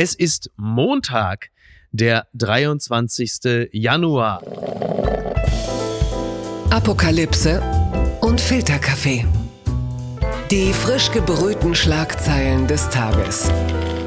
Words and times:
Es 0.00 0.14
ist 0.14 0.52
Montag, 0.56 1.50
der 1.90 2.28
23. 2.34 3.68
Januar. 3.72 4.40
Apokalypse 6.70 7.60
und 8.20 8.40
Filterkaffee. 8.40 9.26
Die 10.52 10.72
frisch 10.72 11.10
gebrühten 11.10 11.74
Schlagzeilen 11.74 12.68
des 12.68 12.88
Tages. 12.90 13.50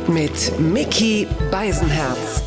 Mit 0.07 0.57
Mickey 0.61 1.27
Beisenherz. 1.51 2.41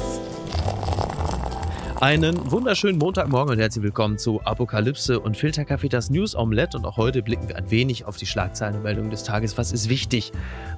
Einen 2.05 2.51
wunderschönen 2.51 2.99
Montagmorgen 2.99 3.55
und 3.55 3.59
herzlich 3.59 3.83
willkommen 3.83 4.19
zu 4.19 4.43
Apokalypse 4.43 5.19
und 5.19 5.39
Filterkaffee, 5.39 5.89
das 5.89 6.11
News 6.11 6.37
Omelette. 6.37 6.77
Und 6.77 6.85
auch 6.85 6.99
heute 6.99 7.23
blicken 7.23 7.49
wir 7.49 7.57
ein 7.57 7.71
wenig 7.71 8.05
auf 8.05 8.19
die 8.19 8.27
Schlagzeilenmeldung 8.27 9.09
des 9.09 9.25
Tages. 9.25 9.57
Was 9.57 9.73
ist 9.73 9.89
wichtig? 9.89 10.31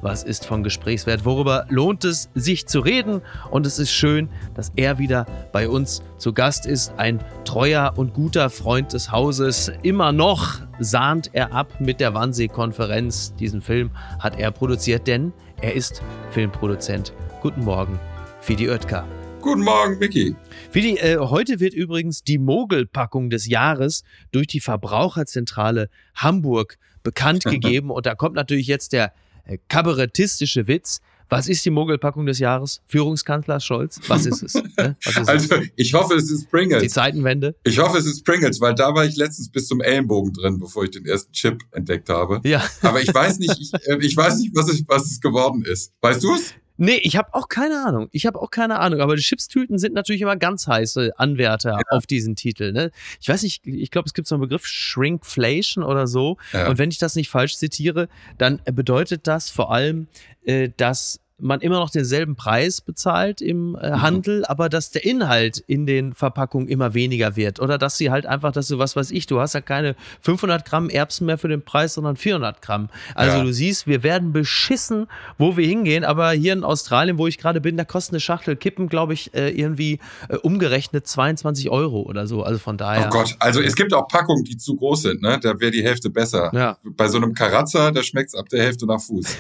Was 0.03 0.23
ist 0.23 0.47
von 0.47 0.63
Gesprächswert? 0.63 1.25
Worüber 1.25 1.67
lohnt 1.69 2.05
es 2.05 2.31
sich 2.37 2.69
zu 2.69 2.79
reden? 2.79 3.23
Und 3.51 3.67
es 3.67 3.81
ist 3.81 3.91
schön, 3.91 4.29
dass 4.55 4.71
er 4.77 4.99
wieder 5.01 5.27
bei 5.51 5.69
uns 5.69 6.01
zu 6.17 6.33
Gast 6.33 6.65
ist. 6.65 6.93
Ein 6.97 7.19
treuer 7.45 7.95
und 7.97 8.15
guter 8.15 8.49
Freund 8.49 8.93
des 8.93 9.11
Hauses. 9.11 9.73
Immer 9.83 10.13
noch 10.13 10.61
sahnt 10.79 11.31
er 11.33 11.53
ab 11.53 11.81
mit 11.81 11.99
der 11.99 12.15
Wannsee-Konferenz. 12.15 13.35
Diesen 13.35 13.63
Film 13.63 13.91
hat 14.21 14.39
er 14.39 14.53
produziert, 14.53 15.09
denn 15.09 15.33
er 15.61 15.75
ist 15.75 16.05
Filmproduzent. 16.31 17.13
Guten 17.43 17.65
Morgen, 17.65 17.99
Fidi 18.41 18.71
Oetker. 18.71 19.05
Guten 19.47 19.63
Morgen, 19.63 20.01
Micky. 20.01 20.35
Fidi, 20.73 20.97
äh, 20.97 21.19
heute 21.19 21.61
wird 21.61 21.73
übrigens 21.73 22.25
die 22.25 22.37
Mogelpackung 22.37 23.31
des 23.31 23.47
Jahres 23.47 24.03
durch 24.33 24.49
die 24.49 24.59
Verbraucherzentrale 24.59 25.89
Hamburg 26.17 26.79
bekannt 27.05 27.45
gegeben. 27.49 27.93
Und 27.93 28.07
da 28.07 28.17
kommt 28.17 28.35
natürlich 28.35 28.67
jetzt 28.67 28.93
der 28.93 29.13
äh, 29.45 29.59
kabarettistische 29.69 30.67
Witz. 30.67 31.01
Was 31.29 31.49
ist 31.49 31.65
die 31.65 31.71
Mogelpackung 31.71 32.27
des 32.27 32.41
Jahres? 32.41 32.81
Führungskanzler 32.89 33.61
Scholz? 33.61 34.01
Was 34.09 34.27
ist 34.27 34.43
es? 34.43 34.55
Ne? 34.55 34.97
Was 35.05 35.17
ist 35.17 35.29
also, 35.29 35.55
es? 35.55 35.69
ich 35.77 35.95
hoffe, 35.95 36.15
es 36.17 36.29
ist 36.29 36.51
Pringles. 36.51 36.83
Die 36.83 36.89
Zeitenwende? 36.89 37.55
Ich 37.63 37.79
hoffe, 37.79 37.99
es 37.99 38.07
ist 38.07 38.25
Pringles, 38.25 38.61
weil 38.61 38.75
da 38.75 38.93
war 38.97 39.05
ich 39.05 39.15
letztens 39.15 39.49
bis 39.49 39.69
zum 39.69 39.81
Ellenbogen 39.81 40.33
drin, 40.33 40.59
bevor 40.59 40.83
ich 40.83 40.91
den 40.91 41.07
ersten 41.07 41.31
Chip 41.33 41.63
entdeckt 41.71 42.09
habe. 42.09 42.41
Ja. 42.43 42.65
Aber 42.83 43.01
ich 43.01 43.15
weiß 43.15 43.39
nicht, 43.39 43.57
ich, 43.61 43.73
äh, 43.87 43.99
ich 44.01 44.17
weiß 44.17 44.39
nicht, 44.39 44.57
was 44.57 44.69
es, 44.69 44.83
was 44.89 45.07
es 45.07 45.21
geworden 45.21 45.65
ist. 45.65 45.93
Weißt 46.01 46.25
du 46.25 46.35
es? 46.35 46.55
Nee, 46.77 47.01
ich 47.03 47.17
habe 47.17 47.33
auch 47.35 47.49
keine 47.49 47.85
Ahnung. 47.85 48.09
Ich 48.13 48.27
habe 48.27 48.41
auch 48.41 48.51
keine 48.51 48.79
Ahnung. 48.79 49.01
Aber 49.01 49.17
die 49.17 49.23
Chipstüten 49.23 49.79
sind 49.79 49.95
natürlich 49.95 50.23
immer 50.23 50.37
ganz 50.37 50.67
heiße 50.67 51.19
Anwärter 51.19 51.71
ja. 51.73 51.81
auf 51.91 52.07
diesen 52.07 52.37
Titel. 52.37 52.73
Ne? 52.73 52.91
Ich 53.21 53.29
weiß 53.29 53.43
nicht, 53.43 53.67
ich 53.67 53.91
glaube, 53.91 54.07
es 54.07 54.15
gibt 54.15 54.29
so 54.29 54.35
einen 54.35 54.43
Begriff 54.43 54.67
Shrinkflation 54.67 55.85
oder 55.85 56.07
so. 56.07 56.37
Ja. 56.53 56.69
Und 56.69 56.79
wenn 56.79 56.91
ich 56.91 56.99
das 56.99 57.17
nicht 57.17 57.31
falsch 57.31 57.57
zitiere, 57.57 58.09
dann 58.39 58.61
bedeutet 58.65 59.27
das 59.27 59.51
vor 59.51 59.73
allem, 59.73 60.09
äh, 60.45 60.71
dass 60.77 61.21
man 61.39 61.61
immer 61.61 61.79
noch 61.79 61.91
denselben 61.91 62.35
Preis 62.35 62.81
bezahlt 62.81 63.43
im 63.43 63.75
äh, 63.75 63.91
mhm. 63.91 64.03
Handel, 64.03 64.45
aber 64.47 64.69
dass 64.69 64.91
der 64.91 65.05
Inhalt 65.05 65.59
in 65.59 65.87
den 65.87 66.15
Verpackungen 66.15 66.67
immer 66.69 66.95
weniger 66.95 67.37
wird. 67.37 67.61
Oder 67.61 67.77
dass 67.77 67.99
sie 67.99 68.11
halt 68.11 68.25
einfach, 68.25 68.53
dass 68.53 68.69
du, 68.69 68.79
was 68.79 68.97
weiß 68.97 69.11
ich, 69.11 69.27
du 69.27 69.39
hast 69.39 69.53
ja 69.55 69.61
keine 69.61 69.97
500 70.23 70.65
Gramm 70.65 70.89
Erbsen 70.89 71.27
mehr 71.27 71.37
für 71.37 71.49
den 71.49 71.63
Preis, 71.63 71.95
sondern 71.95 72.17
400 72.17 72.63
Gramm. 72.63 72.89
Also 73.15 73.39
ja. 73.39 73.45
du 73.45 73.53
siehst, 73.53 73.87
wir 73.87 74.03
werden 74.03 74.33
beschissen, 74.33 75.09
wo 75.37 75.57
wir 75.57 75.67
hingehen. 75.67 76.05
Aber 76.05 76.31
hier 76.31 76.55
in 76.55 76.65
Australien, 76.65 77.19
wo 77.19 77.27
ich 77.27 77.37
gerade 77.37 77.61
bin, 77.61 77.77
da 77.77 77.85
kostet 77.85 78.15
eine 78.15 78.21
Schachtel 78.21 78.57
Kippen, 78.57 78.89
glaube 78.89 79.13
ich, 79.13 79.35
äh, 79.35 79.51
irgendwie 79.51 79.99
äh, 80.31 80.37
umgerechnet 80.37 81.07
22 81.07 81.69
Euro 81.69 82.01
oder 82.03 82.27
so. 82.27 82.45
Also 82.45 82.59
von 82.59 82.79
daher. 82.79 83.09
Oh 83.09 83.11
Gott, 83.11 83.37
also 83.41 83.61
es 83.61 83.77
gibt 83.77 83.93
auch 83.93 84.09
Packungen, 84.09 84.45
die 84.45 84.57
zu 84.57 84.77
groß 84.77 85.03
sind, 85.03 85.21
ne? 85.21 85.39
Da 85.43 85.61
wäre 85.61 85.71
die 85.71 85.83
Hälfte 85.83 86.09
besser. 86.09 86.51
Ja. 86.55 86.79
Bei 86.83 87.09
so 87.09 87.19
einem 87.19 87.35
Karazza, 87.35 87.91
da 87.91 88.03
schmeckt 88.03 88.29
es 88.29 88.35
ab 88.35 88.49
der 88.49 88.63
Hälfte 88.63 88.87
nach 88.87 89.01
Fuß. 89.01 89.37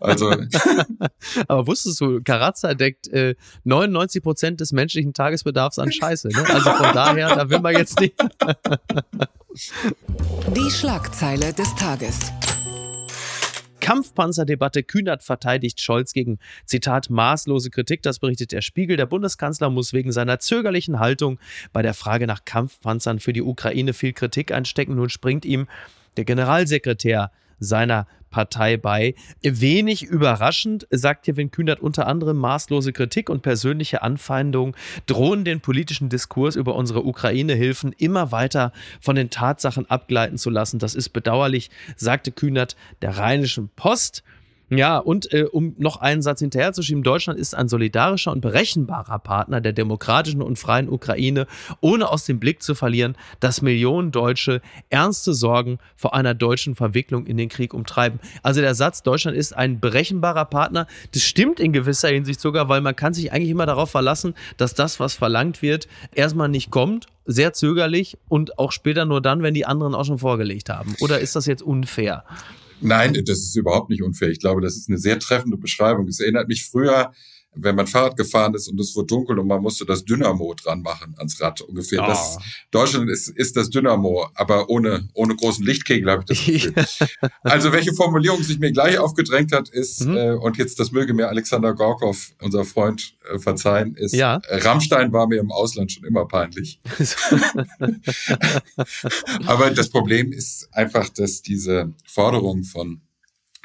Also. 0.00 0.32
Aber 1.48 1.66
wusstest 1.66 2.00
du, 2.00 2.22
Karazza 2.22 2.74
deckt 2.74 3.08
äh, 3.08 3.34
99 3.64 4.22
Prozent 4.22 4.60
des 4.60 4.72
menschlichen 4.72 5.14
Tagesbedarfs 5.14 5.78
an 5.78 5.92
Scheiße. 5.92 6.28
Ne? 6.28 6.44
Also 6.48 6.70
von 6.70 6.92
daher, 6.94 7.34
da 7.34 7.50
will 7.50 7.60
man 7.60 7.74
jetzt 7.74 8.00
nicht. 8.00 8.14
Die 10.54 10.70
Schlagzeile 10.70 11.52
des 11.52 11.74
Tages. 11.74 12.32
Kampfpanzerdebatte. 13.80 14.82
Kühnert 14.82 15.22
verteidigt 15.22 15.80
Scholz 15.80 16.12
gegen, 16.12 16.38
Zitat, 16.66 17.08
maßlose 17.08 17.70
Kritik. 17.70 18.02
Das 18.02 18.18
berichtet 18.18 18.52
der 18.52 18.60
Spiegel. 18.60 18.98
Der 18.98 19.06
Bundeskanzler 19.06 19.70
muss 19.70 19.94
wegen 19.94 20.12
seiner 20.12 20.38
zögerlichen 20.38 21.00
Haltung 21.00 21.38
bei 21.72 21.80
der 21.80 21.94
Frage 21.94 22.26
nach 22.26 22.44
Kampfpanzern 22.44 23.18
für 23.18 23.32
die 23.32 23.40
Ukraine 23.40 23.94
viel 23.94 24.12
Kritik 24.12 24.52
einstecken. 24.52 24.94
Nun 24.94 25.08
springt 25.08 25.46
ihm 25.46 25.68
der 26.18 26.26
Generalsekretär 26.26 27.32
seiner 27.60 28.06
Partei 28.30 28.76
bei. 28.76 29.14
Wenig 29.42 30.04
überraschend 30.04 30.86
sagt 30.90 31.24
Kevin 31.24 31.50
Kühnert 31.50 31.80
unter 31.80 32.06
anderem 32.06 32.36
maßlose 32.36 32.92
Kritik 32.92 33.30
und 33.30 33.42
persönliche 33.42 34.02
Anfeindungen 34.02 34.74
drohen 35.06 35.44
den 35.44 35.60
politischen 35.60 36.08
Diskurs 36.08 36.56
über 36.56 36.74
unsere 36.74 37.04
Ukraine-Hilfen 37.04 37.92
immer 37.92 38.32
weiter 38.32 38.72
von 39.00 39.16
den 39.16 39.30
Tatsachen 39.30 39.88
abgleiten 39.90 40.38
zu 40.38 40.50
lassen. 40.50 40.78
Das 40.78 40.94
ist 40.94 41.10
bedauerlich, 41.10 41.70
sagte 41.96 42.32
Kühnert 42.32 42.76
der 43.02 43.18
Rheinischen 43.18 43.70
Post. 43.76 44.22
Ja, 44.70 44.98
und 44.98 45.32
äh, 45.32 45.44
um 45.44 45.74
noch 45.78 45.96
einen 45.96 46.20
Satz 46.20 46.40
hinterherzuschieben, 46.40 47.02
Deutschland 47.02 47.38
ist 47.38 47.54
ein 47.54 47.68
solidarischer 47.68 48.32
und 48.32 48.42
berechenbarer 48.42 49.18
Partner 49.18 49.60
der 49.60 49.72
demokratischen 49.72 50.42
und 50.42 50.58
freien 50.58 50.90
Ukraine, 50.90 51.46
ohne 51.80 52.10
aus 52.10 52.26
dem 52.26 52.38
Blick 52.38 52.62
zu 52.62 52.74
verlieren, 52.74 53.16
dass 53.40 53.62
Millionen 53.62 54.10
Deutsche 54.10 54.60
ernste 54.90 55.32
Sorgen 55.32 55.78
vor 55.96 56.14
einer 56.14 56.34
deutschen 56.34 56.74
Verwicklung 56.74 57.26
in 57.26 57.38
den 57.38 57.48
Krieg 57.48 57.72
umtreiben. 57.72 58.20
Also 58.42 58.60
der 58.60 58.74
Satz, 58.74 59.02
Deutschland 59.02 59.36
ist 59.36 59.56
ein 59.56 59.80
berechenbarer 59.80 60.44
Partner, 60.44 60.86
das 61.12 61.22
stimmt 61.22 61.60
in 61.60 61.72
gewisser 61.72 62.08
Hinsicht 62.08 62.40
sogar, 62.40 62.68
weil 62.68 62.82
man 62.82 62.94
kann 62.94 63.14
sich 63.14 63.32
eigentlich 63.32 63.50
immer 63.50 63.66
darauf 63.66 63.90
verlassen, 63.90 64.34
dass 64.58 64.74
das, 64.74 65.00
was 65.00 65.14
verlangt 65.14 65.62
wird, 65.62 65.88
erstmal 66.14 66.48
nicht 66.48 66.70
kommt 66.70 67.06
sehr 67.28 67.52
zögerlich 67.52 68.16
und 68.28 68.58
auch 68.58 68.72
später 68.72 69.04
nur 69.04 69.20
dann, 69.20 69.42
wenn 69.42 69.52
die 69.52 69.66
anderen 69.66 69.94
auch 69.94 70.04
schon 70.04 70.18
vorgelegt 70.18 70.70
haben. 70.70 70.96
Oder 71.00 71.20
ist 71.20 71.36
das 71.36 71.44
jetzt 71.44 71.62
unfair? 71.62 72.24
Nein, 72.80 73.14
das 73.24 73.38
ist 73.40 73.56
überhaupt 73.56 73.90
nicht 73.90 74.02
unfair. 74.02 74.30
Ich 74.30 74.40
glaube, 74.40 74.60
das 74.60 74.76
ist 74.76 74.88
eine 74.88 74.98
sehr 74.98 75.18
treffende 75.18 75.56
Beschreibung. 75.56 76.06
Es 76.06 76.20
erinnert 76.20 76.48
mich 76.48 76.64
früher 76.64 77.12
wenn 77.54 77.74
man 77.74 77.86
Fahrrad 77.86 78.16
gefahren 78.16 78.54
ist 78.54 78.68
und 78.68 78.78
es 78.80 78.94
wurde 78.94 79.06
dunkel 79.06 79.38
und 79.38 79.46
man 79.46 79.62
musste 79.62 79.84
das 79.84 80.04
Dynamo 80.04 80.54
dran 80.54 80.82
machen 80.82 81.14
ans 81.18 81.40
Rad 81.40 81.60
ungefähr. 81.62 82.02
Oh. 82.02 82.06
Das, 82.06 82.38
Deutschland 82.70 83.10
ist, 83.10 83.28
ist 83.28 83.56
das 83.56 83.70
Dynamo, 83.70 84.28
aber 84.34 84.68
ohne, 84.70 85.08
ohne 85.14 85.34
großen 85.34 85.64
Lichtkegel 85.64 86.10
habe 86.10 86.22
ich 86.22 86.26
das 86.26 86.44
Gefühl. 86.44 86.74
also 87.42 87.72
welche 87.72 87.92
Formulierung 87.94 88.42
sich 88.42 88.58
mir 88.58 88.72
gleich 88.72 88.98
aufgedrängt 88.98 89.52
hat, 89.52 89.68
ist, 89.68 90.04
mhm. 90.04 90.16
äh, 90.16 90.32
und 90.32 90.56
jetzt 90.56 90.78
das 90.78 90.92
möge 90.92 91.14
mir 91.14 91.28
Alexander 91.28 91.74
Gorkov, 91.74 92.32
unser 92.40 92.64
Freund, 92.64 93.16
äh, 93.32 93.38
verzeihen, 93.38 93.94
ist, 93.94 94.14
ja. 94.14 94.40
äh, 94.48 94.58
Rammstein 94.58 95.12
war 95.12 95.26
mir 95.26 95.40
im 95.40 95.50
Ausland 95.50 95.92
schon 95.92 96.04
immer 96.04 96.26
peinlich. 96.26 96.80
aber 99.46 99.70
das 99.70 99.90
Problem 99.90 100.32
ist 100.32 100.68
einfach, 100.72 101.08
dass 101.08 101.42
diese 101.42 101.92
Forderung 102.06 102.64
von 102.64 103.00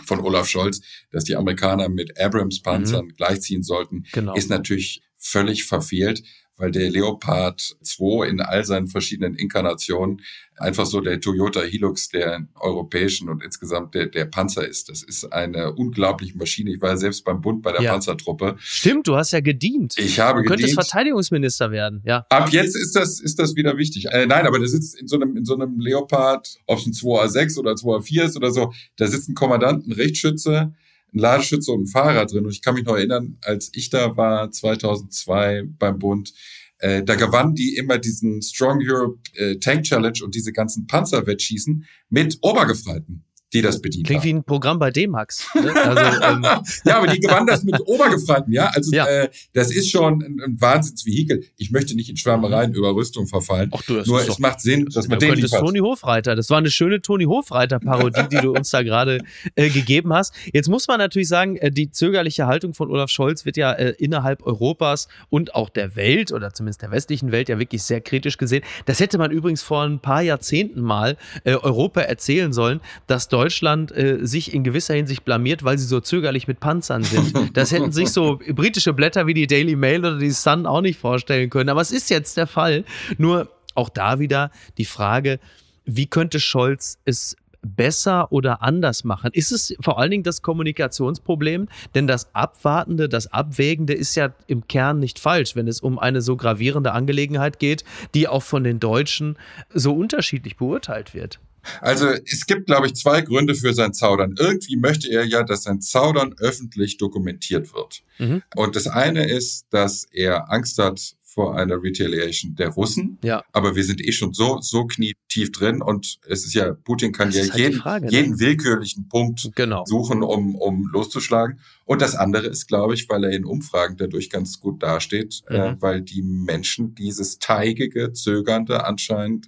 von 0.05 0.19
Olaf 0.19 0.47
Scholz, 0.47 0.81
dass 1.11 1.23
die 1.23 1.35
Amerikaner 1.35 1.89
mit 1.89 2.19
Abrams-Panzern 2.19 3.05
mhm. 3.05 3.15
gleichziehen 3.15 3.63
sollten, 3.63 4.05
genau. 4.11 4.35
ist 4.35 4.49
natürlich 4.49 5.01
völlig 5.17 5.63
verfehlt 5.63 6.23
weil 6.57 6.71
der 6.71 6.89
Leopard 6.89 7.75
2 7.81 8.27
in 8.27 8.41
all 8.41 8.63
seinen 8.63 8.87
verschiedenen 8.87 9.35
Inkarnationen 9.35 10.21
einfach 10.57 10.85
so 10.85 11.01
der 11.01 11.19
Toyota 11.19 11.61
Hilux 11.61 12.09
der 12.09 12.47
europäischen 12.59 13.27
und 13.29 13.43
insgesamt 13.43 13.95
der, 13.95 14.07
der 14.07 14.25
Panzer 14.25 14.67
ist. 14.67 14.89
Das 14.89 15.01
ist 15.01 15.25
eine 15.33 15.73
unglaubliche 15.73 16.37
Maschine. 16.37 16.71
Ich 16.71 16.81
war 16.81 16.91
ja 16.91 16.97
selbst 16.97 17.25
beim 17.25 17.41
Bund 17.41 17.63
bei 17.63 17.71
der 17.71 17.81
ja. 17.81 17.91
Panzertruppe. 17.91 18.55
Stimmt, 18.59 19.07
du 19.07 19.15
hast 19.15 19.31
ja 19.31 19.41
gedient. 19.41 19.95
Ich 19.97 20.19
habe 20.19 20.39
du 20.39 20.43
gedient. 20.43 20.61
könntest 20.61 20.75
Verteidigungsminister 20.75 21.71
werden, 21.71 22.01
ja. 22.05 22.25
Ab 22.29 22.49
jetzt 22.51 22.75
ist 22.75 22.95
das, 22.95 23.19
ist 23.19 23.39
das 23.39 23.55
wieder 23.55 23.77
wichtig. 23.77 24.05
Äh, 24.11 24.27
nein, 24.27 24.45
aber 24.45 24.59
der 24.59 24.67
sitzt 24.67 24.99
in 24.99 25.07
so 25.07 25.15
einem, 25.15 25.35
in 25.35 25.45
so 25.45 25.55
einem 25.55 25.79
Leopard, 25.79 26.57
ob 26.67 26.79
es 26.79 26.85
ein 26.85 26.93
2A6 26.93 27.59
oder 27.59 27.71
2A4 27.71 28.25
ist 28.25 28.37
oder 28.37 28.51
so, 28.51 28.73
da 28.97 29.07
sitzt 29.07 29.29
ein 29.29 29.35
Kommandant, 29.35 29.87
ein 29.87 29.91
Rechtsschütze, 29.91 30.73
ein 31.13 31.19
Ladeschütze 31.19 31.71
und 31.71 31.83
ein 31.83 31.87
Fahrer 31.87 32.25
drin. 32.25 32.45
Und 32.45 32.51
ich 32.51 32.61
kann 32.61 32.75
mich 32.75 32.85
noch 32.85 32.95
erinnern, 32.95 33.37
als 33.41 33.71
ich 33.73 33.89
da 33.89 34.17
war, 34.17 34.51
2002 34.51 35.63
beim 35.77 35.99
Bund, 35.99 36.33
äh, 36.79 37.03
da 37.03 37.15
gewannen 37.15 37.55
die 37.55 37.75
immer 37.75 37.97
diesen 37.97 38.41
Strong 38.41 38.81
Europe 38.83 39.19
äh, 39.35 39.57
Tank 39.57 39.83
Challenge 39.83 40.19
und 40.23 40.35
diese 40.35 40.51
ganzen 40.51 40.87
Panzerwettschießen 40.87 41.85
mit 42.09 42.37
Obergefreiten 42.41 43.23
die 43.53 43.61
das 43.61 43.81
bedient 43.81 44.07
Klingt 44.07 44.21
haben. 44.21 44.27
wie 44.27 44.33
ein 44.33 44.43
Programm 44.43 44.79
bei 44.79 44.91
D-Max. 44.91 45.47
Ne? 45.55 45.73
Also, 45.75 46.01
ähm. 46.23 46.45
ja, 46.85 46.97
aber 46.97 47.07
die 47.07 47.19
gewann 47.19 47.45
das 47.45 47.63
mit 47.63 47.79
Obergefreiten, 47.85 48.51
ja. 48.51 48.67
Also 48.67 48.95
ja. 48.95 49.05
Äh, 49.05 49.29
das 49.53 49.71
ist 49.71 49.89
schon 49.91 50.23
ein, 50.23 50.41
ein 50.43 50.61
Wahnsinnsvehikel. 50.61 51.43
Ich 51.57 51.71
möchte 51.71 51.95
nicht 51.95 52.09
in 52.09 52.17
Schwärmereien 52.17 52.73
über 52.73 52.95
Rüstung 52.95 53.27
verfallen. 53.27 53.69
Ach 53.73 53.81
du, 53.83 53.95
das 53.97 54.07
Nur 54.07 54.21
es 54.21 54.39
macht 54.39 54.61
Sinn, 54.61 54.85
dass 54.85 55.07
man 55.07 55.19
den 55.19 55.35
liefert. 55.35 55.59
Toni 55.59 55.79
Hofreiter. 55.79 56.35
Das 56.35 56.49
war 56.49 56.57
eine 56.57 56.71
schöne 56.71 57.01
Toni 57.01 57.25
Hofreiter-Parodie, 57.25 58.27
die 58.31 58.37
du 58.37 58.53
uns 58.53 58.69
da 58.71 58.81
gerade 58.81 59.19
äh, 59.55 59.69
gegeben 59.69 60.13
hast. 60.13 60.33
Jetzt 60.51 60.69
muss 60.69 60.87
man 60.87 60.97
natürlich 60.97 61.27
sagen, 61.27 61.57
äh, 61.57 61.71
die 61.71 61.91
zögerliche 61.91 62.47
Haltung 62.47 62.73
von 62.73 62.89
Olaf 62.89 63.09
Scholz 63.09 63.45
wird 63.45 63.57
ja 63.57 63.71
äh, 63.73 63.91
innerhalb 63.97 64.45
Europas 64.45 65.07
und 65.29 65.55
auch 65.55 65.69
der 65.69 65.95
Welt 65.95 66.31
oder 66.31 66.53
zumindest 66.53 66.81
der 66.81 66.91
westlichen 66.91 67.31
Welt 67.31 67.49
ja 67.49 67.59
wirklich 67.59 67.83
sehr 67.83 68.01
kritisch 68.01 68.37
gesehen. 68.37 68.63
Das 68.85 68.99
hätte 68.99 69.17
man 69.17 69.31
übrigens 69.31 69.61
vor 69.61 69.83
ein 69.83 69.99
paar 69.99 70.21
Jahrzehnten 70.21 70.81
mal 70.81 71.17
äh, 71.43 71.53
Europa 71.55 72.01
erzählen 72.01 72.53
sollen, 72.53 72.81
dass 73.07 73.27
Deutschland 73.27 73.42
Deutschland 73.43 73.91
äh, 73.91 74.19
sich 74.21 74.53
in 74.53 74.63
gewisser 74.63 74.93
Hinsicht 74.93 75.25
blamiert, 75.25 75.65
weil 75.65 75.77
sie 75.77 75.85
so 75.85 75.99
zögerlich 75.99 76.47
mit 76.47 76.61
Panzern 76.61 77.03
sind. 77.03 77.33
Das 77.53 77.71
hätten 77.71 77.91
sich 77.91 78.09
so 78.09 78.39
britische 78.49 78.93
Blätter 78.93 79.27
wie 79.27 79.33
die 79.33 79.47
Daily 79.47 79.75
Mail 79.75 79.99
oder 79.99 80.17
die 80.17 80.31
Sun 80.31 80.65
auch 80.65 80.81
nicht 80.81 80.97
vorstellen 80.97 81.49
können. 81.49 81.69
Aber 81.69 81.81
es 81.81 81.91
ist 81.91 82.09
jetzt 82.09 82.37
der 82.37 82.47
Fall. 82.47 82.85
Nur 83.17 83.49
auch 83.75 83.89
da 83.89 84.19
wieder 84.19 84.49
die 84.77 84.85
Frage, 84.85 85.39
wie 85.85 86.05
könnte 86.05 86.39
Scholz 86.39 86.99
es 87.05 87.35
besser 87.61 88.31
oder 88.31 88.61
anders 88.61 89.03
machen? 89.03 89.31
Ist 89.33 89.51
es 89.51 89.75
vor 89.81 89.99
allen 89.99 90.11
Dingen 90.11 90.23
das 90.23 90.41
Kommunikationsproblem? 90.41 91.67
Denn 91.95 92.07
das 92.07 92.33
Abwartende, 92.33 93.09
das 93.09 93.27
Abwägende 93.31 93.93
ist 93.93 94.15
ja 94.15 94.33
im 94.47 94.67
Kern 94.67 94.99
nicht 94.99 95.19
falsch, 95.19 95.55
wenn 95.55 95.67
es 95.67 95.81
um 95.81 95.99
eine 95.99 96.21
so 96.21 96.37
gravierende 96.37 96.93
Angelegenheit 96.93 97.59
geht, 97.59 97.83
die 98.13 98.27
auch 98.27 98.43
von 98.43 98.63
den 98.63 98.79
Deutschen 98.79 99.37
so 99.73 99.93
unterschiedlich 99.93 100.55
beurteilt 100.55 101.13
wird. 101.13 101.39
Also 101.81 102.07
es 102.07 102.45
gibt, 102.45 102.65
glaube 102.65 102.87
ich, 102.87 102.95
zwei 102.95 103.21
Gründe 103.21 103.55
für 103.55 103.73
sein 103.73 103.93
Zaudern. 103.93 104.35
Irgendwie 104.37 104.75
möchte 104.75 105.09
er 105.09 105.25
ja, 105.25 105.43
dass 105.43 105.63
sein 105.63 105.81
Zaudern 105.81 106.35
öffentlich 106.39 106.97
dokumentiert 106.97 107.73
wird. 107.73 108.03
Mhm. 108.19 108.43
Und 108.55 108.75
das 108.75 108.87
eine 108.87 109.27
ist, 109.29 109.65
dass 109.69 110.05
er 110.11 110.51
Angst 110.51 110.77
hat 110.77 111.15
vor 111.33 111.57
einer 111.57 111.81
Retaliation 111.81 112.55
der 112.55 112.69
Russen. 112.69 113.17
Ja. 113.23 113.43
Aber 113.53 113.75
wir 113.75 113.83
sind 113.83 114.05
eh 114.05 114.11
schon 114.11 114.33
so, 114.33 114.59
so 114.61 114.85
knietief 114.85 115.51
drin 115.51 115.81
und 115.81 116.19
es 116.27 116.45
ist 116.45 116.53
ja, 116.53 116.73
Putin 116.73 117.11
kann 117.11 117.29
das 117.29 117.47
ja 117.47 117.53
halt 117.53 117.59
jeden, 117.59 117.79
Frage, 117.79 118.05
ne? 118.05 118.11
jeden 118.11 118.39
willkürlichen 118.39 119.07
Punkt 119.07 119.49
genau. 119.55 119.83
suchen, 119.85 120.21
um, 120.21 120.55
um 120.55 120.87
loszuschlagen. 120.91 121.59
Und 121.85 122.01
das 122.01 122.15
andere 122.15 122.47
ist, 122.47 122.67
glaube 122.67 122.93
ich, 122.93 123.09
weil 123.09 123.23
er 123.23 123.31
in 123.31 123.45
Umfragen 123.45 123.97
dadurch 123.97 124.29
ganz 124.29 124.59
gut 124.59 124.83
dasteht, 124.83 125.41
äh, 125.47 125.53
mhm. 125.53 125.77
äh, 125.77 125.81
weil 125.81 126.01
die 126.01 126.21
Menschen 126.21 126.93
dieses 126.93 127.39
teigige, 127.39 128.13
zögernde 128.13 128.85
anscheinend 128.85 129.47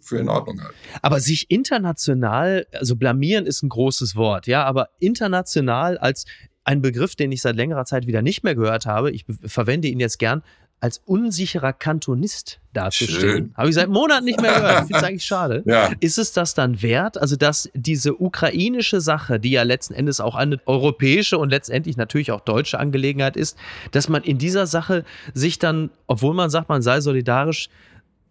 für 0.00 0.18
in 0.18 0.28
Ordnung 0.28 0.60
halten. 0.60 0.74
Aber 1.02 1.20
sich 1.20 1.50
international, 1.50 2.66
also 2.72 2.96
blamieren 2.96 3.46
ist 3.46 3.62
ein 3.62 3.68
großes 3.68 4.16
Wort, 4.16 4.46
ja, 4.46 4.64
aber 4.64 4.90
international 4.98 5.98
als 5.98 6.24
ein 6.64 6.82
Begriff, 6.82 7.14
den 7.14 7.30
ich 7.30 7.42
seit 7.42 7.56
längerer 7.56 7.84
Zeit 7.84 8.06
wieder 8.06 8.22
nicht 8.22 8.42
mehr 8.42 8.54
gehört 8.54 8.86
habe, 8.86 9.12
ich 9.12 9.24
verwende 9.44 9.88
ihn 9.88 10.00
jetzt 10.00 10.18
gern, 10.18 10.42
als 10.80 10.98
unsicherer 11.06 11.72
Kantonist 11.72 12.60
dazustehen. 12.72 13.54
Habe 13.56 13.70
ich 13.70 13.74
seit 13.74 13.88
Monaten 13.88 14.24
nicht 14.24 14.40
mehr 14.40 14.54
gehört. 14.54 14.76
Ich 14.82 14.86
finde 14.88 14.98
es 14.98 15.02
eigentlich 15.04 15.24
schade. 15.24 15.62
Ja. 15.64 15.90
Ist 16.00 16.18
es 16.18 16.32
das 16.32 16.54
dann 16.54 16.82
wert? 16.82 17.18
Also, 17.18 17.36
dass 17.36 17.70
diese 17.74 18.20
ukrainische 18.20 19.00
Sache, 19.00 19.40
die 19.40 19.52
ja 19.52 19.62
letzten 19.62 19.94
Endes 19.94 20.20
auch 20.20 20.34
eine 20.34 20.60
europäische 20.66 21.38
und 21.38 21.48
letztendlich 21.50 21.96
natürlich 21.96 22.30
auch 22.30 22.40
deutsche 22.40 22.78
Angelegenheit 22.78 23.36
ist, 23.36 23.56
dass 23.92 24.08
man 24.08 24.22
in 24.22 24.36
dieser 24.36 24.66
Sache 24.66 25.04
sich 25.32 25.58
dann, 25.58 25.90
obwohl 26.06 26.34
man 26.34 26.50
sagt, 26.50 26.68
man 26.68 26.82
sei 26.82 27.00
solidarisch, 27.00 27.70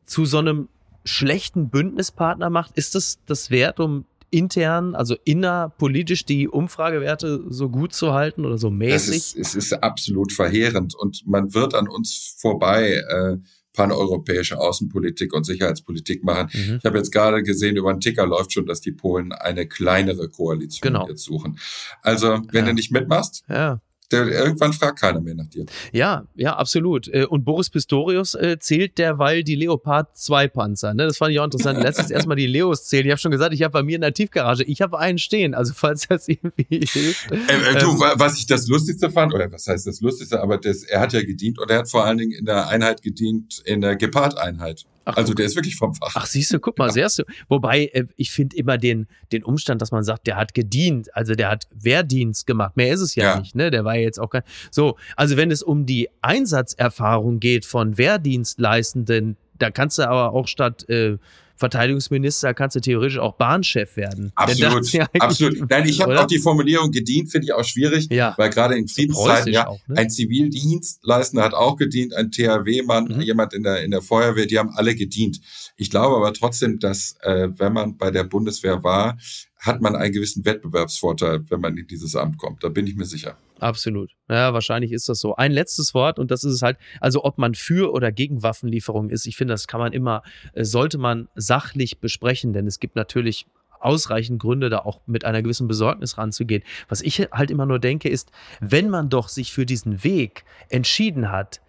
zu 0.06 0.26
so 0.26 0.38
einem 0.38 0.70
schlechten 1.06 1.70
Bündnispartner 1.70 2.50
macht, 2.50 2.78
ist 2.78 2.96
es 2.96 3.20
das 3.26 3.52
wert, 3.52 3.80
um 3.80 4.06
intern, 4.32 4.96
also 4.96 5.16
innerpolitisch 5.24 6.26
die 6.26 6.50
Umfragewerte 6.50 7.44
so 7.48 7.70
gut 7.70 7.94
zu 7.94 8.14
halten 8.14 8.46
oder 8.46 8.58
so 8.58 8.70
mäßig? 8.70 9.16
Ist, 9.16 9.38
es 9.38 9.56
ist 9.56 9.74
absolut 9.74 10.34
verheerend 10.34 10.96
und 10.96 11.26
man 11.26 11.54
wird 11.54 11.74
an 11.74 11.88
uns 11.88 12.36
vorbei 12.38 13.02
äh, 13.08 13.38
paneuropäische 13.76 14.58
Außenpolitik 14.60 15.34
und 15.34 15.46
Sicherheitspolitik 15.46 16.24
machen. 16.24 16.50
Mhm. 16.54 16.78
Ich 16.78 16.86
habe 16.86 16.98
jetzt 16.98 17.12
gerade 17.12 17.44
gesehen, 17.44 17.76
über 17.76 17.94
den 17.94 18.00
Ticker 18.00 18.26
läuft 18.26 18.54
schon, 18.54 18.66
dass 18.66 18.82
die 18.82 18.92
Polen 18.92 19.32
eine 19.32 19.68
kleinere 19.68 20.30
Koalition 20.30 20.94
genau. 20.94 21.08
jetzt 21.08 21.24
suchen. 21.24 21.60
Also, 22.02 22.42
wenn 22.52 22.66
ja. 22.66 22.72
du 22.72 22.74
nicht 22.74 22.92
mitmachst, 22.92 23.44
ja. 23.50 23.80
Der, 24.12 24.28
irgendwann 24.28 24.74
fragt 24.74 25.00
keiner 25.00 25.22
mehr 25.22 25.36
nach 25.36 25.48
dir. 25.48 25.66
Ja, 25.92 26.26
ja, 26.36 26.56
absolut. 26.56 27.08
Äh, 27.08 27.26
und 27.26 27.44
Boris 27.44 27.70
Pistorius 27.70 28.36
äh, 28.36 28.58
zählt 28.60 28.98
derweil 28.98 29.44
die 29.44 29.56
Leopard 29.56 30.16
2 30.18 30.48
Panzer. 30.48 30.94
Ne? 30.94 31.08
Das 31.08 31.18
fand 31.18 31.32
ich 31.32 31.40
auch 31.40 31.46
interessant. 31.46 31.82
Letztens 31.82 32.12
erstmal 32.12 32.38
die 32.38 32.48
Leos 32.48 32.86
zählen. 32.86 33.06
Ich 33.06 33.12
habe 33.12 33.20
schon 33.20 33.32
gesagt, 33.32 33.54
ich 33.54 33.64
habe 33.64 33.72
bei 33.72 33.84
mir 33.84 33.96
in 33.96 34.02
der 34.02 34.14
Tiefgarage, 34.14 34.64
ich 34.64 34.82
habe 34.82 35.00
einen 35.00 35.18
stehen. 35.18 35.54
Also 35.54 35.74
falls 35.74 36.08
das 36.08 36.28
irgendwie 36.28 36.86
hilft. 36.86 37.32
Äh, 37.32 37.36
äh, 37.36 37.80
du, 37.80 37.92
ähm, 37.92 38.14
was 38.16 38.38
ich 38.38 38.46
das 38.46 38.68
Lustigste 38.68 39.10
fand, 39.10 39.34
oder 39.34 39.52
was 39.52 39.68
heißt 39.68 39.88
das 39.88 40.02
Lustigste, 40.02 40.42
aber 40.42 40.58
das, 40.58 40.84
er 40.84 41.00
hat 41.00 41.14
ja 41.14 41.24
gedient 41.24 41.60
und 41.60 41.70
er 41.72 41.80
hat 41.80 41.90
vor 41.90 42.06
allen 42.06 42.18
Dingen 42.18 42.32
in 42.32 42.46
der 42.46 42.68
Einheit 42.68 43.02
gedient, 43.02 43.62
in 43.66 43.82
der 43.82 43.96
Gepard-Einheit. 43.96 44.86
Ach, 45.06 45.18
also 45.18 45.34
der 45.34 45.46
ist 45.46 45.56
wirklich 45.56 45.76
vom 45.76 45.94
Fach. 45.94 46.14
Ach, 46.16 46.26
siehst 46.26 46.52
du, 46.52 46.60
guck 46.60 46.78
mal, 46.78 46.88
ja. 46.88 47.08
sehr 47.08 47.26
du. 47.26 47.32
Wobei, 47.48 47.86
äh, 47.94 48.06
ich 48.16 48.32
finde 48.32 48.56
immer 48.58 48.78
den, 48.78 49.08
den 49.32 49.44
Umstand, 49.44 49.82
dass 49.82 49.92
man 49.92 50.04
sagt, 50.04 50.28
der 50.28 50.36
hat 50.36 50.54
gedient, 50.54 51.16
also 51.16 51.36
der 51.36 51.50
hat 51.50 51.68
Wehrdienst 51.72 52.48
gemacht. 52.48 52.76
Mehr 52.76 52.92
ist 52.92 53.02
es 53.02 53.16
ja, 53.16 53.24
ja. 53.36 53.40
nicht, 53.40 53.56
ne? 53.56 53.70
Der 53.70 53.86
war 53.86 53.96
ja 53.96 54.02
jetzt 54.02 54.20
auch 54.20 54.30
kein. 54.30 54.44
So, 54.72 54.98
also 55.16 55.38
wenn 55.38 55.52
es 55.52 55.62
um 55.62 55.86
die 55.86 56.10
Einsatzerfahrung 56.22 57.40
geht 57.40 57.66
von 57.66 57.98
Wehrdienstleistenden, 57.98 59.38
da 59.58 59.70
kannst 59.70 60.00
du 60.00 60.04
aber 60.04 60.34
auch 60.34 60.48
statt 60.48 60.90
äh, 60.90 61.18
Verteidigungsminister 61.58 62.54
kannst 62.54 62.76
du 62.76 62.82
theoretisch 62.82 63.18
auch 63.18 63.36
Bahnchef 63.36 63.96
werden. 63.98 64.32
Absolut, 64.36 64.92
ja 64.92 65.08
absolut. 65.20 65.70
Nein, 65.70 65.88
ich 65.88 66.02
habe 66.02 66.20
auch 66.20 66.28
die 66.28 66.40
Formulierung 66.40 66.92
gedient, 66.92 67.32
finde 67.32 67.46
ich 67.46 67.54
auch 67.54 67.64
schwierig, 67.64 68.08
ja. 68.12 68.34
weil 68.38 68.50
gerade 68.50 68.76
in 68.76 68.88
Friedenszeiten, 68.88 69.54
ja, 69.54 69.68
auch, 69.68 69.80
ne? 69.88 69.98
ein 69.98 70.10
Zivildienstleistender 70.10 71.46
hat 71.46 71.54
auch 71.54 71.78
gedient, 71.78 72.14
ein 72.14 72.32
THW-Mann, 72.32 73.06
mhm. 73.06 73.22
jemand 73.22 73.54
in 73.54 73.64
der, 73.64 73.84
in 73.84 73.92
der 73.92 74.02
Feuerwehr, 74.02 74.46
die 74.46 74.60
haben 74.60 74.72
alle 74.76 74.96
gedient. 74.96 75.40
Ich 75.78 75.90
glaube 75.90 76.16
aber 76.16 76.34
trotzdem, 76.34 76.80
dass 76.80 77.16
äh, 77.22 77.50
wenn 77.58 77.74
man 77.74 77.98
bei 77.98 78.12
der 78.12 78.24
Bundeswehr 78.24 78.84
war, 78.84 79.18
hat 79.60 79.82
man 79.82 79.96
einen 79.96 80.14
gewissen 80.14 80.46
Wettbewerbsvorteil, 80.46 81.46
wenn 81.50 81.62
man 81.62 81.78
in 81.78 81.88
dieses 81.88 82.16
Amt 82.16 82.38
kommt. 82.38 82.64
Da 82.64 82.70
bin 82.70 82.86
ich 82.88 82.96
mir 82.96 83.06
sicher. 83.06 83.38
Absolut. 83.60 84.12
Ja, 84.30 84.54
wahrscheinlich 84.54 84.92
ist 84.92 85.08
das 85.08 85.20
so. 85.20 85.36
Ein 85.36 85.52
letztes 85.52 85.94
Wort 85.94 86.20
und 86.20 86.32
das 86.32 86.44
ist 86.44 86.54
es 86.54 86.62
halt, 86.62 86.78
also 87.00 87.24
ob 87.24 87.38
man 87.38 87.56
für 87.56 87.94
oder 87.94 88.12
gegen 88.12 88.44
Waffenlieferungen 88.44 89.10
ist, 89.10 89.26
ich 89.28 89.38
finde, 89.38 89.54
das 89.54 89.68
kann 89.68 89.80
man 89.80 89.94
immer, 89.94 90.24
äh, 90.54 90.64
sollte 90.66 90.98
man 90.98 91.30
sachlich 91.36 92.00
besprechen, 92.00 92.54
denn 92.54 92.68
es 92.68 92.80
gibt 92.80 92.96
natürlich 92.96 93.46
ausreichend 93.80 94.42
Gründe, 94.42 94.70
da 94.70 94.80
auch 94.80 95.02
mit 95.06 95.26
einer 95.26 95.42
gewissen 95.42 95.68
Besorgnis 95.68 96.18
ranzugehen. 96.18 96.64
Was 96.90 97.02
ich 97.02 97.20
halt 97.32 97.52
immer 97.52 97.66
nur 97.66 97.80
denke, 97.80 98.10
ist, 98.10 98.32
wenn 98.60 98.90
man 98.90 99.10
doch 99.10 99.30
sich 99.30 99.54
für 99.54 99.66
diesen 99.66 100.04
Weg 100.04 100.44
entschieden 100.70 101.32
hat, 101.32 101.62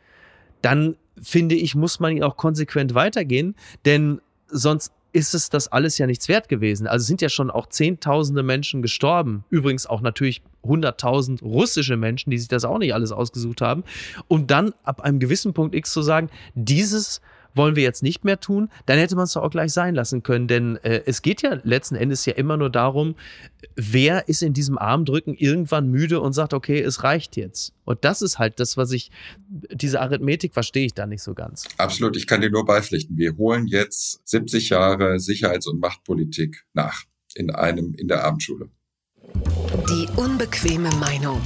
dann 0.63 0.97
finde 1.21 1.55
ich, 1.55 1.75
muss 1.75 2.01
man 2.01 2.17
ihn 2.17 2.23
auch 2.23 2.37
konsequent 2.37 2.95
weitergehen, 2.95 3.55
denn 3.85 4.21
sonst 4.49 4.93
ist 5.17 5.35
es 5.35 5.49
das 5.49 5.69
alles 5.69 5.97
ja 5.97 6.07
nichts 6.07 6.29
wert 6.29 6.51
gewesen. 6.51 6.87
Also 6.87 7.07
sind 7.07 7.23
ja 7.23 7.31
schon 7.31 7.51
auch 7.51 7.69
Zehntausende 7.69 8.43
Menschen 8.43 8.83
gestorben. 8.83 9.45
Übrigens 9.49 9.87
auch 9.87 10.03
natürlich 10.03 10.43
hunderttausend 10.63 11.41
russische 11.41 11.97
Menschen, 11.97 12.31
die 12.31 12.37
sich 12.37 12.49
das 12.49 12.67
auch 12.67 12.77
nicht 12.77 12.93
alles 12.93 13.13
ausgesucht 13.13 13.63
haben. 13.63 13.83
Und 14.29 14.51
dann 14.51 14.75
ab 14.85 15.01
einem 15.01 15.19
gewissen 15.19 15.55
Punkt 15.55 15.75
X 15.75 15.91
zu 15.91 16.03
sagen, 16.03 16.29
dieses 16.55 17.23
wollen 17.57 17.77
wir 17.77 17.83
jetzt 17.83 18.03
nicht 18.03 18.25
mehr 18.25 18.39
tun, 18.39 18.69
dann 18.87 18.99
hätte 18.99 19.17
man 19.17 19.25
es 19.25 19.33
doch 19.33 19.43
auch 19.43 19.51
gleich 19.51 19.73
sein 19.73 19.95
lassen 19.95 20.23
können. 20.23 20.49
Denn 20.49 20.77
äh, 20.77 21.03
es 21.07 21.23
geht 21.23 21.43
ja 21.43 21.59
letzten 21.65 21.97
Endes 21.97 22.25
ja 22.27 22.35
immer 22.35 22.57
nur 22.57 22.71
darum, 22.71 23.15
wer 23.75 24.29
ist 24.29 24.43
in 24.43 24.53
diesem 24.53 24.79
Armdrücken 24.79 25.35
irgendwann 25.35 25.89
müde 25.91 26.21
und 26.21 26.33
sagt, 26.33 26.55
okay, 26.55 26.81
es 26.81 27.03
reicht 27.03 27.37
jetzt. 27.37 27.73
Und 27.85 28.05
das 28.05 28.23
ist 28.23 28.39
halt 28.39 28.61
das, 28.61 28.77
was 28.77 28.93
ich, 28.93 29.11
diese 29.49 30.01
Arithmetik 30.01 30.55
verstehe 30.55 30.87
ich 30.87 30.95
da 30.95 31.07
nicht 31.07 31.23
so 31.23 31.35
ganz. 31.35 31.67
Absolut, 31.79 32.17
ich 32.17 32.27
kann 32.27 32.41
dir 32.41 32.51
nur 32.51 32.65
beipflichten. 32.65 33.17
Wir 33.17 33.37
holen 33.37 33.67
jetzt 33.67 34.21
70 34.29 34.71
Jahre 34.71 35.19
Sicherheits- 35.19 35.67
und 35.67 35.81
Machtpolitik 35.81 36.65
nach 36.75 37.05
in 37.35 37.51
einem, 37.51 37.95
in 37.95 38.09
der 38.09 38.25
Abendschule. 38.25 38.71
Die 39.89 40.09
unbequeme 40.17 40.91
Meinung. 40.97 41.41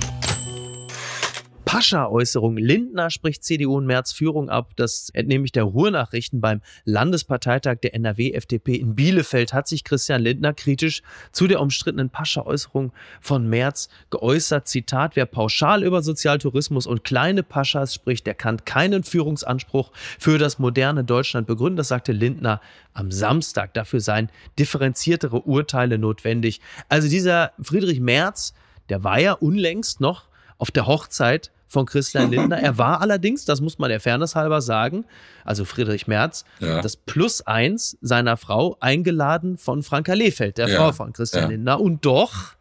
Pascha-Äußerung. 1.70 2.56
Lindner 2.56 3.10
spricht 3.10 3.44
CDU 3.44 3.76
und 3.76 3.86
März 3.86 4.10
Führung 4.10 4.50
ab. 4.50 4.72
Das 4.74 5.08
entnehme 5.10 5.44
ich 5.44 5.52
der 5.52 5.62
Ruhrnachrichten 5.62 6.40
beim 6.40 6.62
Landesparteitag 6.84 7.76
der 7.76 7.94
NRW-FDP 7.94 8.74
in 8.74 8.96
Bielefeld 8.96 9.52
hat 9.52 9.68
sich 9.68 9.84
Christian 9.84 10.20
Lindner 10.20 10.52
kritisch 10.52 11.02
zu 11.30 11.46
der 11.46 11.60
umstrittenen 11.60 12.10
Pascha-Äußerung 12.10 12.92
von 13.20 13.48
März 13.48 13.88
geäußert. 14.10 14.66
Zitat, 14.66 15.14
wer 15.14 15.26
pauschal 15.26 15.84
über 15.84 16.02
Sozialtourismus 16.02 16.88
und 16.88 17.04
kleine 17.04 17.44
Paschas 17.44 17.94
spricht, 17.94 18.26
der 18.26 18.34
kann 18.34 18.64
keinen 18.64 19.04
Führungsanspruch 19.04 19.92
für 20.18 20.38
das 20.38 20.58
moderne 20.58 21.04
Deutschland 21.04 21.46
begründen. 21.46 21.76
Das 21.76 21.86
sagte 21.86 22.10
Lindner 22.10 22.60
am 22.94 23.12
Samstag. 23.12 23.74
Dafür 23.74 24.00
seien 24.00 24.28
differenziertere 24.58 25.42
Urteile 25.42 25.98
notwendig. 25.98 26.60
Also 26.88 27.08
dieser 27.08 27.52
Friedrich 27.62 28.00
Merz, 28.00 28.54
der 28.88 29.04
war 29.04 29.20
ja 29.20 29.34
unlängst 29.34 30.00
noch 30.00 30.24
auf 30.58 30.72
der 30.72 30.88
Hochzeit 30.88 31.52
von 31.70 31.86
Christian 31.86 32.30
Lindner. 32.30 32.58
Er 32.58 32.76
war 32.76 33.00
allerdings, 33.00 33.44
das 33.46 33.60
muss 33.60 33.78
man 33.78 33.88
der 33.88 34.00
Fairness 34.00 34.34
halber 34.34 34.60
sagen, 34.60 35.06
also 35.44 35.64
Friedrich 35.64 36.06
Merz, 36.06 36.44
ja. 36.58 36.82
das 36.82 36.96
Plus 36.96 37.46
eins 37.46 37.96
seiner 38.02 38.36
Frau 38.36 38.76
eingeladen 38.80 39.56
von 39.56 39.82
Franka 39.82 40.12
Lehfeld, 40.12 40.58
der 40.58 40.68
ja. 40.68 40.76
Frau 40.76 40.92
von 40.92 41.12
Christian 41.12 41.44
ja. 41.44 41.50
Lindner. 41.50 41.80
Und 41.80 42.04
doch 42.04 42.56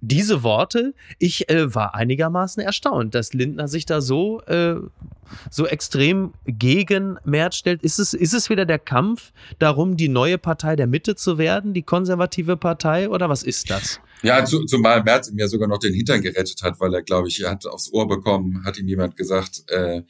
diese 0.00 0.42
Worte, 0.42 0.94
ich 1.18 1.48
äh, 1.50 1.74
war 1.74 1.94
einigermaßen 1.94 2.62
erstaunt, 2.62 3.14
dass 3.14 3.32
Lindner 3.34 3.68
sich 3.68 3.86
da 3.86 4.00
so, 4.00 4.40
äh, 4.42 4.76
so 5.50 5.66
extrem 5.66 6.32
gegen 6.46 7.18
Merz 7.24 7.56
stellt. 7.56 7.82
Ist 7.82 7.98
es, 7.98 8.14
ist 8.14 8.32
es 8.32 8.50
wieder 8.50 8.66
der 8.66 8.78
Kampf 8.78 9.32
darum, 9.58 9.96
die 9.96 10.08
neue 10.08 10.38
Partei 10.38 10.76
der 10.76 10.86
Mitte 10.86 11.16
zu 11.16 11.38
werden, 11.38 11.74
die 11.74 11.82
konservative 11.82 12.56
Partei, 12.56 13.08
oder 13.08 13.28
was 13.28 13.42
ist 13.42 13.70
das? 13.70 14.00
Ja, 14.22 14.44
zu, 14.44 14.64
zumal 14.64 15.02
Merz 15.02 15.28
ihm 15.28 15.38
ja 15.38 15.48
sogar 15.48 15.68
noch 15.68 15.78
den 15.78 15.94
Hintern 15.94 16.20
gerettet 16.20 16.62
hat, 16.62 16.78
weil 16.80 16.94
er, 16.94 17.02
glaube 17.02 17.28
ich, 17.28 17.42
hat 17.44 17.66
aufs 17.66 17.92
Ohr 17.92 18.06
bekommen, 18.06 18.64
hat 18.64 18.78
ihm 18.78 18.88
jemand 18.88 19.16
gesagt, 19.16 19.64
äh, 19.68 20.02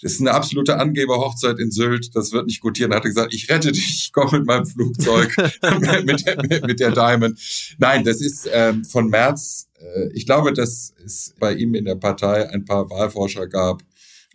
das 0.00 0.12
ist 0.12 0.20
eine 0.20 0.32
absolute 0.32 0.78
Angeberhochzeit 0.78 1.58
in 1.58 1.70
Sylt, 1.70 2.14
das 2.14 2.32
wird 2.32 2.46
nicht 2.46 2.60
gutieren. 2.60 2.92
Er 2.92 2.98
hat 2.98 3.04
gesagt, 3.04 3.34
ich 3.34 3.48
rette 3.50 3.72
dich, 3.72 4.04
ich 4.04 4.12
komme 4.12 4.38
mit 4.38 4.46
meinem 4.46 4.66
Flugzeug, 4.66 5.34
mit, 6.04 6.26
der, 6.26 6.66
mit, 6.66 6.80
der 6.80 6.92
Diamond. 6.92 7.38
Nein, 7.78 8.04
das 8.04 8.20
ist 8.20 8.48
ähm, 8.52 8.84
von 8.84 9.08
März, 9.08 9.68
äh, 9.80 10.08
ich 10.12 10.26
glaube, 10.26 10.52
dass 10.52 10.94
es 11.04 11.34
bei 11.38 11.54
ihm 11.54 11.74
in 11.74 11.84
der 11.84 11.96
Partei 11.96 12.48
ein 12.50 12.64
paar 12.64 12.88
Wahlforscher 12.90 13.46
gab, 13.46 13.82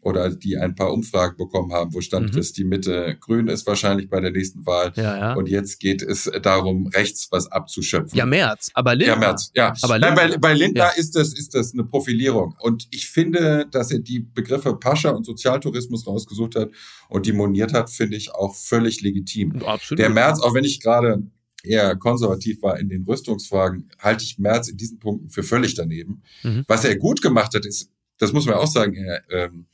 oder 0.03 0.29
die 0.29 0.57
ein 0.57 0.75
paar 0.75 0.91
Umfragen 0.91 1.38
bekommen 1.38 1.72
haben, 1.72 1.93
wo 1.93 2.01
stand, 2.01 2.33
mhm. 2.33 2.38
dass 2.38 2.53
die 2.53 2.63
Mitte 2.63 3.17
grün 3.19 3.48
ist 3.48 3.65
wahrscheinlich 3.65 4.10
bei 4.10 4.19
der 4.19 4.31
nächsten 4.31 4.65
Wahl. 4.65 4.91
Ja, 4.95 5.17
ja. 5.17 5.33
Und 5.33 5.48
jetzt 5.48 5.79
geht 5.79 6.01
es 6.01 6.29
darum, 6.41 6.88
rechts 6.88 7.27
was 7.31 7.51
abzuschöpfen. 7.51 8.17
Ja, 8.17 8.25
März, 8.25 8.69
aber 8.74 8.95
Lindner. 8.95 9.13
Ja, 9.13 9.19
März, 9.19 9.51
ja. 9.55 9.74
Aber 9.81 9.98
Lindner. 9.98 10.15
Nein, 10.15 10.31
bei, 10.31 10.38
bei 10.38 10.53
Lindner 10.53 10.83
ja. 10.83 10.89
ist, 10.89 11.15
das, 11.15 11.33
ist 11.33 11.55
das 11.55 11.74
eine 11.74 11.83
Profilierung. 11.83 12.55
Und 12.60 12.88
ich 12.91 13.07
finde, 13.07 13.65
dass 13.72 13.91
er 13.91 14.00
die 14.00 14.19
Begriffe 14.19 14.75
Pascha 14.75 15.10
und 15.10 15.25
Sozialtourismus 15.25 16.05
rausgesucht 16.05 16.55
hat 16.55 16.69
und 17.10 17.25
die 17.25 17.33
moniert 17.33 17.74
hat, 17.74 17.89
finde 17.89 18.17
ich 18.17 18.33
auch 18.33 18.55
völlig 18.55 19.01
legitim. 19.01 19.62
Absolut. 19.63 20.00
Der 20.00 20.10
März, 20.10 20.41
auch 20.41 20.53
wenn 20.53 20.63
ich 20.63 20.81
gerade 20.81 21.24
eher 21.63 21.95
konservativ 21.95 22.62
war 22.62 22.79
in 22.79 22.89
den 22.89 23.03
Rüstungsfragen, 23.03 23.89
halte 24.00 24.24
ich 24.24 24.38
Merz 24.38 24.67
in 24.67 24.77
diesen 24.77 25.00
Punkten 25.00 25.29
für 25.29 25.43
völlig 25.43 25.75
daneben. 25.75 26.22
Mhm. 26.43 26.65
Was 26.67 26.83
er 26.83 26.98
gut 26.98 27.22
gemacht 27.22 27.55
hat, 27.55 27.65
ist, 27.65 27.89
das 28.24 28.34
muss 28.34 28.46
man 28.46 28.56
auch 28.56 28.68
sagen, 28.68 28.96
er 28.96 29.24
ähm, 29.30 29.65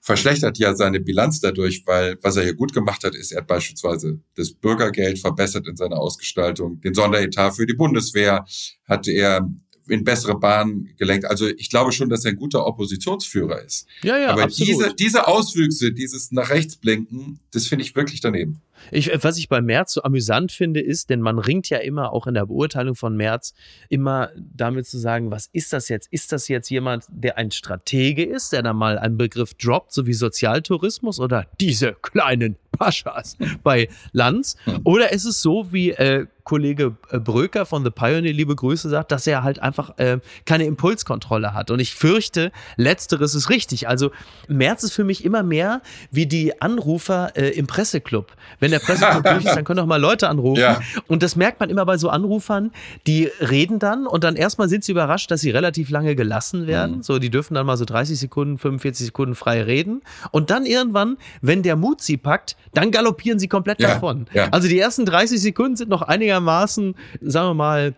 verschlechtert 0.00 0.58
ja 0.58 0.74
seine 0.74 1.00
Bilanz 1.00 1.40
dadurch, 1.40 1.82
weil 1.86 2.18
was 2.22 2.36
er 2.36 2.42
hier 2.42 2.54
gut 2.54 2.72
gemacht 2.72 3.04
hat, 3.04 3.14
ist, 3.14 3.32
er 3.32 3.40
hat 3.40 3.46
beispielsweise 3.46 4.20
das 4.36 4.52
Bürgergeld 4.52 5.18
verbessert 5.18 5.66
in 5.68 5.76
seiner 5.76 5.98
Ausgestaltung, 5.98 6.80
den 6.80 6.94
Sonderetat 6.94 7.56
für 7.56 7.66
die 7.66 7.74
Bundeswehr 7.74 8.44
hat 8.86 9.06
er 9.08 9.48
in 9.88 10.04
bessere 10.04 10.38
Bahnen 10.38 10.94
gelenkt. 10.96 11.26
Also 11.26 11.48
ich 11.48 11.70
glaube 11.70 11.92
schon, 11.92 12.08
dass 12.08 12.24
er 12.24 12.32
ein 12.32 12.36
guter 12.36 12.66
Oppositionsführer 12.66 13.62
ist. 13.62 13.86
Ja, 14.02 14.16
ja, 14.16 14.30
Aber 14.30 14.44
absolut. 14.44 14.68
diese, 14.68 14.94
diese 14.94 15.26
Auswüchse, 15.26 15.92
dieses 15.92 16.30
nach 16.30 16.50
rechts 16.50 16.76
blinken, 16.76 17.40
das 17.52 17.66
finde 17.66 17.84
ich 17.84 17.94
wirklich 17.94 18.20
daneben. 18.20 18.60
Ich, 18.90 19.10
was 19.22 19.38
ich 19.38 19.48
bei 19.48 19.60
Merz 19.60 19.94
so 19.94 20.02
amüsant 20.02 20.52
finde, 20.52 20.80
ist, 20.80 21.10
denn 21.10 21.20
man 21.20 21.38
ringt 21.38 21.68
ja 21.68 21.78
immer 21.78 22.12
auch 22.12 22.26
in 22.26 22.34
der 22.34 22.46
Beurteilung 22.46 22.94
von 22.94 23.16
Merz 23.16 23.54
immer 23.88 24.30
damit 24.36 24.86
zu 24.86 24.98
sagen, 24.98 25.30
was 25.30 25.48
ist 25.52 25.72
das 25.72 25.88
jetzt? 25.88 26.12
Ist 26.12 26.32
das 26.32 26.48
jetzt 26.48 26.68
jemand, 26.70 27.04
der 27.08 27.38
ein 27.38 27.50
Stratege 27.50 28.24
ist, 28.24 28.52
der 28.52 28.62
da 28.62 28.72
mal 28.72 28.98
einen 28.98 29.16
Begriff 29.16 29.54
droppt, 29.54 29.92
so 29.92 30.06
wie 30.06 30.14
Sozialtourismus 30.14 31.20
oder 31.20 31.46
diese 31.60 31.94
kleinen 31.94 32.56
Paschas 32.72 33.36
bei 33.62 33.88
Lanz? 34.12 34.56
Oder 34.84 35.12
ist 35.12 35.24
es 35.24 35.42
so, 35.42 35.72
wie 35.72 35.90
äh, 35.90 36.26
Kollege 36.44 36.96
äh, 37.10 37.18
Bröker 37.18 37.66
von 37.66 37.84
The 37.84 37.90
Pioneer, 37.90 38.32
liebe 38.32 38.56
Grüße, 38.56 38.88
sagt, 38.88 39.12
dass 39.12 39.26
er 39.26 39.42
halt 39.42 39.60
einfach 39.60 39.98
äh, 39.98 40.18
keine 40.44 40.64
Impulskontrolle 40.64 41.54
hat. 41.54 41.70
Und 41.70 41.80
ich 41.80 41.94
fürchte, 41.94 42.52
letzteres 42.76 43.34
ist 43.34 43.50
richtig. 43.50 43.88
Also 43.88 44.10
Merz 44.48 44.82
ist 44.82 44.92
für 44.92 45.04
mich 45.04 45.24
immer 45.24 45.42
mehr 45.42 45.82
wie 46.10 46.26
die 46.26 46.60
Anrufer 46.60 47.36
äh, 47.36 47.50
im 47.50 47.66
Presseclub. 47.66 48.32
Wenn 48.62 48.70
der 48.70 48.78
Presseclub 48.78 49.22
durch 49.24 49.44
ist, 49.44 49.54
dann 49.54 49.64
können 49.64 49.80
auch 49.80 49.86
mal 49.86 50.00
Leute 50.00 50.28
anrufen. 50.28 50.60
Ja. 50.60 50.80
Und 51.06 51.22
das 51.22 51.36
merkt 51.36 51.60
man 51.60 51.68
immer 51.68 51.84
bei 51.84 51.98
so 51.98 52.08
Anrufern, 52.08 52.70
die 53.06 53.30
reden 53.40 53.78
dann 53.78 54.06
und 54.06 54.24
dann 54.24 54.36
erstmal 54.36 54.70
sind 54.70 54.84
sie 54.84 54.92
überrascht, 54.92 55.30
dass 55.30 55.42
sie 55.42 55.50
relativ 55.50 55.90
lange 55.90 56.16
gelassen 56.16 56.66
werden. 56.66 56.96
Mhm. 56.96 57.02
So, 57.02 57.18
die 57.18 57.28
dürfen 57.28 57.54
dann 57.54 57.66
mal 57.66 57.76
so 57.76 57.84
30 57.84 58.18
Sekunden, 58.18 58.56
45 58.56 59.06
Sekunden 59.06 59.34
frei 59.34 59.62
reden. 59.62 60.02
Und 60.30 60.50
dann 60.50 60.64
irgendwann, 60.64 61.18
wenn 61.42 61.62
der 61.62 61.76
Mut 61.76 62.00
sie 62.00 62.16
packt, 62.16 62.56
dann 62.72 62.90
galoppieren 62.90 63.38
sie 63.38 63.48
komplett 63.48 63.80
ja. 63.80 63.88
davon. 63.88 64.26
Ja. 64.32 64.48
Also 64.50 64.68
die 64.68 64.78
ersten 64.78 65.04
30 65.04 65.40
Sekunden 65.40 65.76
sind 65.76 65.90
noch 65.90 66.02
einige 66.02 66.22
einigermaßen, 66.22 66.94
sagen 67.20 67.48
wir 67.48 67.54
mal, 67.54 67.94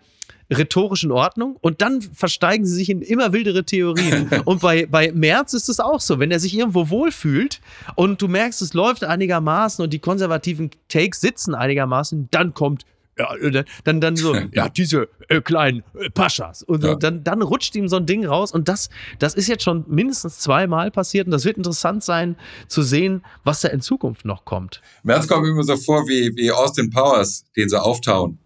rhetorisch 0.51 1.05
in 1.05 1.13
Ordnung 1.13 1.57
und 1.61 1.81
dann 1.81 2.03
versteigen 2.03 2.67
sie 2.67 2.75
sich 2.75 2.91
in 2.91 3.03
immer 3.03 3.33
wildere 3.33 3.65
Theorien. 3.65 4.29
und 4.45 4.61
bei, 4.61 4.87
bei 4.87 5.13
Merz 5.13 5.55
ist 5.55 5.69
es 5.69 5.81
auch 5.81 6.01
so, 6.01 6.19
wenn 6.19 6.31
er 6.31 6.41
sich 6.41 6.57
irgendwo 6.57 6.91
wohlfühlt 6.91 7.61
und 7.95 8.21
du 8.21 8.29
merkst, 8.29 8.63
es 8.63 8.75
läuft 8.75 9.05
einigermaßen 9.05 9.83
und 9.83 9.93
die 9.93 9.99
konservativen 9.99 10.71
Takes 10.89 11.21
sitzen 11.21 11.55
einigermaßen, 11.55 12.29
dann 12.31 12.55
kommt 12.55 12.85
ja, 13.19 13.29
dann, 13.85 14.01
dann 14.01 14.17
so, 14.17 14.35
ja, 14.53 14.69
diese 14.69 15.09
äh, 15.29 15.41
kleinen 15.41 15.85
äh, 15.95 16.11
Paschas. 16.11 16.63
Und 16.63 16.83
ja. 16.83 16.95
dann, 16.97 17.23
dann 17.23 17.43
rutscht 17.43 17.75
ihm 17.77 17.89
so 17.89 17.97
ein 17.97 18.07
Ding 18.07 18.27
raus. 18.27 18.53
Und 18.53 18.69
das, 18.69 18.91
das 19.19 19.35
ist 19.35 19.49
jetzt 19.49 19.63
schon 19.63 19.85
mindestens 19.87 20.41
zweimal 20.41 20.91
passiert. 20.91 21.27
Und 21.27 21.31
das 21.31 21.45
wird 21.45 21.57
interessant 21.57 22.03
sein, 22.03 22.37
zu 22.67 22.83
sehen, 22.83 23.23
was 23.45 23.61
da 23.61 23.69
in 23.69 23.81
Zukunft 23.81 24.25
noch 24.25 24.45
kommt. 24.45 24.83
Merz 25.03 25.29
kommt 25.29 25.47
immer 25.47 25.63
so 25.63 25.77
vor 25.77 26.07
wie, 26.09 26.35
wie 26.37 26.51
Austin 26.51 26.91
Powers, 26.91 27.45
den 27.57 27.69
sie 27.69 27.81
auftauen. 27.81 28.39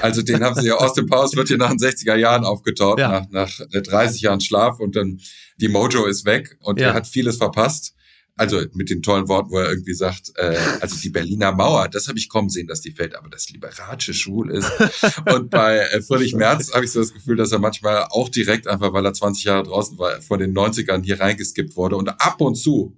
Also 0.00 0.22
den 0.22 0.42
haben 0.42 0.60
sie 0.60 0.68
ja, 0.68 0.76
Austin 0.76 1.06
Powers 1.06 1.34
wird 1.36 1.48
hier 1.48 1.58
nach 1.58 1.70
den 1.70 1.78
60er 1.78 2.16
Jahren 2.16 2.44
aufgetaut, 2.44 2.98
ja. 2.98 3.26
nach, 3.30 3.60
nach 3.60 3.82
30 3.82 4.20
Jahren 4.20 4.40
Schlaf 4.40 4.80
und 4.80 4.96
dann 4.96 5.20
die 5.60 5.68
Mojo 5.68 6.06
ist 6.06 6.24
weg 6.24 6.56
und 6.60 6.80
ja. 6.80 6.88
er 6.88 6.94
hat 6.94 7.06
vieles 7.06 7.36
verpasst. 7.36 7.94
Also 8.38 8.60
mit 8.74 8.90
den 8.90 9.00
tollen 9.00 9.28
Worten, 9.28 9.50
wo 9.50 9.58
er 9.58 9.70
irgendwie 9.70 9.94
sagt, 9.94 10.32
äh, 10.36 10.58
also 10.82 10.94
die 11.00 11.08
Berliner 11.08 11.52
Mauer, 11.52 11.88
das 11.88 12.06
habe 12.06 12.18
ich 12.18 12.28
kommen 12.28 12.50
sehen, 12.50 12.66
dass 12.66 12.82
die 12.82 12.92
fällt, 12.92 13.14
aber 13.14 13.30
das 13.30 13.48
Liberatsche 13.48 14.12
schwul 14.12 14.50
ist. 14.50 14.70
Und 15.34 15.48
bei 15.48 15.78
äh, 15.78 16.02
Friedrich 16.02 16.34
Merz 16.34 16.70
habe 16.74 16.84
ich 16.84 16.92
so 16.92 17.00
das 17.00 17.14
Gefühl, 17.14 17.36
dass 17.36 17.52
er 17.52 17.60
manchmal 17.60 18.04
auch 18.10 18.28
direkt 18.28 18.68
einfach, 18.68 18.92
weil 18.92 19.06
er 19.06 19.14
20 19.14 19.44
Jahre 19.44 19.62
draußen 19.62 19.98
war, 19.98 20.20
vor 20.20 20.36
den 20.36 20.54
90ern 20.54 21.02
hier 21.02 21.18
reingeskippt 21.18 21.76
wurde 21.76 21.96
und 21.96 22.08
ab 22.08 22.42
und 22.42 22.56
zu 22.56 22.94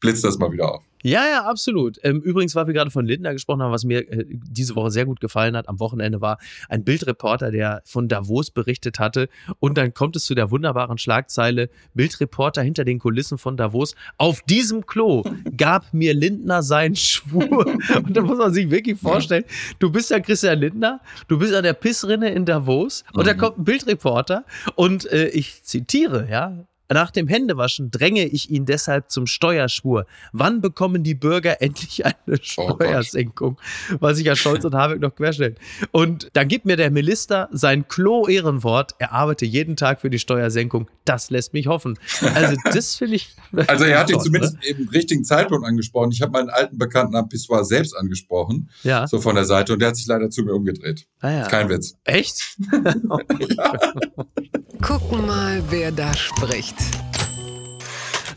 blitzt 0.00 0.24
das 0.24 0.38
mal 0.38 0.52
wieder 0.52 0.74
auf. 0.74 0.84
Ja, 1.06 1.26
ja, 1.26 1.44
absolut. 1.44 1.98
Ähm, 2.02 2.22
übrigens, 2.22 2.54
weil 2.54 2.66
wir 2.66 2.72
gerade 2.72 2.90
von 2.90 3.04
Lindner 3.04 3.34
gesprochen 3.34 3.60
haben, 3.60 3.72
was 3.72 3.84
mir 3.84 4.10
äh, 4.10 4.24
diese 4.26 4.74
Woche 4.74 4.90
sehr 4.90 5.04
gut 5.04 5.20
gefallen 5.20 5.54
hat 5.54 5.68
am 5.68 5.78
Wochenende, 5.78 6.22
war 6.22 6.38
ein 6.70 6.82
Bildreporter, 6.82 7.50
der 7.50 7.82
von 7.84 8.08
Davos 8.08 8.50
berichtet 8.50 8.98
hatte. 8.98 9.28
Und 9.60 9.76
dann 9.76 9.92
kommt 9.92 10.16
es 10.16 10.24
zu 10.24 10.34
der 10.34 10.50
wunderbaren 10.50 10.96
Schlagzeile: 10.96 11.68
Bildreporter 11.92 12.62
hinter 12.62 12.86
den 12.86 12.98
Kulissen 12.98 13.36
von 13.36 13.58
Davos. 13.58 13.94
Auf 14.16 14.40
diesem 14.40 14.86
Klo 14.86 15.24
gab 15.58 15.92
mir 15.92 16.14
Lindner 16.14 16.62
seinen 16.62 16.96
Schwur. 16.96 17.66
Und 17.96 18.16
da 18.16 18.22
muss 18.22 18.38
man 18.38 18.54
sich 18.54 18.70
wirklich 18.70 18.98
vorstellen: 18.98 19.44
Du 19.80 19.92
bist 19.92 20.08
ja 20.08 20.20
Christian 20.20 20.58
Lindner, 20.58 21.00
du 21.28 21.38
bist 21.38 21.52
an 21.52 21.64
der 21.64 21.74
Pissrinne 21.74 22.30
in 22.30 22.46
Davos. 22.46 23.04
Und 23.12 23.26
da 23.26 23.34
mhm. 23.34 23.38
kommt 23.38 23.58
ein 23.58 23.64
Bildreporter. 23.64 24.46
Und 24.74 25.04
äh, 25.12 25.28
ich 25.28 25.62
zitiere, 25.64 26.26
ja, 26.30 26.64
nach 26.94 27.10
dem 27.10 27.26
Händewaschen 27.26 27.90
dränge 27.90 28.24
ich 28.24 28.50
ihn 28.50 28.66
deshalb 28.66 29.10
zum 29.10 29.26
Steuerschwur. 29.26 30.06
Wann 30.32 30.60
bekommen 30.60 31.02
die 31.02 31.16
Bürger 31.16 31.60
endlich 31.60 32.06
eine 32.06 32.14
oh 32.28 32.36
Steuersenkung? 32.40 33.58
Oh 33.92 33.96
weil 34.00 34.14
sich 34.14 34.26
ja 34.26 34.36
Scholz 34.36 34.64
und 34.64 34.74
Habeck 34.74 35.00
noch 35.00 35.14
querstellen. 35.14 35.56
Und 35.90 36.30
dann 36.34 36.46
gibt 36.46 36.66
mir 36.66 36.76
der 36.76 36.92
Minister 36.92 37.48
sein 37.50 37.88
Klo-Ehrenwort. 37.88 38.92
Er 38.98 39.12
arbeite 39.12 39.44
jeden 39.44 39.74
Tag 39.74 40.00
für 40.00 40.08
die 40.08 40.20
Steuersenkung. 40.20 40.88
Das 41.04 41.30
lässt 41.30 41.52
mich 41.52 41.66
hoffen. 41.66 41.98
Also, 42.34 42.56
das 42.72 42.94
finde 42.94 43.16
ich. 43.16 43.34
Also, 43.66 43.84
er 43.84 44.00
hat 44.00 44.10
ihn 44.10 44.20
zumindest 44.20 44.56
ne? 44.56 44.68
im 44.68 44.88
richtigen 44.88 45.24
Zeitpunkt 45.24 45.66
angesprochen. 45.66 46.12
Ich 46.12 46.22
habe 46.22 46.32
meinen 46.32 46.50
alten 46.50 46.78
Bekannten 46.78 47.16
am 47.16 47.28
Pissoir 47.28 47.64
selbst 47.64 47.96
angesprochen. 47.96 48.70
Ja. 48.82 49.06
So 49.06 49.20
von 49.20 49.34
der 49.34 49.44
Seite. 49.44 49.72
Und 49.72 49.80
der 49.80 49.88
hat 49.88 49.96
sich 49.96 50.06
leider 50.06 50.30
zu 50.30 50.42
mir 50.42 50.54
umgedreht. 50.54 51.06
Ah, 51.20 51.30
ja. 51.30 51.48
Kein 51.48 51.68
Witz. 51.68 51.96
Echt? 52.04 52.56
Gucken 54.84 55.26
mal, 55.26 55.62
wer 55.70 55.90
da 55.92 56.14
spricht. 56.14 56.76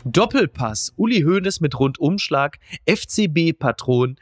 Doppelpass. 0.06 0.94
Uli 0.96 1.20
Hoeneß 1.20 1.60
mit 1.60 1.78
Rundumschlag. 1.78 2.56
FCB-Patron 2.86 4.16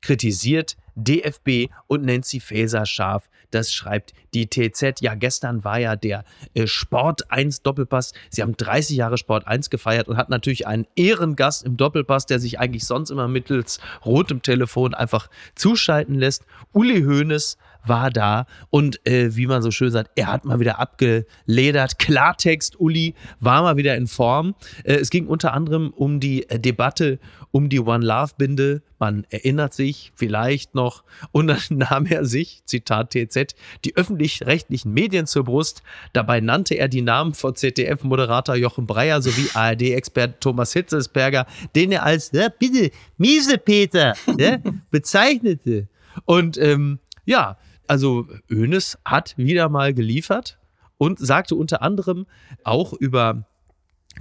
kritisiert 0.00 0.76
DFB 0.94 1.72
und 1.88 2.04
Nancy 2.04 2.38
Faeser 2.38 2.86
scharf. 2.86 3.28
Das 3.50 3.72
schreibt 3.72 4.12
die 4.34 4.48
TZ. 4.48 5.00
Ja, 5.00 5.16
gestern 5.16 5.64
war 5.64 5.80
ja 5.80 5.96
der 5.96 6.24
äh, 6.54 6.68
Sport 6.68 7.32
1 7.32 7.62
Doppelpass. 7.62 8.12
Sie 8.30 8.42
haben 8.42 8.56
30 8.56 8.96
Jahre 8.96 9.18
Sport 9.18 9.48
1 9.48 9.68
gefeiert 9.68 10.06
und 10.06 10.16
hat 10.16 10.30
natürlich 10.30 10.68
einen 10.68 10.86
Ehrengast 10.94 11.64
im 11.64 11.76
Doppelpass, 11.76 12.26
der 12.26 12.38
sich 12.38 12.60
eigentlich 12.60 12.84
sonst 12.84 13.10
immer 13.10 13.26
mittels 13.26 13.80
rotem 14.04 14.42
Telefon 14.42 14.94
einfach 14.94 15.28
zuschalten 15.56 16.14
lässt. 16.14 16.44
Uli 16.72 17.02
Hoeneß 17.02 17.58
war 17.86 18.10
da 18.10 18.46
und 18.70 19.04
äh, 19.06 19.36
wie 19.36 19.46
man 19.46 19.62
so 19.62 19.70
schön 19.70 19.90
sagt, 19.90 20.10
er 20.16 20.28
hat 20.28 20.44
mal 20.44 20.60
wieder 20.60 20.78
abgeledert. 20.78 21.98
Klartext, 21.98 22.80
Uli 22.80 23.14
war 23.40 23.62
mal 23.62 23.76
wieder 23.76 23.96
in 23.96 24.06
Form. 24.06 24.54
Äh, 24.84 24.94
es 24.94 25.10
ging 25.10 25.26
unter 25.26 25.52
anderem 25.52 25.90
um 25.90 26.20
die 26.20 26.48
äh, 26.48 26.58
Debatte 26.58 27.18
um 27.50 27.68
die 27.68 27.78
One 27.78 28.04
Love 28.04 28.32
Binde. 28.36 28.82
Man 28.98 29.26
erinnert 29.30 29.74
sich 29.74 30.12
vielleicht 30.16 30.74
noch 30.74 31.04
und 31.30 31.46
dann 31.46 31.60
nahm 31.70 32.06
er 32.06 32.24
sich, 32.24 32.62
Zitat 32.64 33.10
TZ, 33.10 33.54
die 33.84 33.96
öffentlich-rechtlichen 33.96 34.92
Medien 34.92 35.26
zur 35.26 35.44
Brust. 35.44 35.82
Dabei 36.12 36.40
nannte 36.40 36.74
er 36.74 36.88
die 36.88 37.02
Namen 37.02 37.32
von 37.32 37.54
ZDF-Moderator 37.54 38.56
Jochen 38.56 38.86
Breyer 38.86 39.22
sowie 39.22 39.50
ARD-Expert 39.54 40.40
Thomas 40.40 40.72
Hitzelsberger, 40.72 41.46
den 41.76 41.92
er 41.92 42.02
als, 42.02 42.32
ja, 42.32 42.48
bitte, 42.48 42.90
miese 43.18 43.58
Peter, 43.58 44.14
ja, 44.36 44.58
bezeichnete. 44.90 45.86
Und 46.24 46.58
ähm, 46.58 46.98
ja, 47.24 47.56
also 47.86 48.26
Önes 48.50 48.98
hat 49.04 49.34
wieder 49.36 49.68
mal 49.68 49.94
geliefert 49.94 50.58
und 50.98 51.18
sagte 51.18 51.54
unter 51.54 51.82
anderem 51.82 52.26
auch 52.62 52.92
über 52.92 53.46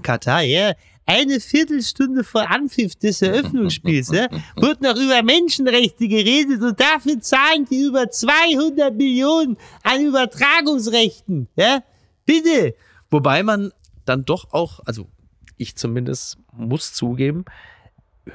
Katar, 0.01 0.41
ja, 0.41 0.74
eine 1.05 1.39
Viertelstunde 1.39 2.24
vor 2.24 2.50
Anpfiff 2.50 2.96
des 2.96 3.22
Eröffnungsspiels, 3.22 4.10
ja, 4.10 4.27
wird 4.55 4.82
noch 4.82 4.96
über 4.96 5.22
Menschenrechte 5.22 6.08
geredet 6.08 6.62
und 6.62 6.79
dafür 6.79 7.20
zahlen 7.20 7.65
die 7.70 7.84
über 7.84 8.10
200 8.10 8.96
Millionen 8.96 9.58
an 9.84 10.01
Übertragungsrechten, 10.05 11.48
ja, 11.55 11.84
bitte. 12.25 12.75
Wobei 13.12 13.43
man 13.43 13.72
dann 14.05 14.25
doch 14.25 14.53
auch, 14.53 14.79
also 14.86 15.08
ich 15.58 15.75
zumindest 15.75 16.38
muss 16.53 16.93
zugeben, 16.93 17.46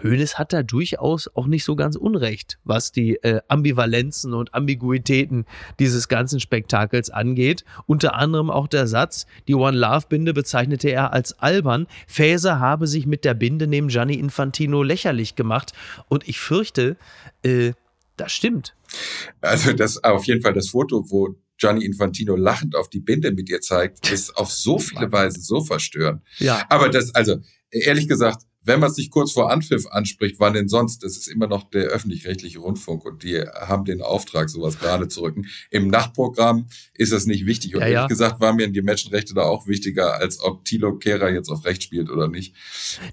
Hoeneß 0.02 0.38
hat 0.38 0.52
da 0.52 0.62
durchaus 0.62 1.28
auch 1.34 1.46
nicht 1.46 1.64
so 1.64 1.74
ganz 1.74 1.96
unrecht, 1.96 2.58
was 2.64 2.92
die 2.92 3.16
äh, 3.16 3.40
Ambivalenzen 3.48 4.34
und 4.34 4.54
Ambiguitäten 4.54 5.46
dieses 5.78 6.08
ganzen 6.08 6.40
Spektakels 6.40 7.10
angeht. 7.10 7.64
Unter 7.86 8.14
anderem 8.14 8.50
auch 8.50 8.68
der 8.68 8.86
Satz, 8.86 9.26
die 9.48 9.54
One 9.54 9.76
Love 9.76 10.06
Binde 10.08 10.34
bezeichnete 10.34 10.90
er 10.90 11.12
als 11.12 11.38
albern. 11.38 11.86
Fäser 12.06 12.60
habe 12.60 12.86
sich 12.86 13.06
mit 13.06 13.24
der 13.24 13.34
Binde 13.34 13.66
neben 13.66 13.88
Gianni 13.88 14.14
Infantino 14.14 14.82
lächerlich 14.82 15.36
gemacht. 15.36 15.72
Und 16.08 16.28
ich 16.28 16.38
fürchte, 16.38 16.96
äh, 17.42 17.72
das 18.16 18.32
stimmt. 18.32 18.74
Also 19.40 19.72
das 19.72 20.02
auf 20.04 20.24
jeden 20.24 20.42
Fall 20.42 20.52
das 20.52 20.68
Foto, 20.68 21.04
wo 21.08 21.34
Gianni 21.56 21.84
Infantino 21.84 22.36
lachend 22.36 22.76
auf 22.76 22.88
die 22.88 23.00
Binde 23.00 23.32
mit 23.32 23.48
ihr 23.48 23.60
zeigt, 23.60 24.10
ist 24.10 24.36
auf 24.36 24.52
so 24.52 24.78
viele 24.78 25.10
Weisen 25.10 25.42
so 25.42 25.62
verstörend. 25.62 26.22
Ja. 26.38 26.64
Aber 26.68 26.88
das, 26.88 27.14
also 27.14 27.38
ehrlich 27.70 28.08
gesagt, 28.08 28.42
wenn 28.68 28.80
man 28.80 28.90
es 28.90 28.96
nicht 28.96 29.10
kurz 29.10 29.32
vor 29.32 29.50
Anpfiff 29.50 29.86
anspricht, 29.88 30.36
wann 30.38 30.54
denn 30.54 30.68
sonst? 30.68 31.02
Das 31.02 31.16
ist 31.16 31.26
immer 31.26 31.46
noch 31.46 31.68
der 31.70 31.84
öffentlich-rechtliche 31.84 32.60
Rundfunk 32.60 33.04
und 33.04 33.22
die 33.22 33.40
haben 33.40 33.84
den 33.84 34.02
Auftrag, 34.02 34.50
sowas 34.50 34.78
gerade 34.78 35.08
zu 35.08 35.22
rücken. 35.22 35.46
Im 35.70 35.88
Nachtprogramm 35.88 36.68
ist 36.94 37.12
das 37.12 37.26
nicht 37.26 37.46
wichtig. 37.46 37.74
Und 37.74 37.80
ja, 37.80 37.86
ehrlich 37.86 38.02
ja. 38.02 38.06
gesagt 38.06 38.40
waren 38.40 38.56
mir 38.56 38.68
die 38.68 38.82
Menschenrechte 38.82 39.34
da 39.34 39.42
auch 39.42 39.66
wichtiger, 39.66 40.14
als 40.20 40.40
ob 40.40 40.64
Thilo 40.64 40.96
Kehrer 40.98 41.30
jetzt 41.30 41.48
auf 41.48 41.64
Recht 41.64 41.82
spielt 41.82 42.10
oder 42.10 42.28
nicht. 42.28 42.54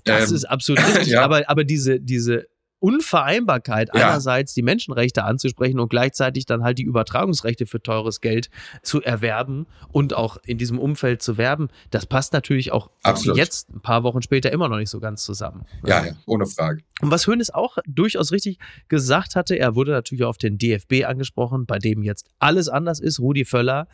Das 0.04 0.30
ähm, 0.30 0.36
ist 0.36 0.46
absolut 0.46 0.86
richtig. 0.88 1.08
ja. 1.08 1.24
Aber, 1.24 1.50
aber 1.50 1.64
diese, 1.64 2.00
diese 2.00 2.48
Unvereinbarkeit, 2.80 3.90
ja. 3.94 4.08
einerseits 4.10 4.54
die 4.54 4.62
Menschenrechte 4.62 5.24
anzusprechen 5.24 5.80
und 5.80 5.90
gleichzeitig 5.90 6.46
dann 6.46 6.64
halt 6.64 6.78
die 6.78 6.84
Übertragungsrechte 6.84 7.66
für 7.66 7.82
teures 7.82 8.22
Geld 8.22 8.50
zu 8.84 9.02
erwerben 9.02 9.66
und 9.92 10.14
auch 10.14 10.38
in 10.46 10.58
diesem 10.58 10.78
Umfeld 10.78 11.22
zu 11.22 11.38
werben, 11.38 11.70
das 11.90 12.06
passt 12.06 12.34
natürlich 12.34 12.72
auch 12.72 12.90
Absolut. 13.02 13.38
jetzt, 13.38 13.70
ein 13.70 13.82
paar 13.82 14.04
Wochen 14.04 14.22
später, 14.22 14.52
immer 14.52 14.70
noch 14.70 14.78
nicht 14.78 14.90
so 14.90 15.00
ganz 15.00 15.24
zusammen. 15.24 15.66
Ja, 15.86 16.06
ja, 16.06 16.14
ohne 16.26 16.46
Frage. 16.46 16.82
Und 17.02 17.12
was 17.12 17.28
Hönes 17.28 17.54
auch 17.54 17.78
durchaus 17.86 18.32
richtig 18.32 18.60
gesagt 18.88 19.36
hatte, 19.36 19.58
er 19.58 19.76
wurde 19.76 19.92
natürlich 19.92 20.24
auf 20.24 20.38
den 20.38 20.58
DFB 20.58 21.06
angesprochen, 21.06 21.66
bei 21.66 21.80
dem 21.80 22.04
jetzt 22.04 22.30
alles 22.40 22.70
anders 22.70 23.00
ist. 23.00 23.20
Rudi 23.20 23.46
Völler 23.46 23.88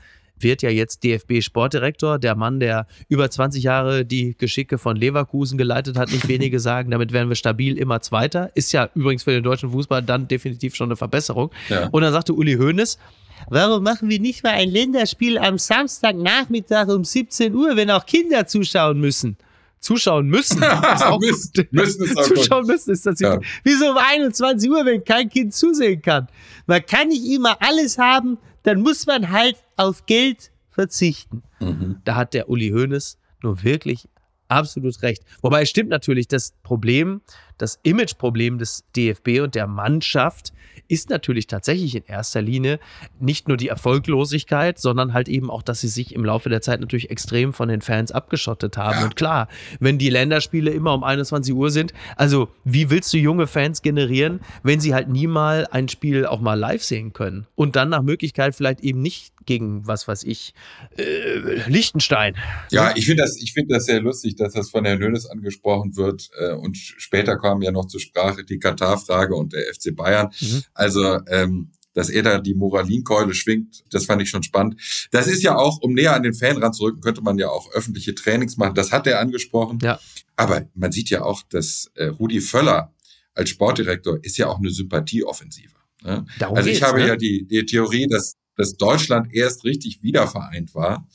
wird 0.43 0.61
ja 0.61 0.69
jetzt 0.69 1.03
DFB-Sportdirektor. 1.03 2.19
Der 2.19 2.35
Mann, 2.35 2.59
der 2.59 2.87
über 3.07 3.29
20 3.29 3.63
Jahre 3.63 4.05
die 4.05 4.35
Geschicke 4.37 4.77
von 4.77 4.95
Leverkusen 4.95 5.57
geleitet 5.57 5.97
hat, 5.97 6.11
nicht 6.11 6.27
wenige 6.27 6.59
sagen, 6.61 6.91
damit 6.91 7.13
werden 7.13 7.29
wir 7.29 7.35
stabil 7.35 7.77
immer 7.77 8.01
Zweiter. 8.01 8.51
Ist 8.55 8.71
ja 8.71 8.89
übrigens 8.95 9.23
für 9.23 9.31
den 9.31 9.43
deutschen 9.43 9.71
Fußball 9.71 10.01
dann 10.01 10.27
definitiv 10.27 10.75
schon 10.75 10.89
eine 10.89 10.95
Verbesserung. 10.95 11.51
Ja. 11.69 11.89
Und 11.89 12.01
dann 12.01 12.13
sagte 12.13 12.33
Uli 12.33 12.55
Hoeneß, 12.55 12.97
Warum 13.49 13.81
machen 13.81 14.09
wir 14.09 14.19
nicht 14.19 14.43
mal 14.43 14.51
ein 14.51 14.69
Länderspiel 14.69 15.37
am 15.39 15.57
Samstagnachmittag 15.57 16.87
um 16.89 17.03
17 17.03 17.55
Uhr, 17.55 17.75
wenn 17.75 17.89
auch 17.89 18.05
Kinder 18.05 18.45
zuschauen 18.45 18.99
müssen? 18.99 19.35
Zuschauen 19.81 20.27
müssen. 20.27 20.59
Müssen, 21.19 21.67
müssen 21.71 22.07
Zuschauen 22.23 22.67
müssen 22.67 22.91
ist 22.91 23.05
das 23.05 23.19
ja. 23.19 23.39
Wieso 23.63 23.91
um 23.91 23.97
21 23.97 24.69
Uhr, 24.69 24.85
wenn 24.85 25.03
kein 25.03 25.27
Kind 25.27 25.53
zusehen 25.53 26.01
kann? 26.01 26.27
Man 26.67 26.85
kann 26.85 27.09
nicht 27.09 27.25
immer 27.25 27.57
alles 27.61 27.97
haben, 27.97 28.37
dann 28.63 28.81
muss 28.81 29.07
man 29.07 29.31
halt 29.31 29.57
auf 29.77 30.05
Geld 30.05 30.51
verzichten. 30.69 31.41
Mhm. 31.59 31.97
Da 32.05 32.15
hat 32.15 32.33
der 32.33 32.47
Uli 32.49 32.69
Hoeneß 32.69 33.17
nur 33.41 33.63
wirklich 33.63 34.07
absolut 34.47 35.01
recht. 35.01 35.23
Wobei 35.41 35.63
es 35.63 35.69
stimmt 35.69 35.89
natürlich, 35.89 36.27
das 36.27 36.53
Problem, 36.71 37.19
das 37.57 37.81
Imageproblem 37.83 38.57
des 38.57 38.85
DFB 38.95 39.41
und 39.41 39.55
der 39.55 39.67
Mannschaft 39.67 40.53
ist 40.87 41.09
natürlich 41.09 41.47
tatsächlich 41.47 41.95
in 41.95 42.03
erster 42.05 42.41
Linie 42.41 42.79
nicht 43.19 43.47
nur 43.47 43.55
die 43.55 43.69
Erfolglosigkeit, 43.69 44.79
sondern 44.79 45.13
halt 45.13 45.29
eben 45.29 45.49
auch, 45.49 45.61
dass 45.61 45.81
sie 45.81 45.87
sich 45.87 46.13
im 46.13 46.25
Laufe 46.25 46.49
der 46.49 46.61
Zeit 46.61 46.81
natürlich 46.81 47.09
extrem 47.09 47.53
von 47.53 47.69
den 47.69 47.81
Fans 47.81 48.11
abgeschottet 48.11 48.77
haben. 48.77 48.99
Ja. 48.99 49.05
Und 49.05 49.15
klar, 49.15 49.47
wenn 49.79 49.97
die 49.97 50.09
Länderspiele 50.09 50.71
immer 50.71 50.93
um 50.93 51.03
21 51.03 51.53
Uhr 51.53 51.71
sind, 51.71 51.93
also 52.17 52.49
wie 52.65 52.89
willst 52.89 53.13
du 53.13 53.17
junge 53.17 53.47
Fans 53.47 53.81
generieren, 53.81 54.41
wenn 54.63 54.79
sie 54.81 54.93
halt 54.93 55.07
nie 55.07 55.27
mal 55.27 55.67
ein 55.71 55.87
Spiel 55.87 56.25
auch 56.25 56.41
mal 56.41 56.59
live 56.59 56.83
sehen 56.83 57.13
können? 57.13 57.47
Und 57.55 57.77
dann 57.77 57.89
nach 57.89 58.01
Möglichkeit 58.01 58.55
vielleicht 58.55 58.81
eben 58.81 59.01
nicht 59.01 59.33
gegen, 59.45 59.87
was 59.87 60.07
weiß 60.07 60.23
ich, 60.23 60.53
äh, 60.97 61.69
Liechtenstein. 61.69 62.35
Ja, 62.69 62.93
ich 62.95 63.05
finde 63.05 63.23
das, 63.23 63.37
ich 63.37 63.53
finde 63.53 63.75
das 63.75 63.85
sehr 63.85 64.01
lustig, 64.01 64.35
dass 64.35 64.53
das 64.53 64.69
von 64.69 64.85
Herrn 64.85 64.99
Lönes 64.99 65.25
angesprochen 65.25 65.95
wird. 65.95 66.29
Äh, 66.39 66.53
und 66.61 66.77
später 66.77 67.37
kam 67.37 67.61
ja 67.61 67.71
noch 67.71 67.87
zur 67.87 67.99
Sprache 67.99 68.43
die 68.43 68.59
Katar-Frage 68.59 69.35
und 69.35 69.53
der 69.53 69.61
FC 69.73 69.95
Bayern. 69.95 70.29
Mhm. 70.39 70.63
Also, 70.73 71.19
ähm, 71.27 71.71
dass 71.93 72.09
er 72.09 72.23
da 72.23 72.39
die 72.39 72.53
Moralinkeule 72.53 73.33
schwingt, 73.33 73.83
das 73.91 74.05
fand 74.05 74.21
ich 74.21 74.29
schon 74.29 74.43
spannend. 74.43 74.79
Das 75.11 75.27
ist 75.27 75.43
ja 75.43 75.57
auch, 75.57 75.81
um 75.81 75.93
näher 75.93 76.15
an 76.15 76.23
den 76.23 76.33
Fan 76.33 76.57
ranzurücken, 76.57 77.01
könnte 77.01 77.21
man 77.21 77.37
ja 77.37 77.49
auch 77.49 77.69
öffentliche 77.73 78.15
Trainings 78.15 78.55
machen. 78.55 78.75
Das 78.75 78.93
hat 78.93 79.07
er 79.07 79.19
angesprochen. 79.19 79.79
Ja. 79.81 79.99
Aber 80.37 80.65
man 80.73 80.93
sieht 80.93 81.09
ja 81.09 81.23
auch, 81.23 81.43
dass 81.49 81.91
äh, 81.95 82.05
Rudi 82.05 82.39
Völler 82.39 82.93
als 83.33 83.49
Sportdirektor 83.49 84.19
ist 84.21 84.37
ja 84.37 84.47
auch 84.47 84.59
eine 84.59 84.69
Sympathieoffensive. 84.69 85.75
Ne? 86.03 86.25
also 86.39 86.69
ich 86.69 86.81
habe 86.81 86.99
ne? 86.99 87.07
ja 87.09 87.15
die, 87.15 87.45
die 87.45 87.65
Theorie, 87.65 88.07
dass 88.07 88.37
dass 88.55 88.77
Deutschland 88.77 89.33
erst 89.33 89.63
richtig 89.63 90.03
wiedervereint 90.03 90.75
war, 90.75 91.07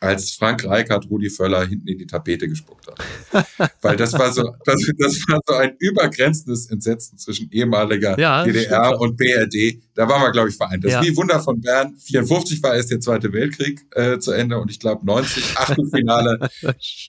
als 0.00 0.32
Frank 0.32 0.64
Reichardt 0.64 1.08
Rudi 1.10 1.28
Völler 1.28 1.66
hinten 1.66 1.88
in 1.88 1.98
die 1.98 2.06
Tapete 2.06 2.48
gespuckt 2.48 2.86
hat. 2.86 3.72
Weil 3.82 3.96
das 3.96 4.12
war 4.12 4.32
so, 4.32 4.42
das, 4.64 4.80
das 4.96 5.18
war 5.28 5.40
so 5.46 5.54
ein 5.54 5.74
übergrenzendes 5.78 6.70
Entsetzen 6.70 7.18
zwischen 7.18 7.50
ehemaliger 7.50 8.18
ja, 8.18 8.44
DDR 8.44 8.98
und 9.00 9.16
BRD. 9.16 9.82
Da 9.94 10.08
waren 10.08 10.22
wir, 10.22 10.30
glaube 10.30 10.50
ich, 10.50 10.56
vereint. 10.56 10.84
Das 10.84 10.92
ja. 10.92 11.00
ist 11.00 11.08
wie 11.08 11.16
Wunder 11.16 11.40
von 11.40 11.60
Bern. 11.60 11.96
54 11.96 12.62
war 12.62 12.76
erst 12.76 12.90
der 12.90 13.00
Zweite 13.00 13.32
Weltkrieg 13.32 13.84
äh, 13.92 14.18
zu 14.18 14.30
Ende 14.32 14.58
und 14.58 14.70
ich 14.70 14.78
glaube 14.78 15.04
90, 15.04 15.44
Achtelfinale, 15.56 16.38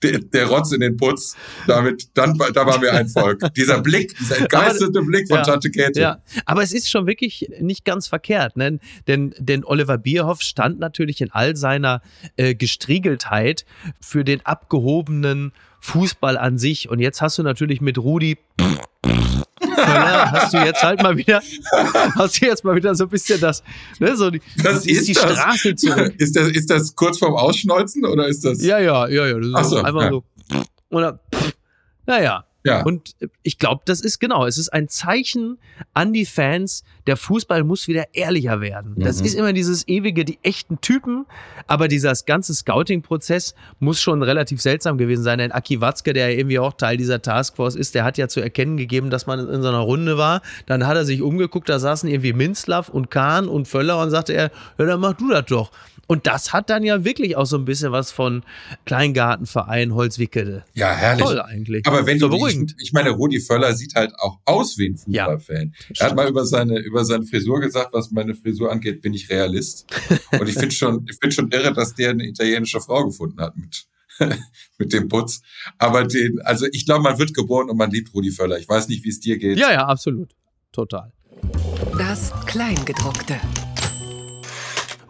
der, 0.01 0.19
der 0.19 0.47
Rotz 0.47 0.71
in 0.71 0.79
den 0.79 0.97
Putz. 0.97 1.35
Damit, 1.67 2.09
dann, 2.15 2.37
da 2.53 2.65
waren 2.65 2.81
wir 2.81 2.93
ein 2.93 3.07
Volk. 3.07 3.41
Dieser 3.55 3.81
Blick, 3.81 4.17
dieser 4.17 4.39
entgeistete 4.39 5.01
Blick 5.01 5.27
von 5.27 5.37
ja, 5.37 5.43
Tante 5.43 5.69
Käthe. 5.69 5.99
Ja, 5.99 6.23
aber 6.45 6.63
es 6.63 6.73
ist 6.73 6.89
schon 6.89 7.05
wirklich 7.05 7.49
nicht 7.59 7.85
ganz 7.85 8.07
verkehrt, 8.07 8.57
ne? 8.57 8.79
denn, 9.07 9.35
denn 9.37 9.63
Oliver 9.63 9.97
Bierhoff 9.97 10.41
stand 10.41 10.79
natürlich 10.79 11.21
in 11.21 11.31
all 11.31 11.55
seiner 11.55 12.01
äh, 12.35 12.55
Gestriegeltheit 12.79 13.65
für 13.99 14.23
den 14.23 14.45
abgehobenen 14.45 15.51
Fußball 15.81 16.37
an 16.37 16.57
sich. 16.57 16.89
Und 16.89 16.99
jetzt 16.99 17.21
hast 17.21 17.37
du 17.37 17.43
natürlich 17.43 17.81
mit 17.81 17.97
Rudi 17.97 18.37
hast 19.61 20.53
du 20.53 20.57
jetzt 20.57 20.83
halt 20.83 21.01
mal 21.01 21.17
wieder, 21.17 21.41
hast 22.15 22.41
du 22.41 22.45
jetzt 22.45 22.63
mal 22.63 22.75
wieder 22.75 22.95
so 22.95 23.05
ein 23.05 23.09
bisschen 23.09 23.39
das, 23.39 23.63
ne, 23.99 24.15
so 24.15 24.29
die, 24.29 24.41
das 24.63 24.85
ist, 24.85 25.07
die 25.07 25.13
das. 25.13 25.23
Straße 25.23 25.75
zurück. 25.75 26.13
Ist 26.17 26.35
das, 26.35 26.49
ist 26.49 26.69
das 26.69 26.95
kurz 26.95 27.17
vorm 27.17 27.35
Ausschneuzen 27.35 28.05
oder 28.05 28.27
ist 28.27 28.45
das? 28.45 28.63
Ja, 28.63 28.79
ja, 28.79 29.07
ja, 29.07 29.27
ja. 29.27 29.39
Das 29.39 29.69
so, 29.69 29.77
einfach 29.81 30.03
ja. 30.03 30.09
so. 30.09 30.23
Oder, 30.89 31.19
naja, 32.05 32.45
ja. 32.63 32.83
Und 32.83 33.15
ich 33.41 33.57
glaube, 33.57 33.81
das 33.85 34.01
ist 34.01 34.19
genau, 34.19 34.45
es 34.45 34.57
ist 34.57 34.69
ein 34.69 34.89
Zeichen 34.89 35.57
an 35.93 36.11
die 36.11 36.25
Fans, 36.25 36.83
der 37.07 37.15
Fußball 37.15 37.63
muss 37.63 37.87
wieder 37.87 38.13
ehrlicher 38.13 38.59
werden. 38.59 38.95
Mhm. 38.97 39.03
Das 39.03 39.21
ist 39.21 39.33
immer 39.33 39.53
dieses 39.53 39.87
ewige, 39.87 40.25
die 40.25 40.39
echten 40.43 40.81
Typen, 40.81 41.25
aber 41.67 41.87
dieser 41.87 42.13
ganze 42.25 42.53
Scouting-Prozess 42.53 43.55
muss 43.79 44.01
schon 44.01 44.23
relativ 44.23 44.61
seltsam 44.61 44.97
gewesen 44.97 45.23
sein. 45.23 45.39
Denn 45.39 45.51
Aki 45.53 45.79
Watzke, 45.79 46.11
der 46.11 46.31
ja 46.31 46.37
irgendwie 46.37 46.59
auch 46.59 46.73
Teil 46.73 46.97
dieser 46.97 47.21
Taskforce 47.21 47.75
ist, 47.75 47.95
der 47.95 48.03
hat 48.03 48.17
ja 48.17 48.27
zu 48.27 48.41
erkennen 48.41 48.75
gegeben, 48.75 49.09
dass 49.09 49.25
man 49.25 49.39
in 49.39 49.61
so 49.61 49.69
einer 49.69 49.79
Runde 49.79 50.17
war. 50.17 50.41
Dann 50.65 50.85
hat 50.85 50.97
er 50.97 51.05
sich 51.05 51.21
umgeguckt, 51.21 51.69
da 51.69 51.79
saßen 51.79 52.09
irgendwie 52.09 52.33
Minzlaff 52.33 52.89
und 52.89 53.09
Kahn 53.09 53.47
und 53.47 53.67
Völler 53.67 54.01
und 54.01 54.09
sagte 54.09 54.33
er, 54.33 54.51
ja, 54.77 54.85
dann 54.85 54.99
mach 54.99 55.13
du 55.13 55.29
das 55.29 55.45
doch. 55.45 55.71
Und 56.09 56.25
das 56.25 56.53
hat 56.53 56.71
dann 56.71 56.83
ja 56.83 57.05
wirklich 57.05 57.37
auch 57.37 57.45
so 57.45 57.55
ein 57.55 57.65
bisschen 57.65 57.91
was 57.91 58.11
von 58.11 58.43
Kleingartenverein 58.85 59.93
Holzwickede. 59.93 60.65
Ja, 60.73 60.91
herrlich. 60.91 61.23
Toll 61.23 61.39
eigentlich. 61.39 61.85
Aber 61.85 62.07
wenn 62.07 62.17
so 62.17 62.29
du, 62.29 62.35
beruhigend. 62.35 62.73
Ich, 62.79 62.87
ich, 62.87 62.93
meine, 62.93 63.11
Rudi 63.11 63.39
Völler 63.39 63.75
sieht 63.75 63.93
halt 63.93 64.15
auch 64.17 64.39
aus 64.43 64.79
wie 64.79 64.87
ein 64.89 64.97
Fußballfan. 64.97 65.75
Ja, 65.93 65.93
er 65.99 66.07
hat 66.07 66.15
mal 66.15 66.27
über 66.27 66.47
seine, 66.47 66.79
über 66.79 67.05
seine 67.05 67.25
Frisur 67.25 67.59
gesagt, 67.59 67.93
was 67.93 68.09
meine 68.09 68.33
Frisur 68.33 68.71
angeht, 68.71 69.03
bin 69.03 69.13
ich 69.13 69.29
Realist. 69.29 69.85
Und 70.31 70.49
ich 70.49 70.55
finde 70.55 70.71
schon, 70.71 71.05
ich 71.07 71.17
finde 71.17 71.35
schon 71.35 71.51
irre, 71.51 71.73
dass 71.73 71.93
der 71.93 72.09
eine 72.09 72.25
italienische 72.25 72.81
Frau 72.81 73.05
gefunden 73.05 73.39
hat 73.39 73.55
mit, 73.55 73.85
mit 74.79 74.91
dem 74.91 75.09
Putz. 75.09 75.41
Aber 75.77 76.07
den, 76.07 76.41
also 76.41 76.65
ich 76.71 76.87
glaube, 76.87 77.03
man 77.03 77.19
wird 77.19 77.35
geboren 77.35 77.69
und 77.69 77.77
man 77.77 77.91
liebt 77.91 78.15
Rudi 78.15 78.31
Völler. 78.31 78.57
Ich 78.57 78.67
weiß 78.67 78.87
nicht, 78.87 79.03
wie 79.03 79.09
es 79.09 79.19
dir 79.19 79.37
geht. 79.37 79.59
Ja, 79.59 79.71
ja, 79.71 79.85
absolut. 79.85 80.31
Total. 80.71 81.13
Das 81.99 82.33
Kleingedruckte. 82.47 83.35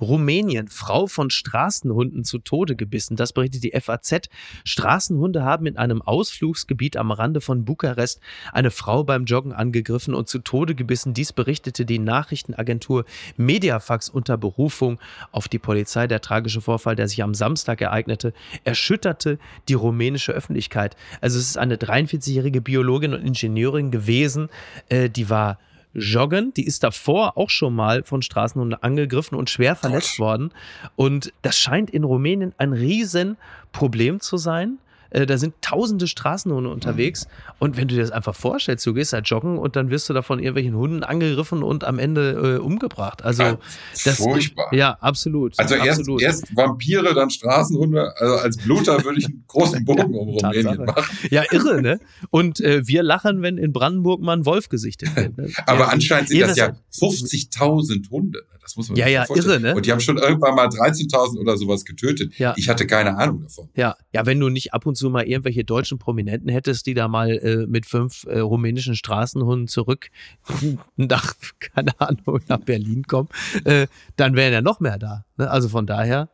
Rumänien. 0.02 0.68
Frau 0.68 1.08
von 1.08 1.30
Straßenhunden 1.30 2.24
zu 2.24 2.40
Tode 2.40 2.76
gebissen. 2.76 3.16
Das 3.16 3.34
berichtet 3.34 3.64
die 3.64 3.80
FAZ. 3.80 4.30
Straßenhunde 4.64 5.44
haben 5.44 5.66
in 5.66 5.78
einem 5.78 6.02
Ausflugsgebiet 6.02 6.98
am 6.98 7.12
Rande 7.12 7.42
von 7.42 7.66
Bukarest 7.66 8.20
eine 8.52 8.72
Frau 8.72 9.04
beim 9.04 9.26
Joggen 9.26 9.54
angegriffen 9.54 10.14
und 10.14 10.28
zu 10.28 10.40
Tode 10.40 10.76
gebissen. 10.76 11.14
Dies 11.14 11.34
berichtete 11.34 11.86
die 11.86 12.00
Nachrichtenagentur 12.00 13.06
Mediafax 13.38 14.10
unter 14.10 14.38
Berufung 14.38 15.00
auf 15.32 15.48
die 15.48 15.60
Polizei. 15.60 16.08
Der 16.08 16.22
tragische 16.22 16.62
Vorfall, 16.62 16.96
der 16.96 17.08
sich 17.08 17.24
am 17.24 17.34
Samstag 17.34 17.82
ereignete, 17.82 18.34
erschütterte 18.64 19.40
die 19.68 19.74
rumänische 19.74 20.32
Öffentlichkeit. 20.32 20.96
Also 21.22 21.40
es 21.40 21.50
ist 21.50 21.58
eine 21.58 21.76
43-jährige 21.76 22.62
Biologin 22.62 23.14
und 23.14 23.26
Ingenieurin 23.26 23.92
gewesen, 23.92 24.50
äh, 24.90 25.10
die 25.10 25.30
war 25.30 25.60
joggen. 25.94 26.54
Die 26.54 26.66
ist 26.66 26.84
davor 26.84 27.38
auch 27.38 27.50
schon 27.50 27.76
mal 27.76 28.04
von 28.04 28.22
Straßenhunden 28.22 28.82
angegriffen 28.82 29.38
und 29.38 29.50
schwer 29.50 29.76
verletzt 29.76 30.20
worden. 30.20 30.52
Und 30.96 31.34
das 31.42 31.58
scheint 31.58 31.90
in 31.90 32.04
Rumänien 32.04 32.54
ein 32.58 32.74
Riesenproblem 32.74 34.20
zu 34.20 34.38
sein. 34.38 34.78
Äh, 35.12 35.26
da 35.26 35.38
sind 35.38 35.56
tausende 35.62 36.08
Straßenhunde 36.08 36.70
unterwegs. 36.70 37.28
Und 37.60 37.78
wenn 37.78 37.88
du 37.88 37.96
dir 37.96 38.02
das 38.02 38.12
einfach 38.12 38.36
vorstellst, 38.36 38.86
du 38.86 38.94
gehst 38.94 39.14
da 39.14 39.20
joggen 39.20 39.58
und 39.58 39.76
dann 39.76 39.90
wirst 39.90 40.10
du 40.10 40.14
da 40.14 40.22
von 40.22 40.40
irgendwelchen 40.40 40.76
Hunden 40.76 41.04
angegriffen 41.04 41.64
und 41.64 41.84
am 41.84 42.00
Ende 42.00 42.58
äh, 42.58 42.60
umgebracht. 42.60 43.24
Also 43.24 43.44
Ja, 43.44 43.58
das 44.06 44.18
furchtbar. 44.18 44.74
ja 44.74 44.98
absolut. 45.02 45.58
Also 45.58 45.76
erst, 45.76 46.00
absolut. 46.00 46.22
erst 46.22 46.56
Vampire, 46.56 47.14
dann 47.14 47.30
Straßenhunde. 47.30 48.14
Also 48.18 48.36
als 48.36 48.58
Bluter 48.58 49.04
würde 49.04 49.20
ich 49.20 49.26
einen 49.26 49.44
großen 49.48 49.84
Bogen 49.86 50.16
um 50.16 50.38
Tatsache. 50.38 50.68
Rumänien 50.68 50.86
machen. 50.86 51.04
Ja, 51.30 51.44
irre, 51.52 51.82
ne? 51.82 52.00
Und 52.30 52.60
äh, 52.62 52.88
wir 52.88 53.04
lachen, 53.04 53.42
wenn 53.42 53.58
in 53.58 53.74
Brandenburg 53.74 54.22
mal 54.22 54.38
ein 54.38 54.46
Wolf 54.46 54.70
gesichtet 54.70 55.16
wird. 55.16 55.38
Ne? 55.38 55.50
Aber 55.66 55.80
ja, 55.80 55.88
anscheinend 55.88 56.30
sind 56.30 56.42
das 56.42 56.58
ja 56.58 56.76
50.000 56.94 58.10
Hunde. 58.10 58.44
Das 58.70 58.76
muss 58.76 58.90
man 58.90 58.98
Ja, 58.98 59.06
sich 59.06 59.14
ja, 59.14 59.26
irre, 59.36 59.60
ne? 59.60 59.76
Und 59.76 59.88
die 59.88 59.92
haben 59.92 60.00
schon 60.00 60.20
irgendwann 60.20 60.54
mal 60.54 60.68
13.000 60.68 61.40
oder 61.40 61.58
sowas 61.58 61.86
getötet. 61.86 62.38
Ja. 62.38 62.54
Ich 62.56 62.70
hatte 62.70 62.86
keine 62.86 63.18
Ahnung 63.18 63.42
davon. 63.42 63.68
Ja, 63.76 63.96
ja, 64.14 64.28
wenn 64.28 64.40
du 64.40 64.50
nicht 64.50 64.76
ab 64.76 64.86
und 64.86 64.96
zu 64.96 65.10
mal 65.10 65.24
irgendwelche 65.24 65.64
deutschen 65.64 65.98
Prominenten 65.98 66.50
hättest, 66.50 66.86
die 66.86 66.94
da 66.94 67.08
mal 67.08 67.32
äh, 67.32 67.66
mit 67.66 67.88
fünf 67.88 68.26
äh, 68.26 68.38
rumänischen 68.38 68.94
Straßenhunden 68.94 69.68
zurück 69.68 70.10
nach, 70.98 71.34
keine 71.60 72.00
Ahnung, 72.00 72.42
nach 72.48 72.60
Berlin 72.60 73.06
kommen, 73.08 73.30
äh, 73.64 73.88
dann 74.18 74.36
wären 74.36 74.54
ja 74.54 74.62
noch 74.62 74.80
mehr 74.80 75.00
da. 75.00 75.26
Ne? 75.38 75.50
Also 75.50 75.68
von 75.68 75.88
daher. 75.88 76.30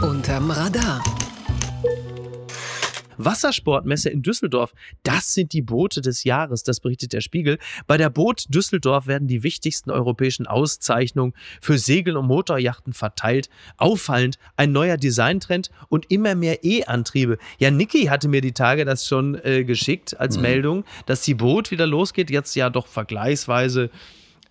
Unterm 0.00 0.52
Radar. 0.52 1.02
Wassersportmesse 3.24 4.10
in 4.10 4.22
Düsseldorf, 4.22 4.72
das 5.02 5.34
sind 5.34 5.52
die 5.52 5.62
Boote 5.62 6.00
des 6.00 6.24
Jahres, 6.24 6.62
das 6.62 6.80
berichtet 6.80 7.12
der 7.12 7.20
Spiegel. 7.20 7.58
Bei 7.86 7.96
der 7.96 8.10
Boot 8.10 8.44
Düsseldorf 8.48 9.06
werden 9.06 9.28
die 9.28 9.42
wichtigsten 9.42 9.90
europäischen 9.90 10.46
Auszeichnungen 10.46 11.34
für 11.60 11.78
Segel- 11.78 12.16
und 12.16 12.26
Motorjachten 12.26 12.92
verteilt. 12.92 13.48
Auffallend 13.76 14.38
ein 14.56 14.72
neuer 14.72 14.96
Designtrend 14.96 15.70
und 15.88 16.10
immer 16.10 16.34
mehr 16.34 16.64
E-Antriebe. 16.64 17.38
Ja, 17.58 17.70
Niki 17.70 18.06
hatte 18.06 18.28
mir 18.28 18.40
die 18.40 18.52
Tage 18.52 18.84
das 18.84 19.06
schon 19.06 19.34
äh, 19.44 19.64
geschickt 19.64 20.18
als 20.18 20.38
Meldung, 20.38 20.84
dass 21.06 21.22
die 21.22 21.34
Boot 21.34 21.70
wieder 21.70 21.86
losgeht, 21.86 22.30
jetzt 22.30 22.54
ja 22.54 22.70
doch 22.70 22.86
vergleichsweise 22.86 23.90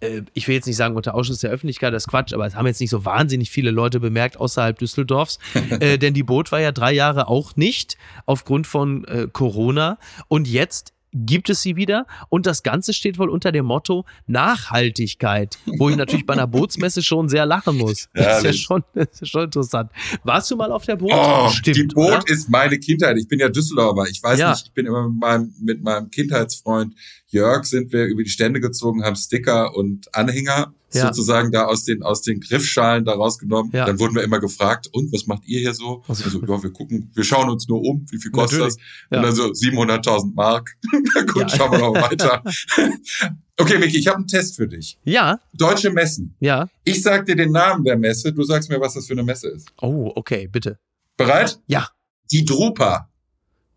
äh, 0.02 0.22
ich 0.34 0.48
will 0.48 0.56
jetzt 0.56 0.66
nicht 0.68 0.78
sagen 0.78 0.96
unter 0.96 1.16
Ausschuss 1.16 1.40
der 1.40 1.52
Öffentlichkeit, 1.52 1.94
das 1.94 2.04
ist 2.04 2.10
Quatsch, 2.10 2.34
aber 2.34 2.46
es 2.46 2.56
haben 2.56 2.68
jetzt 2.68 2.80
nicht 2.82 2.90
so 2.90 3.06
wahnsinnig 3.06 3.50
viele 3.50 3.72
Leute 3.72 4.00
bemerkt 4.00 4.38
außerhalb 4.38 4.78
Düsseldorfs. 4.78 5.40
äh, 5.80 5.98
denn 5.98 6.14
die 6.14 6.24
Boot 6.24 6.52
war 6.52 6.60
ja 6.60 6.72
drei 6.72 6.92
Jahre 6.94 7.28
auch 7.28 7.56
nicht 7.56 7.98
aufgrund 8.26 8.68
von 8.68 9.06
äh, 9.06 9.28
Corona. 9.32 9.98
Und 10.28 10.48
jetzt 10.48 10.94
gibt 11.12 11.50
es 11.50 11.64
sie 11.64 11.76
wieder 11.76 12.06
und 12.30 12.46
das 12.46 12.62
Ganze 12.62 12.94
steht 12.94 13.18
wohl 13.18 13.30
unter 13.30 13.52
dem 13.52 13.66
Motto 13.66 14.06
Nachhaltigkeit, 14.28 15.58
wo 15.66 15.90
ich 15.90 15.96
natürlich 15.96 16.26
bei 16.26 16.34
einer 16.34 16.48
Bootsmesse 16.48 17.02
schon 17.02 17.30
sehr 17.30 17.46
lachen 17.48 17.78
muss. 17.78 18.10
Das 18.14 18.38
ist 18.40 18.44
ja 18.46 18.54
schon, 18.54 18.84
das 18.94 19.08
ist 19.22 19.30
schon 19.30 19.46
interessant. 19.46 19.92
Warst 20.24 20.52
du 20.52 20.56
mal 20.56 20.72
auf 20.72 20.86
der 20.86 20.98
Boot? 20.98 21.12
Oh, 21.14 21.50
Stimmt, 21.50 21.78
die 21.78 21.84
Boot 21.86 22.08
oder? 22.10 22.24
ist 22.28 22.50
meine 22.50 22.78
Kindheit. 22.78 23.18
Ich 23.18 23.28
bin 23.28 23.40
ja 23.40 23.50
Düsseldorfer. 23.50 24.06
Ich 24.10 24.22
weiß 24.22 24.40
Ja. 24.40 24.52
nicht, 24.52 24.68
ich 24.68 24.74
bin 24.74 24.86
immer 24.86 25.10
mit 25.10 25.20
meinem, 25.20 25.54
mit 25.60 25.84
meinem 25.84 26.12
Kindheitsfreund 26.12 26.94
Jörg 27.32 27.66
sind 27.66 27.92
wir 27.94 28.06
über 28.06 28.24
die 28.24 28.30
Stände 28.30 28.60
gezogen, 28.60 29.04
haben 29.04 29.16
Sticker 29.16 29.76
und 29.76 30.14
Anhänger 30.16 30.74
Ja. 30.92 31.06
sozusagen 31.08 31.52
da 31.52 31.66
aus 31.66 31.84
den, 31.84 32.02
aus 32.02 32.24
den 32.24 32.40
Griffschalen 32.40 33.06
da 33.06 33.14
rausgenommen. 33.14 33.72
Ja. 33.72 33.86
Dann 33.86 34.00
wurden 34.00 34.16
wir 34.16 34.24
immer 34.24 34.40
gefragt, 34.40 34.90
und 34.92 35.14
was 35.14 35.28
macht 35.28 35.46
ihr 35.46 35.60
hier 35.60 35.74
so? 35.76 36.04
Also- 36.08 36.24
Also, 36.26 36.42
ja, 36.42 36.64
wir 36.64 36.72
gucken, 36.74 37.12
wir 37.14 37.24
schauen 37.24 37.50
uns 37.50 37.68
nur 37.68 37.82
um, 37.82 38.06
wie 38.10 38.18
viel 38.18 38.32
kostet 38.32 38.60
Natürlich. 38.60 38.78
das? 39.12 39.18
Und 39.20 39.24
dann 39.24 39.36
so 39.36 39.54
700.000 39.54 40.34
Mark. 40.36 40.76
Na 41.16 41.22
gut, 41.22 41.52
schauen 41.52 41.72
wir 41.72 41.78
noch 41.80 41.94
weiter. 41.94 42.44
okay, 43.60 43.78
Micky, 43.78 43.98
ich 44.00 44.08
habe 44.08 44.18
einen 44.18 44.28
Test 44.28 44.56
für 44.56 44.68
dich. 44.68 44.98
Ja, 45.04 45.40
Deutsche 45.54 45.92
Messen. 45.92 46.36
ja. 46.40 46.68
Ich 46.84 47.04
sag 47.04 47.28
dir 47.28 47.36
den 47.36 47.52
Namen 47.52 47.84
der 47.84 47.98
Messe, 47.98 48.34
du 48.34 48.42
sagst 48.44 48.70
mir, 48.70 48.82
was 48.82 48.96
das 48.96 49.06
für 49.06 49.14
eine 49.14 49.24
Messe 49.24 49.50
ist. 49.50 49.68
Oh, 49.82 50.12
okay, 50.16 50.48
bitte. 50.48 50.80
Bereit? 51.18 51.60
Ja. 51.68 51.90
Die 52.32 52.44
Drupa. 52.46 53.10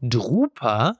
Drupa, 0.00 0.96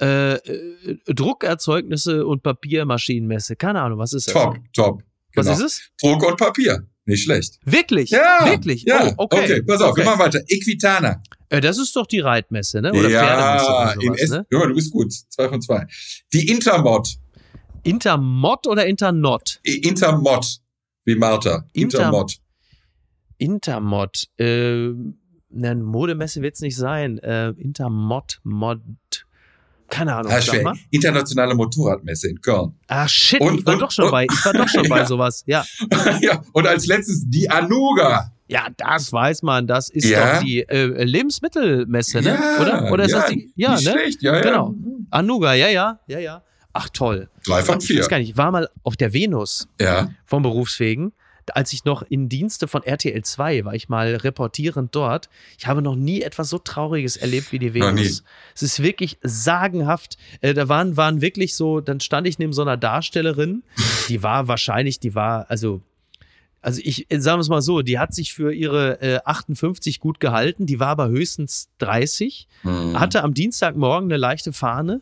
äh, 0.00 0.34
äh, 0.34 0.96
Druckerzeugnisse 1.06 2.26
und 2.26 2.42
Papiermaschinenmesse. 2.42 3.56
Keine 3.56 3.82
Ahnung, 3.82 3.98
was 3.98 4.12
ist 4.12 4.28
das? 4.28 4.34
Top, 4.34 4.58
top. 4.74 5.02
Was 5.34 5.46
Genau. 5.46 5.58
ist 5.58 5.64
es? 5.64 5.90
Druck 6.00 6.26
und 6.26 6.36
Papier. 6.36 6.86
Nicht 7.04 7.22
schlecht. 7.24 7.58
Wirklich? 7.64 8.10
Ja. 8.10 8.40
Wirklich? 8.44 8.82
Ja. 8.82 9.12
Oh, 9.16 9.24
okay. 9.24 9.62
pass 9.62 9.80
auf, 9.80 9.92
okay. 9.92 10.02
wir 10.02 10.04
machen 10.10 10.20
weiter. 10.20 10.40
Equitana. 10.46 11.22
Äh, 11.48 11.60
das 11.62 11.78
ist 11.78 11.96
doch 11.96 12.06
die 12.06 12.20
Reitmesse, 12.20 12.82
ne? 12.82 12.92
Oder 12.92 13.08
ja, 13.08 13.20
Pferdemesse 13.24 13.70
oder 13.70 13.94
sowas, 14.16 14.30
ne? 14.30 14.46
Ja, 14.50 14.66
du 14.66 14.74
bist 14.74 14.92
gut. 14.92 15.12
Zwei 15.12 15.48
von 15.48 15.62
zwei. 15.62 15.86
Die 16.32 16.48
Intermod. 16.50 17.08
Intermod 17.82 18.66
oder 18.66 18.86
Internot? 18.86 19.60
Intermod. 19.62 20.58
Wie 21.06 21.14
Martha. 21.14 21.64
Inter- 21.72 21.98
Intermod. 21.98 22.36
Intermod. 23.38 24.24
Äh, 24.38 24.90
ne, 25.50 25.74
Modemesse 25.76 26.42
wird's 26.42 26.60
nicht 26.60 26.76
sein. 26.76 27.18
Äh, 27.18 27.50
Intermod, 27.50 28.40
Mod. 28.44 28.80
Keine 29.90 30.14
Ahnung, 30.14 30.30
Ah, 30.32 30.40
sag 30.40 30.54
schwer. 30.56 30.72
Internationale 30.90 31.54
Motorradmesse 31.54 32.28
in 32.28 32.40
Köln. 32.40 32.74
Ah, 32.88 33.08
shit, 33.08 33.40
Und- 33.40 33.60
ich 33.60 33.66
war 33.66 33.74
und- 33.74 33.80
doch 33.82 33.90
schon 33.90 34.10
bei, 34.10 34.24
ich 34.24 34.44
war 34.44 34.52
doch 34.52 34.68
schon 34.68 34.82
bei 34.88 34.98
Ja. 34.98 35.06
sowas. 35.06 35.42
Ja. 35.46 35.64
ja, 36.20 36.42
und 36.52 36.66
als 36.66 36.86
letztes 36.86 37.24
die 37.26 37.48
Anuga. 37.50 38.32
Ja, 38.48 38.68
das 38.76 39.12
weiß 39.12 39.42
man. 39.42 39.66
Das 39.66 39.88
ist 39.90 40.04
Ja. 40.08 40.34
doch 40.36 40.42
die 40.42 40.60
äh, 40.62 41.04
Lebensmittelmesse, 41.04 42.20
ne? 42.22 42.38
Ja, 42.40 42.60
Oder? 42.62 42.92
Oder 42.92 43.04
ist 43.04 43.12
ja, 43.12 43.20
das 43.20 43.30
die? 43.30 43.52
Ja, 43.56 43.74
Nicht 43.74 43.84
ne? 43.86 43.92
schlecht, 43.92 44.22
ja, 44.22 44.34
ja. 44.36 44.40
Genau. 44.42 44.74
Anuga, 45.10 45.54
ja, 45.54 45.68
ja, 45.68 46.00
ja, 46.06 46.18
ja. 46.18 46.42
Ach 46.72 46.88
toll. 46.90 47.28
Drei 47.46 47.62
von 47.62 47.78
Ich 47.78 47.86
vier. 47.86 48.00
weiß 48.00 48.08
gar 48.08 48.18
nicht, 48.18 48.30
ich 48.30 48.36
war 48.36 48.50
mal 48.50 48.68
auf 48.84 48.96
der 48.96 49.12
Venus 49.12 49.68
Ja. 49.80 50.08
vom 50.26 50.42
Berufswegen. 50.42 51.12
Als 51.56 51.72
ich 51.72 51.84
noch 51.84 52.02
in 52.02 52.28
Dienste 52.28 52.68
von 52.68 52.82
RTL 52.82 53.22
2 53.22 53.64
war, 53.64 53.74
ich 53.74 53.88
mal 53.88 54.14
reportierend 54.16 54.94
dort. 54.94 55.28
Ich 55.58 55.66
habe 55.66 55.82
noch 55.82 55.96
nie 55.96 56.22
etwas 56.22 56.48
so 56.48 56.58
Trauriges 56.58 57.16
erlebt 57.16 57.52
wie 57.52 57.58
die. 57.58 57.74
Venus. 57.74 58.22
Es 58.54 58.62
ist 58.62 58.82
wirklich 58.82 59.18
sagenhaft. 59.22 60.16
Äh, 60.40 60.54
da 60.54 60.68
waren, 60.68 60.96
waren 60.96 61.20
wirklich 61.20 61.54
so, 61.54 61.80
dann 61.80 62.00
stand 62.00 62.26
ich 62.26 62.38
neben 62.38 62.52
so 62.52 62.62
einer 62.62 62.76
Darstellerin, 62.76 63.62
die 64.08 64.22
war 64.22 64.48
wahrscheinlich, 64.48 65.00
die 65.00 65.14
war, 65.14 65.50
also 65.50 65.82
also 66.60 66.80
ich 66.82 67.10
äh, 67.10 67.20
sagen 67.20 67.38
wir 67.38 67.42
es 67.42 67.48
mal 67.48 67.62
so, 67.62 67.82
die 67.82 67.98
hat 67.98 68.12
sich 68.12 68.34
für 68.34 68.52
ihre 68.52 69.00
äh, 69.00 69.20
58 69.24 70.00
gut 70.00 70.18
gehalten, 70.18 70.66
die 70.66 70.80
war 70.80 70.88
aber 70.88 71.08
höchstens 71.08 71.68
30, 71.78 72.48
Hm. 72.62 72.98
hatte 72.98 73.22
am 73.22 73.32
Dienstagmorgen 73.32 74.10
eine 74.10 74.16
leichte 74.18 74.52
Fahne 74.52 75.00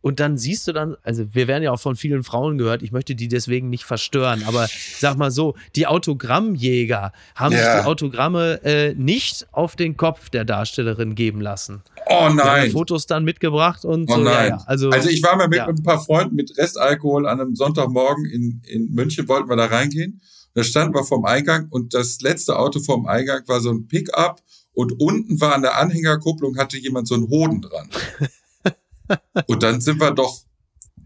und 0.00 0.20
dann 0.20 0.38
siehst 0.38 0.66
du 0.68 0.72
dann, 0.72 0.96
also 1.02 1.24
wir 1.34 1.46
werden 1.48 1.62
ja 1.62 1.72
auch 1.72 1.80
von 1.80 1.96
vielen 1.96 2.22
Frauen 2.22 2.58
gehört, 2.58 2.82
ich 2.82 2.92
möchte 2.92 3.14
die 3.14 3.28
deswegen 3.28 3.70
nicht 3.70 3.84
verstören, 3.84 4.42
aber 4.46 4.66
sag 4.98 5.16
mal 5.16 5.30
so, 5.30 5.54
die 5.76 5.86
Autogrammjäger 5.86 7.12
haben 7.34 7.52
sich 7.54 7.60
Ja. 7.64 7.80
die 7.80 7.86
Autogramme 7.86 8.60
äh, 8.64 8.94
nicht 8.94 9.46
auf 9.52 9.76
den 9.76 9.96
Kopf 9.96 10.30
der 10.30 10.44
Darstellerin 10.44 11.14
geben 11.14 11.40
lassen. 11.40 11.82
Oh 12.06 12.08
Die 12.08 12.14
haben 12.24 12.36
nein. 12.36 12.70
Fotos 12.70 13.06
dann 13.06 13.24
mitgebracht 13.24 13.84
und 13.84 14.10
Oh 14.10 14.14
so, 14.16 14.24
ja, 14.24 14.30
nein. 14.30 14.48
ja. 14.50 14.64
Also, 14.66 14.90
Also 14.90 15.08
ich 15.08 15.22
war 15.22 15.36
mal 15.36 15.48
mit 15.48 15.58
ja. 15.58 15.66
ein 15.66 15.82
paar 15.82 16.00
Freunden 16.00 16.34
mit 16.34 16.56
Restalkohol 16.56 17.26
an 17.26 17.40
einem 17.40 17.54
Sonntagmorgen 17.56 18.24
in, 18.26 18.62
in 18.66 18.92
München, 18.94 19.28
wollten 19.28 19.48
wir 19.48 19.56
da 19.56 19.66
reingehen. 19.66 20.20
Da 20.54 20.64
standen 20.64 20.94
wir 20.94 21.04
vorm 21.04 21.24
Eingang 21.26 21.68
und 21.70 21.94
das 21.94 22.20
letzte 22.22 22.58
Auto 22.58 22.80
vorm 22.80 23.06
Eingang 23.06 23.42
war 23.46 23.60
so 23.60 23.70
ein 23.70 23.86
Pickup 23.86 24.40
und 24.72 24.92
unten 25.00 25.40
war 25.40 25.54
an 25.54 25.62
der 25.62 25.78
Anhängerkupplung 25.78 26.56
hatte 26.58 26.76
jemand 26.78 27.06
so 27.06 27.14
einen 27.14 27.28
Hoden 27.28 27.60
dran. 27.62 27.88
und 29.46 29.62
dann 29.62 29.80
sind 29.80 30.00
wir 30.00 30.10
doch 30.12 30.40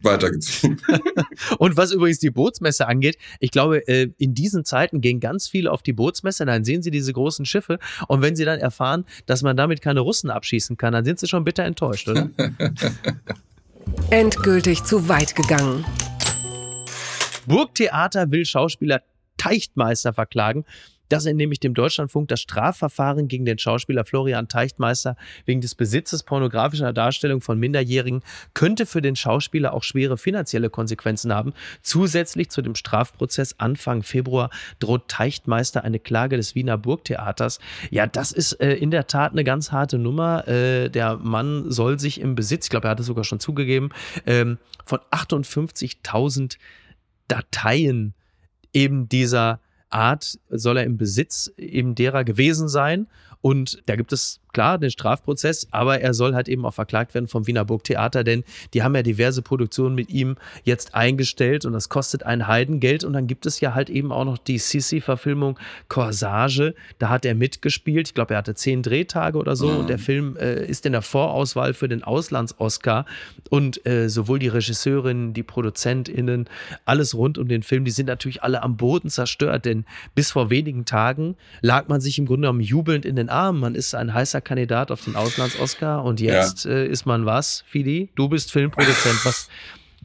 weitergezogen. 0.04 0.80
Und 1.58 1.76
was 1.76 1.92
übrigens 1.92 2.18
die 2.18 2.30
Bootsmesse 2.30 2.86
angeht, 2.86 3.16
ich 3.40 3.50
glaube, 3.50 3.86
äh, 3.88 4.10
in 4.18 4.34
diesen 4.34 4.64
Zeiten 4.64 5.00
gehen 5.00 5.18
ganz 5.18 5.48
viele 5.48 5.72
auf 5.72 5.82
die 5.82 5.92
Bootsmesse, 5.92 6.44
dann 6.44 6.64
sehen 6.64 6.82
sie 6.82 6.90
diese 6.90 7.12
großen 7.12 7.46
Schiffe 7.46 7.78
und 8.08 8.20
wenn 8.22 8.36
sie 8.36 8.44
dann 8.44 8.60
erfahren, 8.60 9.06
dass 9.26 9.42
man 9.42 9.56
damit 9.56 9.80
keine 9.80 10.00
Russen 10.00 10.30
abschießen 10.30 10.76
kann, 10.76 10.92
dann 10.92 11.04
sind 11.04 11.18
sie 11.18 11.26
schon 11.26 11.44
bitter 11.44 11.64
enttäuscht, 11.64 12.08
oder? 12.08 12.28
Endgültig 14.10 14.84
zu 14.84 15.08
weit 15.08 15.34
gegangen. 15.34 15.84
Burgtheater 17.46 18.30
will 18.30 18.44
Schauspieler 18.44 19.02
Teichtmeister 19.36 20.12
verklagen. 20.12 20.64
Das 21.08 21.26
entnehme 21.26 21.52
ich 21.52 21.60
dem 21.60 21.74
Deutschlandfunk. 21.74 22.28
Das 22.28 22.40
Strafverfahren 22.40 23.28
gegen 23.28 23.44
den 23.44 23.58
Schauspieler 23.58 24.04
Florian 24.04 24.48
Teichtmeister 24.48 25.16
wegen 25.44 25.60
des 25.60 25.74
Besitzes 25.74 26.22
pornografischer 26.22 26.92
Darstellung 26.92 27.40
von 27.40 27.58
Minderjährigen 27.58 28.22
könnte 28.54 28.86
für 28.86 29.02
den 29.02 29.16
Schauspieler 29.16 29.74
auch 29.74 29.82
schwere 29.82 30.16
finanzielle 30.16 30.70
Konsequenzen 30.70 31.32
haben. 31.32 31.52
Zusätzlich 31.82 32.50
zu 32.50 32.62
dem 32.62 32.74
Strafprozess 32.74 33.56
Anfang 33.58 34.02
Februar 34.02 34.50
droht 34.78 35.08
Teichtmeister 35.08 35.84
eine 35.84 35.98
Klage 35.98 36.36
des 36.36 36.54
Wiener 36.54 36.78
Burgtheaters. 36.78 37.60
Ja, 37.90 38.06
das 38.06 38.32
ist 38.32 38.54
äh, 38.60 38.74
in 38.74 38.90
der 38.90 39.06
Tat 39.06 39.32
eine 39.32 39.44
ganz 39.44 39.72
harte 39.72 39.98
Nummer. 39.98 40.48
Äh, 40.48 40.90
der 40.90 41.16
Mann 41.16 41.70
soll 41.70 41.98
sich 41.98 42.20
im 42.20 42.34
Besitz, 42.34 42.66
ich 42.66 42.70
glaube, 42.70 42.88
er 42.88 42.92
hat 42.92 43.00
es 43.00 43.06
sogar 43.06 43.24
schon 43.24 43.40
zugegeben, 43.40 43.90
ähm, 44.26 44.58
von 44.84 45.00
58.000 45.10 46.56
Dateien 47.28 48.14
eben 48.72 49.08
dieser 49.08 49.60
Art 49.94 50.38
soll 50.48 50.78
er 50.78 50.84
im 50.84 50.96
Besitz 50.96 51.52
eben 51.56 51.94
derer 51.94 52.24
gewesen 52.24 52.68
sein. 52.68 53.06
Und 53.40 53.82
da 53.86 53.96
gibt 53.96 54.12
es 54.12 54.40
klar, 54.54 54.78
den 54.78 54.90
Strafprozess, 54.90 55.68
aber 55.70 56.00
er 56.00 56.14
soll 56.14 56.34
halt 56.34 56.48
eben 56.48 56.64
auch 56.64 56.72
verklagt 56.72 57.12
werden 57.12 57.28
vom 57.28 57.46
Wiener 57.46 57.66
Burgtheater, 57.66 58.24
denn 58.24 58.44
die 58.72 58.82
haben 58.82 58.94
ja 58.94 59.02
diverse 59.02 59.42
Produktionen 59.42 59.94
mit 59.94 60.10
ihm 60.10 60.36
jetzt 60.62 60.94
eingestellt 60.94 61.66
und 61.66 61.74
das 61.74 61.88
kostet 61.88 62.22
ein 62.24 62.46
Heidengeld. 62.46 63.04
Und 63.04 63.12
dann 63.12 63.26
gibt 63.26 63.46
es 63.46 63.60
ja 63.60 63.74
halt 63.74 63.90
eben 63.90 64.12
auch 64.12 64.24
noch 64.24 64.38
die 64.38 64.58
Sissi-Verfilmung 64.58 65.58
Corsage. 65.88 66.74
Da 66.98 67.08
hat 67.10 67.24
er 67.24 67.34
mitgespielt. 67.34 68.08
Ich 68.08 68.14
glaube, 68.14 68.34
er 68.34 68.38
hatte 68.38 68.54
zehn 68.54 68.82
Drehtage 68.82 69.38
oder 69.38 69.56
so. 69.56 69.68
Und 69.68 69.90
der 69.90 69.98
Film 69.98 70.36
äh, 70.36 70.64
ist 70.64 70.86
in 70.86 70.92
der 70.92 71.02
Vorauswahl 71.02 71.74
für 71.74 71.88
den 71.88 72.02
Auslands-Oscar. 72.02 73.04
Und 73.50 73.86
äh, 73.86 74.08
sowohl 74.08 74.38
die 74.38 74.48
Regisseurin, 74.48 75.34
die 75.34 75.42
ProduzentInnen, 75.42 76.48
alles 76.84 77.14
rund 77.14 77.38
um 77.38 77.48
den 77.48 77.62
Film, 77.62 77.84
die 77.84 77.90
sind 77.90 78.06
natürlich 78.06 78.42
alle 78.42 78.62
am 78.62 78.76
Boden 78.76 79.10
zerstört, 79.10 79.64
denn 79.64 79.84
bis 80.14 80.30
vor 80.30 80.50
wenigen 80.50 80.84
Tagen 80.84 81.36
lag 81.60 81.88
man 81.88 82.00
sich 82.00 82.18
im 82.18 82.26
Grunde 82.26 82.42
genommen 82.42 82.60
jubelnd 82.60 83.04
in 83.04 83.16
den 83.16 83.28
Armen. 83.28 83.60
Man 83.60 83.74
ist 83.74 83.94
ein 83.94 84.14
heißer 84.14 84.40
Kandidat 84.44 84.90
auf 84.90 85.04
den 85.04 85.16
Auslands-Oscar 85.16 86.04
und 86.04 86.20
jetzt 86.20 86.64
ja. 86.64 86.72
äh, 86.72 86.86
ist 86.86 87.06
man 87.06 87.26
was, 87.26 87.64
Fidi? 87.66 88.10
Du 88.14 88.28
bist 88.28 88.52
Filmproduzent. 88.52 89.24
Was, 89.24 89.48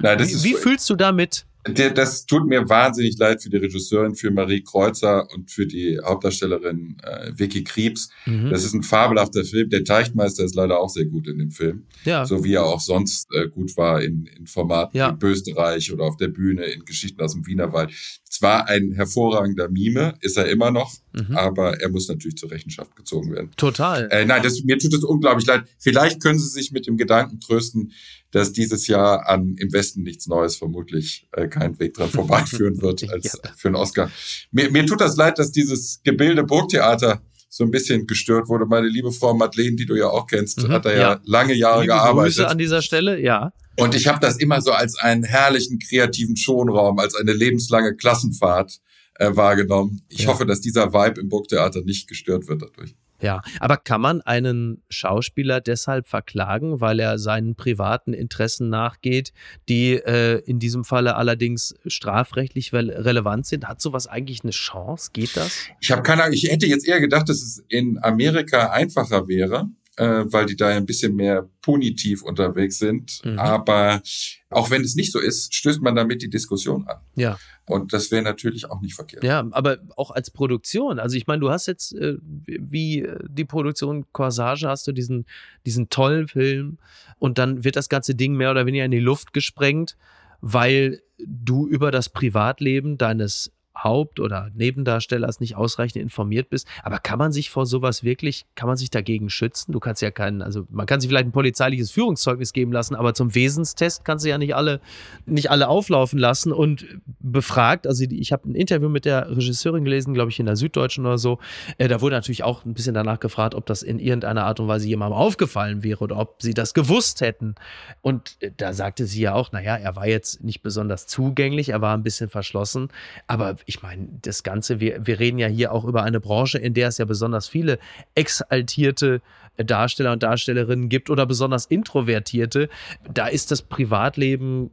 Nein, 0.02 0.19
wie, 0.19 0.43
wie 0.43 0.54
fühlst 0.56 0.89
du 0.89 0.95
damit? 0.95 1.45
Das 1.63 2.26
tut 2.26 2.48
mir 2.48 2.69
wahnsinnig 2.69 3.17
leid 3.17 3.43
für 3.43 3.50
die 3.50 3.58
Regisseurin, 3.58 4.15
für 4.15 4.32
Marie 4.32 4.63
Kreuzer 4.63 5.28
und 5.34 5.52
für 5.52 5.67
die 5.67 6.00
Hauptdarstellerin 6.04 6.98
äh, 7.04 7.32
Vicky 7.36 7.63
Kriebs. 7.63 8.10
Mhm. 8.26 8.50
Das 8.50 8.63
ist 8.63 8.74
ein 8.74 8.84
fabelhafter 8.84 9.43
Film. 9.43 9.69
Der 9.69 9.84
Teichtmeister 9.84 10.45
ist 10.45 10.56
leider 10.56 10.80
auch 10.80 10.89
sehr 10.89 11.06
gut 11.06 11.28
in 11.28 11.38
dem 11.38 11.52
Film. 11.52 11.84
Ja. 12.06 12.26
So 12.26 12.43
wie 12.45 12.54
er 12.54 12.65
auch 12.65 12.80
sonst 12.80 13.28
äh, 13.34 13.50
gut 13.50 13.76
war 13.76 14.02
in, 14.02 14.26
in 14.38 14.48
Formaten 14.48 14.98
ja. 14.98 15.17
wie 15.19 15.26
Österreich 15.26 15.91
oder 15.91 16.06
auf 16.06 16.15
der 16.15 16.30
Bühne 16.30 16.63
in 16.63 16.86
Geschichten 16.86 17.22
aus 17.22 17.34
dem 17.34 17.45
Wienerwald. 17.45 17.91
Es 18.30 18.41
war 18.41 18.67
ein 18.67 18.93
hervorragender 18.93 19.69
Mime, 19.69 20.13
ist 20.22 20.38
er 20.38 20.48
immer 20.48 20.72
noch, 20.72 20.93
mhm. 21.13 21.36
aber 21.36 21.82
er 21.82 21.89
muss 21.89 22.08
natürlich 22.08 22.38
zur 22.38 22.52
Rechenschaft 22.52 22.95
gezogen 22.95 23.34
werden. 23.34 23.52
Total. 23.58 24.08
Äh, 24.12 24.26
nein, 24.26 24.41
das, 24.43 24.63
mir 24.63 24.78
tut 24.78 24.93
es 24.93 25.04
unglaublich 25.04 25.45
leid. 25.45 25.65
Vielleicht 25.78 26.22
können 26.22 26.39
Sie 26.39 26.48
sich 26.48 26.72
mit 26.72 26.88
dem 26.88 26.95
Gedanken 26.95 27.41
trösten, 27.41 27.91
dass 28.31 28.53
dieses 28.53 28.87
Jahr 28.87 29.27
an 29.27 29.55
im 29.57 29.73
Westen 29.73 30.03
nichts 30.03 30.27
Neues 30.27 30.55
vermutlich 30.55 31.27
äh, 31.31 31.47
kein 31.47 31.79
Weg 31.79 31.95
dran 31.95 32.09
vorbeiführen 32.09 32.81
wird 32.81 33.09
als 33.09 33.39
ja. 33.43 33.51
für 33.55 33.69
einen 33.69 33.75
Oscar. 33.75 34.11
Mir, 34.51 34.69
mir 34.71 34.85
tut 34.85 35.01
das 35.01 35.15
leid, 35.17 35.39
dass 35.39 35.51
dieses 35.51 36.01
Gebilde 36.03 36.43
Burgtheater 36.43 37.21
so 37.49 37.63
ein 37.63 37.71
bisschen 37.71 38.05
gestört 38.05 38.47
wurde. 38.47 38.65
Meine 38.67 38.87
liebe 38.87 39.11
Frau 39.11 39.33
Madeleine, 39.33 39.75
die 39.75 39.85
du 39.85 39.95
ja 39.95 40.07
auch 40.07 40.27
kennst, 40.27 40.61
mhm, 40.61 40.69
hat 40.69 40.85
da 40.85 40.91
ja, 40.91 40.99
ja, 40.99 41.21
lange 41.25 41.55
Jahre 41.55 41.81
liebe 41.81 41.93
gearbeitet. 41.93 42.35
Grüße 42.35 42.47
an 42.47 42.57
dieser 42.57 42.81
Stelle, 42.81 43.19
ja. 43.19 43.51
Und 43.77 43.95
ich 43.95 44.07
habe 44.07 44.19
das 44.19 44.37
immer 44.37 44.61
so 44.61 44.71
als 44.71 44.97
einen 44.97 45.23
herrlichen 45.23 45.79
kreativen 45.79 46.35
Schonraum, 46.35 46.99
als 46.99 47.15
eine 47.15 47.33
lebenslange 47.33 47.95
Klassenfahrt 47.95 48.79
äh, 49.15 49.35
wahrgenommen. 49.35 50.01
Ich 50.09 50.23
ja. 50.23 50.29
hoffe, 50.29 50.45
dass 50.45 50.61
dieser 50.61 50.93
Vibe 50.93 51.21
im 51.21 51.29
Burgtheater 51.29 51.81
nicht 51.81 52.07
gestört 52.07 52.47
wird 52.47 52.61
dadurch. 52.61 52.95
Ja, 53.21 53.41
aber 53.60 53.77
kann 53.77 54.01
man 54.01 54.21
einen 54.21 54.82
Schauspieler 54.89 55.62
deshalb 55.62 56.08
verklagen, 56.08 56.79
weil 56.82 56.99
er 56.99 57.19
seinen 57.19 57.55
privaten 57.55 58.13
Interessen 58.13 58.69
nachgeht, 58.69 59.34
die 59.67 59.93
äh, 59.93 60.39
in 60.45 60.60
diesem 60.60 60.84
Falle 60.84 61.15
allerdings 61.15 61.75
strafrechtlich 61.86 62.73
relevant 62.73 63.45
sind? 63.45 63.67
Hat 63.67 63.82
sowas 63.82 64.08
eigentlich 64.08 64.43
eine 64.43 64.51
Chance? 64.51 65.12
Geht 65.13 65.36
das? 65.36 65.67
Ich 65.82 65.91
habe 65.91 66.03
keine 66.03 66.23
Ahnung. 66.23 66.34
Ich 66.34 66.43
hätte 66.43 66.65
jetzt 66.65 66.88
eher 66.88 66.99
gedacht, 66.99 67.27
dass 67.29 67.41
es 67.41 67.63
in 67.67 67.99
Amerika 68.01 68.71
einfacher 68.71 69.27
wäre 69.27 69.69
äh, 69.99 70.31
weil 70.31 70.45
die 70.45 70.55
da 70.55 70.69
ein 70.69 70.85
bisschen 70.85 71.15
mehr 71.15 71.49
punitiv 71.62 72.23
unterwegs 72.23 72.79
sind. 72.79 73.21
Mhm. 73.25 73.38
Aber 73.38 74.01
auch 74.49 74.71
wenn 74.71 74.81
es 74.81 74.95
nicht 74.95 75.12
so 75.12 75.19
ist, 75.19 75.53
stößt 75.53 75.81
man 75.81 75.93
damit 75.93 76.21
die 76.21 76.29
Diskussion 76.29 76.88
an. 76.88 76.99
Ja. 77.15 77.38
Und 77.65 77.91
das 77.91 78.09
wäre 78.09 78.23
natürlich 78.23 78.69
auch 78.69 78.79
nicht 78.79 78.95
verkehrt. 78.95 79.25
Ja, 79.25 79.45
aber 79.51 79.79
auch 79.97 80.12
als 80.12 80.31
Produktion. 80.31 80.99
Also 80.99 81.17
ich 81.17 81.27
meine, 81.27 81.41
du 81.41 81.49
hast 81.49 81.67
jetzt 81.67 81.93
äh, 81.93 82.15
wie 82.21 83.07
die 83.27 83.43
Produktion 83.43 84.05
Corsage 84.13 84.69
hast 84.69 84.88
du 84.88 84.93
diesen, 84.93 85.25
diesen 85.65 85.89
tollen 85.89 86.29
Film 86.29 86.77
und 87.19 87.38
dann 87.38 87.65
wird 87.65 87.75
das 87.75 87.89
ganze 87.89 88.15
Ding 88.15 88.35
mehr 88.35 88.51
oder 88.51 88.65
weniger 88.65 88.85
in 88.85 88.91
die 88.91 88.99
Luft 88.99 89.33
gesprengt, 89.33 89.97
weil 90.39 91.01
du 91.17 91.67
über 91.67 91.91
das 91.91 92.07
Privatleben 92.07 92.97
deines 92.97 93.51
Haupt- 93.83 94.19
oder 94.19 94.49
Nebendarstellers 94.55 95.39
nicht 95.39 95.55
ausreichend 95.55 96.01
informiert 96.01 96.49
bist. 96.49 96.67
Aber 96.83 96.99
kann 96.99 97.19
man 97.19 97.31
sich 97.31 97.49
vor 97.49 97.65
sowas 97.65 98.03
wirklich, 98.03 98.45
kann 98.55 98.67
man 98.67 98.77
sich 98.77 98.89
dagegen 98.89 99.29
schützen? 99.29 99.71
Du 99.71 99.79
kannst 99.79 100.01
ja 100.01 100.11
keinen, 100.11 100.41
also 100.41 100.65
man 100.69 100.85
kann 100.85 100.99
sich 100.99 101.09
vielleicht 101.09 101.27
ein 101.27 101.31
polizeiliches 101.31 101.91
Führungszeugnis 101.91 102.53
geben 102.53 102.71
lassen, 102.71 102.95
aber 102.95 103.13
zum 103.13 103.35
Wesenstest 103.35 104.05
kannst 104.05 104.25
du 104.25 104.29
ja 104.29 104.37
nicht 104.37 104.55
alle, 104.55 104.81
nicht 105.25 105.51
alle 105.51 105.67
auflaufen 105.67 106.19
lassen 106.19 106.51
und 106.51 106.85
befragt. 107.19 107.87
Also 107.87 108.05
ich 108.09 108.31
habe 108.31 108.49
ein 108.49 108.55
Interview 108.55 108.89
mit 108.89 109.05
der 109.05 109.29
Regisseurin 109.29 109.83
gelesen, 109.83 110.13
glaube 110.13 110.31
ich, 110.31 110.39
in 110.39 110.45
der 110.45 110.55
Süddeutschen 110.55 111.05
oder 111.05 111.17
so. 111.17 111.39
Äh, 111.77 111.87
da 111.87 112.01
wurde 112.01 112.15
natürlich 112.15 112.43
auch 112.43 112.65
ein 112.65 112.73
bisschen 112.73 112.93
danach 112.93 113.19
gefragt, 113.19 113.55
ob 113.55 113.65
das 113.65 113.83
in 113.83 113.99
irgendeiner 113.99 114.45
Art 114.45 114.59
und 114.59 114.67
Weise 114.67 114.87
jemandem 114.87 115.17
aufgefallen 115.17 115.83
wäre 115.83 116.03
oder 116.03 116.17
ob 116.17 116.41
sie 116.41 116.53
das 116.53 116.73
gewusst 116.73 117.21
hätten. 117.21 117.55
Und 118.01 118.37
äh, 118.41 118.51
da 118.55 118.73
sagte 118.73 119.05
sie 119.05 119.21
ja 119.21 119.33
auch, 119.33 119.51
naja, 119.51 119.75
er 119.75 119.95
war 119.95 120.07
jetzt 120.07 120.43
nicht 120.43 120.61
besonders 120.61 121.07
zugänglich, 121.07 121.69
er 121.69 121.81
war 121.81 121.95
ein 121.95 122.03
bisschen 122.03 122.29
verschlossen, 122.29 122.89
aber 123.27 123.57
ich 123.69 123.84
meine, 123.84 124.08
das 124.23 124.41
Ganze, 124.41 124.79
wir, 124.79 125.05
wir 125.05 125.19
reden 125.19 125.38
ja 125.38 125.47
hier 125.47 125.71
auch 125.71 125.86
über 125.86 126.03
eine 126.03 126.19
Branche, 126.19 126.58
in 126.58 126.73
der 126.73 126.88
es 126.88 126.97
ja 126.97 127.05
besonders 127.05 127.47
viele 127.47 127.77
exaltierte 128.15 129.21
Darsteller 129.58 130.12
und 130.12 130.23
Darstellerinnen 130.23 130.89
gibt 130.89 131.12
oder 131.12 131.27
besonders 131.27 131.67
introvertierte. 131.67 132.67
Da 133.13 133.27
ist 133.27 133.51
das 133.51 133.62
Privatleben 133.62 134.71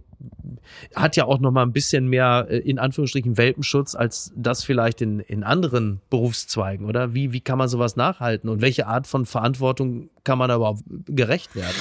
hat 0.95 1.15
ja 1.17 1.27
auch 1.27 1.41
noch 1.41 1.51
mal 1.51 1.63
ein 1.63 1.75
bisschen 1.75 2.09
mehr 2.09 2.47
äh, 2.49 2.57
in 2.57 2.79
Anführungsstrichen 2.79 3.37
Welpenschutz 3.37 3.95
als 3.95 4.33
das 4.35 4.65
vielleicht 4.65 5.03
in, 5.03 5.21
in 5.21 5.45
anderen 5.45 6.01
Berufszweigen, 6.09 6.87
oder? 6.87 7.13
Wie, 7.13 7.33
wie 7.33 7.41
kann 7.41 7.59
man 7.59 7.69
sowas 7.69 7.97
nachhalten 7.97 8.49
und 8.49 8.63
welche 8.63 8.87
Art 8.87 9.07
von 9.07 9.27
Verantwortung 9.27 10.09
kann 10.25 10.39
man 10.39 10.49
da 10.49 10.57
überhaupt 10.57 10.83
gerecht 11.07 11.55
werden? 11.55 11.77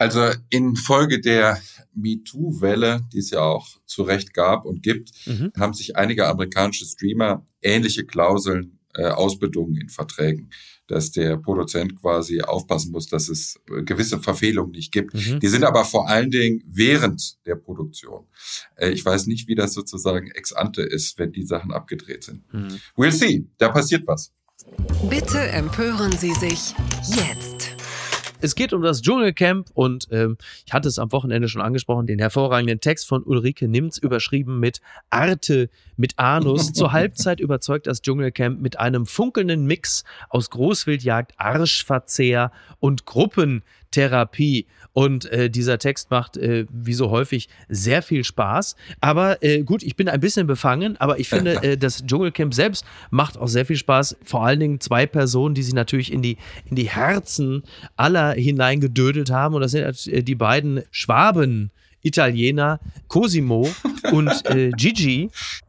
Also 0.00 0.30
infolge 0.48 1.20
der 1.20 1.60
MeToo-Welle, 1.94 3.02
die 3.12 3.18
es 3.18 3.28
ja 3.28 3.42
auch 3.42 3.68
zu 3.84 4.02
Recht 4.02 4.32
gab 4.32 4.64
und 4.64 4.82
gibt, 4.82 5.10
mhm. 5.26 5.52
haben 5.58 5.74
sich 5.74 5.94
einige 5.94 6.26
amerikanische 6.26 6.86
Streamer 6.86 7.44
ähnliche 7.60 8.06
Klauseln 8.06 8.78
äh, 8.94 9.08
ausbedungen 9.08 9.76
in 9.76 9.90
Verträgen, 9.90 10.48
dass 10.86 11.10
der 11.12 11.36
Produzent 11.36 12.00
quasi 12.00 12.40
aufpassen 12.40 12.92
muss, 12.92 13.08
dass 13.08 13.28
es 13.28 13.60
äh, 13.68 13.82
gewisse 13.82 14.20
Verfehlungen 14.20 14.72
nicht 14.72 14.90
gibt. 14.90 15.12
Mhm. 15.12 15.38
Die 15.38 15.48
sind 15.48 15.64
aber 15.64 15.84
vor 15.84 16.08
allen 16.08 16.30
Dingen 16.30 16.62
während 16.66 17.36
der 17.44 17.56
Produktion. 17.56 18.24
Äh, 18.76 18.92
ich 18.92 19.04
weiß 19.04 19.26
nicht, 19.26 19.48
wie 19.48 19.54
das 19.54 19.74
sozusagen 19.74 20.30
ex 20.30 20.54
ante 20.54 20.80
ist, 20.80 21.18
wenn 21.18 21.32
die 21.32 21.44
Sachen 21.44 21.72
abgedreht 21.72 22.24
sind. 22.24 22.42
Mhm. 22.54 22.80
We'll 22.96 23.12
see. 23.12 23.46
Da 23.58 23.68
passiert 23.68 24.06
was. 24.06 24.32
Bitte 25.10 25.40
empören 25.40 26.12
Sie 26.12 26.32
sich 26.32 26.74
jetzt. 27.06 27.49
Es 28.42 28.54
geht 28.54 28.72
um 28.72 28.80
das 28.82 29.02
Dschungelcamp 29.02 29.68
und 29.74 30.08
ähm, 30.10 30.38
ich 30.66 30.72
hatte 30.72 30.88
es 30.88 30.98
am 30.98 31.12
Wochenende 31.12 31.48
schon 31.48 31.60
angesprochen, 31.60 32.06
den 32.06 32.18
hervorragenden 32.18 32.80
Text 32.80 33.06
von 33.06 33.22
Ulrike 33.22 33.68
Nimz 33.68 33.98
überschrieben 33.98 34.60
mit 34.60 34.80
Arte 35.10 35.68
mit 35.96 36.18
Anus. 36.18 36.72
Zur 36.72 36.92
Halbzeit 36.92 37.38
überzeugt 37.40 37.86
das 37.86 38.00
Dschungelcamp 38.00 38.60
mit 38.60 38.78
einem 38.78 39.04
funkelnden 39.04 39.66
Mix 39.66 40.04
aus 40.30 40.48
Großwildjagd, 40.50 41.34
Arschverzehr 41.36 42.50
und 42.78 43.04
Gruppentherapie. 43.90 44.66
Und 44.92 45.26
äh, 45.26 45.48
dieser 45.48 45.78
Text 45.78 46.10
macht, 46.10 46.36
äh, 46.36 46.66
wie 46.68 46.94
so 46.94 47.10
häufig, 47.10 47.48
sehr 47.68 48.02
viel 48.02 48.24
Spaß. 48.24 48.74
Aber 49.00 49.42
äh, 49.42 49.62
gut, 49.62 49.84
ich 49.84 49.94
bin 49.94 50.08
ein 50.08 50.18
bisschen 50.18 50.48
befangen, 50.48 50.96
aber 51.00 51.20
ich 51.20 51.28
finde, 51.28 51.54
äh, 51.62 51.76
das 51.76 52.04
Dschungelcamp 52.04 52.52
selbst 52.52 52.84
macht 53.10 53.38
auch 53.38 53.46
sehr 53.46 53.64
viel 53.66 53.76
Spaß. 53.76 54.16
Vor 54.24 54.44
allen 54.44 54.58
Dingen 54.58 54.80
zwei 54.80 55.06
Personen, 55.06 55.54
die 55.54 55.62
sich 55.62 55.74
natürlich 55.74 56.12
in 56.12 56.22
die, 56.22 56.38
in 56.68 56.74
die 56.74 56.90
Herzen 56.90 57.62
aller 57.96 58.32
hineingedödelt 58.32 59.30
haben. 59.30 59.54
Und 59.54 59.60
das 59.60 59.72
sind 59.72 60.06
äh, 60.08 60.22
die 60.22 60.34
beiden 60.34 60.82
Schwaben. 60.90 61.70
Italiener 62.02 62.80
Cosimo 63.08 63.68
und 64.12 64.30
äh, 64.46 64.70
Gigi. 64.70 65.30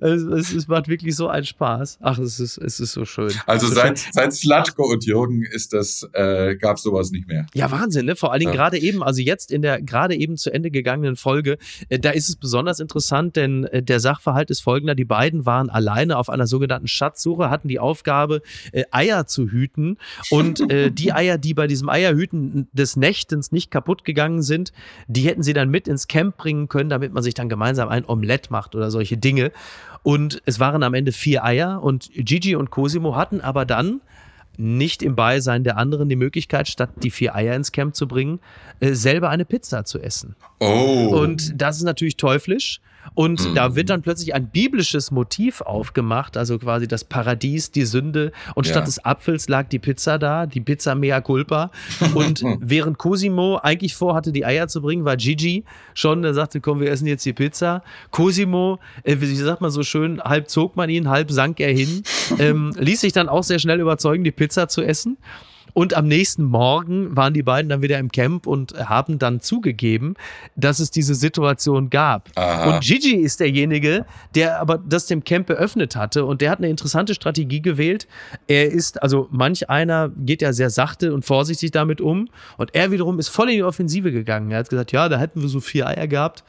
es, 0.00 0.22
es, 0.22 0.52
es, 0.52 0.68
macht 0.68 0.88
wirklich 0.88 1.14
so 1.16 1.28
einen 1.28 1.44
Spaß. 1.44 1.98
Ach, 2.00 2.18
es 2.18 2.40
ist, 2.40 2.56
es 2.58 2.80
ist 2.80 2.92
so 2.92 3.04
schön. 3.04 3.32
Also 3.46 3.66
seit, 3.66 3.98
seit 4.12 4.32
Slatko 4.32 4.90
und 4.90 5.04
Jürgen 5.04 5.42
ist 5.42 5.72
das, 5.72 6.08
äh, 6.12 6.56
gab 6.56 6.78
sowas 6.78 7.10
nicht 7.10 7.26
mehr. 7.26 7.46
Ja, 7.52 7.70
Wahnsinn, 7.70 8.06
ne? 8.06 8.16
Vor 8.16 8.32
allen 8.32 8.40
Dingen 8.40 8.52
ja. 8.52 8.56
gerade 8.56 8.78
eben, 8.78 9.02
also 9.02 9.20
jetzt 9.20 9.50
in 9.50 9.62
der 9.62 9.82
gerade 9.82 10.14
eben 10.14 10.36
zu 10.36 10.52
Ende 10.52 10.70
gegangenen 10.70 11.16
Folge, 11.16 11.58
äh, 11.88 11.98
da 11.98 12.10
ist 12.10 12.28
es 12.28 12.36
besonders 12.36 12.80
interessant, 12.80 13.36
denn 13.36 13.64
äh, 13.64 13.82
der 13.82 14.00
Sachverhalt 14.00 14.50
ist 14.50 14.60
folgender. 14.60 14.94
Die 14.94 15.04
beiden 15.04 15.46
waren 15.46 15.68
alleine 15.68 16.16
auf 16.16 16.30
einer 16.30 16.46
sogenannten 16.46 16.88
Schatzsuche, 16.88 17.50
hatten 17.50 17.68
die 17.68 17.80
Aufgabe, 17.80 18.40
äh, 18.72 18.84
Eier 18.92 19.26
zu 19.26 19.48
hüten. 19.50 19.98
Und 20.30 20.70
äh, 20.70 20.90
die 20.90 21.12
Eier, 21.12 21.38
die 21.38 21.54
bei 21.54 21.66
diesem 21.66 21.88
Eierhüten 21.88 22.68
des 22.72 22.96
Nächtens 22.96 23.50
nicht 23.50 23.70
kaputt 23.70 24.04
gegangen 24.04 24.42
sind, 24.42 24.72
die 25.08 25.25
hätten 25.26 25.42
sie 25.42 25.52
dann 25.52 25.70
mit 25.70 25.88
ins 25.88 26.08
Camp 26.08 26.36
bringen 26.36 26.68
können, 26.68 26.90
damit 26.90 27.12
man 27.12 27.22
sich 27.22 27.34
dann 27.34 27.48
gemeinsam 27.48 27.88
ein 27.88 28.04
Omelett 28.06 28.50
macht 28.50 28.74
oder 28.74 28.90
solche 28.90 29.16
Dinge. 29.16 29.52
Und 30.02 30.40
es 30.44 30.60
waren 30.60 30.82
am 30.82 30.94
Ende 30.94 31.12
vier 31.12 31.44
Eier 31.44 31.82
und 31.82 32.10
Gigi 32.14 32.56
und 32.56 32.70
Cosimo 32.70 33.16
hatten 33.16 33.40
aber 33.40 33.64
dann 33.64 34.00
nicht 34.58 35.02
im 35.02 35.16
Beisein 35.16 35.64
der 35.64 35.76
anderen 35.76 36.08
die 36.08 36.16
Möglichkeit, 36.16 36.68
statt 36.68 36.90
die 37.02 37.10
vier 37.10 37.34
Eier 37.34 37.54
ins 37.54 37.72
Camp 37.72 37.94
zu 37.94 38.08
bringen, 38.08 38.40
äh, 38.80 38.92
selber 38.94 39.28
eine 39.28 39.44
Pizza 39.44 39.84
zu 39.84 40.00
essen. 40.00 40.34
Oh. 40.60 41.10
Und 41.12 41.60
das 41.60 41.76
ist 41.76 41.82
natürlich 41.82 42.16
teuflisch. 42.16 42.80
Und 43.14 43.48
Mhm. 43.50 43.54
da 43.54 43.74
wird 43.76 43.90
dann 43.90 44.02
plötzlich 44.02 44.34
ein 44.34 44.48
biblisches 44.50 45.10
Motiv 45.10 45.60
aufgemacht, 45.60 46.36
also 46.36 46.58
quasi 46.58 46.86
das 46.88 47.04
Paradies, 47.04 47.70
die 47.70 47.84
Sünde. 47.84 48.32
Und 48.54 48.66
Ja. 48.66 48.72
statt 48.72 48.86
des 48.86 49.04
Apfels 49.04 49.48
lag 49.48 49.68
die 49.68 49.78
Pizza 49.78 50.18
da, 50.18 50.46
die 50.46 50.60
Pizza 50.60 50.94
mea 50.94 51.20
culpa. 51.20 51.70
Und 52.14 52.42
während 52.60 52.98
Cosimo 52.98 53.58
eigentlich 53.62 53.94
vorhatte, 53.94 54.32
die 54.32 54.44
Eier 54.44 54.68
zu 54.68 54.82
bringen, 54.82 55.04
war 55.04 55.16
Gigi 55.16 55.64
schon, 55.94 56.22
der 56.22 56.34
sagte, 56.34 56.60
komm, 56.60 56.80
wir 56.80 56.90
essen 56.90 57.06
jetzt 57.06 57.24
die 57.24 57.32
Pizza. 57.32 57.82
Cosimo, 58.10 58.78
äh, 59.04 59.16
wie 59.20 59.34
sagt 59.34 59.60
man 59.60 59.70
so 59.70 59.82
schön, 59.82 60.20
halb 60.22 60.48
zog 60.48 60.76
man 60.76 60.90
ihn, 60.90 61.08
halb 61.08 61.30
sank 61.30 61.60
er 61.60 61.72
hin, 61.72 62.02
ähm, 62.38 62.72
ließ 62.78 63.00
sich 63.00 63.12
dann 63.12 63.28
auch 63.28 63.42
sehr 63.42 63.58
schnell 63.58 63.80
überzeugen, 63.80 64.24
die 64.24 64.32
Pizza 64.32 64.68
zu 64.68 64.82
essen. 64.82 65.16
Und 65.72 65.94
am 65.94 66.08
nächsten 66.08 66.44
Morgen 66.44 67.16
waren 67.16 67.34
die 67.34 67.42
beiden 67.42 67.68
dann 67.68 67.82
wieder 67.82 67.98
im 67.98 68.10
Camp 68.10 68.46
und 68.46 68.72
haben 68.88 69.18
dann 69.18 69.40
zugegeben, 69.40 70.14
dass 70.56 70.78
es 70.78 70.90
diese 70.90 71.14
Situation 71.14 71.90
gab. 71.90 72.30
Aha. 72.34 72.76
Und 72.76 72.80
Gigi 72.80 73.16
ist 73.16 73.40
derjenige, 73.40 74.06
der 74.34 74.60
aber 74.60 74.78
das 74.78 75.06
dem 75.06 75.22
Camp 75.22 75.50
eröffnet 75.50 75.94
hatte 75.96 76.24
und 76.24 76.40
der 76.40 76.50
hat 76.50 76.58
eine 76.58 76.68
interessante 76.68 77.14
Strategie 77.14 77.60
gewählt. 77.60 78.06
Er 78.46 78.70
ist, 78.70 79.02
also 79.02 79.28
manch 79.30 79.68
einer 79.68 80.10
geht 80.16 80.42
ja 80.42 80.52
sehr 80.52 80.70
sachte 80.70 81.12
und 81.12 81.24
vorsichtig 81.24 81.72
damit 81.72 82.00
um 82.00 82.28
und 82.56 82.74
er 82.74 82.90
wiederum 82.90 83.18
ist 83.18 83.28
voll 83.28 83.50
in 83.50 83.56
die 83.56 83.62
Offensive 83.62 84.12
gegangen. 84.12 84.50
Er 84.50 84.60
hat 84.60 84.70
gesagt, 84.70 84.92
ja, 84.92 85.08
da 85.08 85.18
hätten 85.18 85.42
wir 85.42 85.48
so 85.48 85.60
vier 85.60 85.86
Eier 85.86 86.06
gehabt 86.06 86.44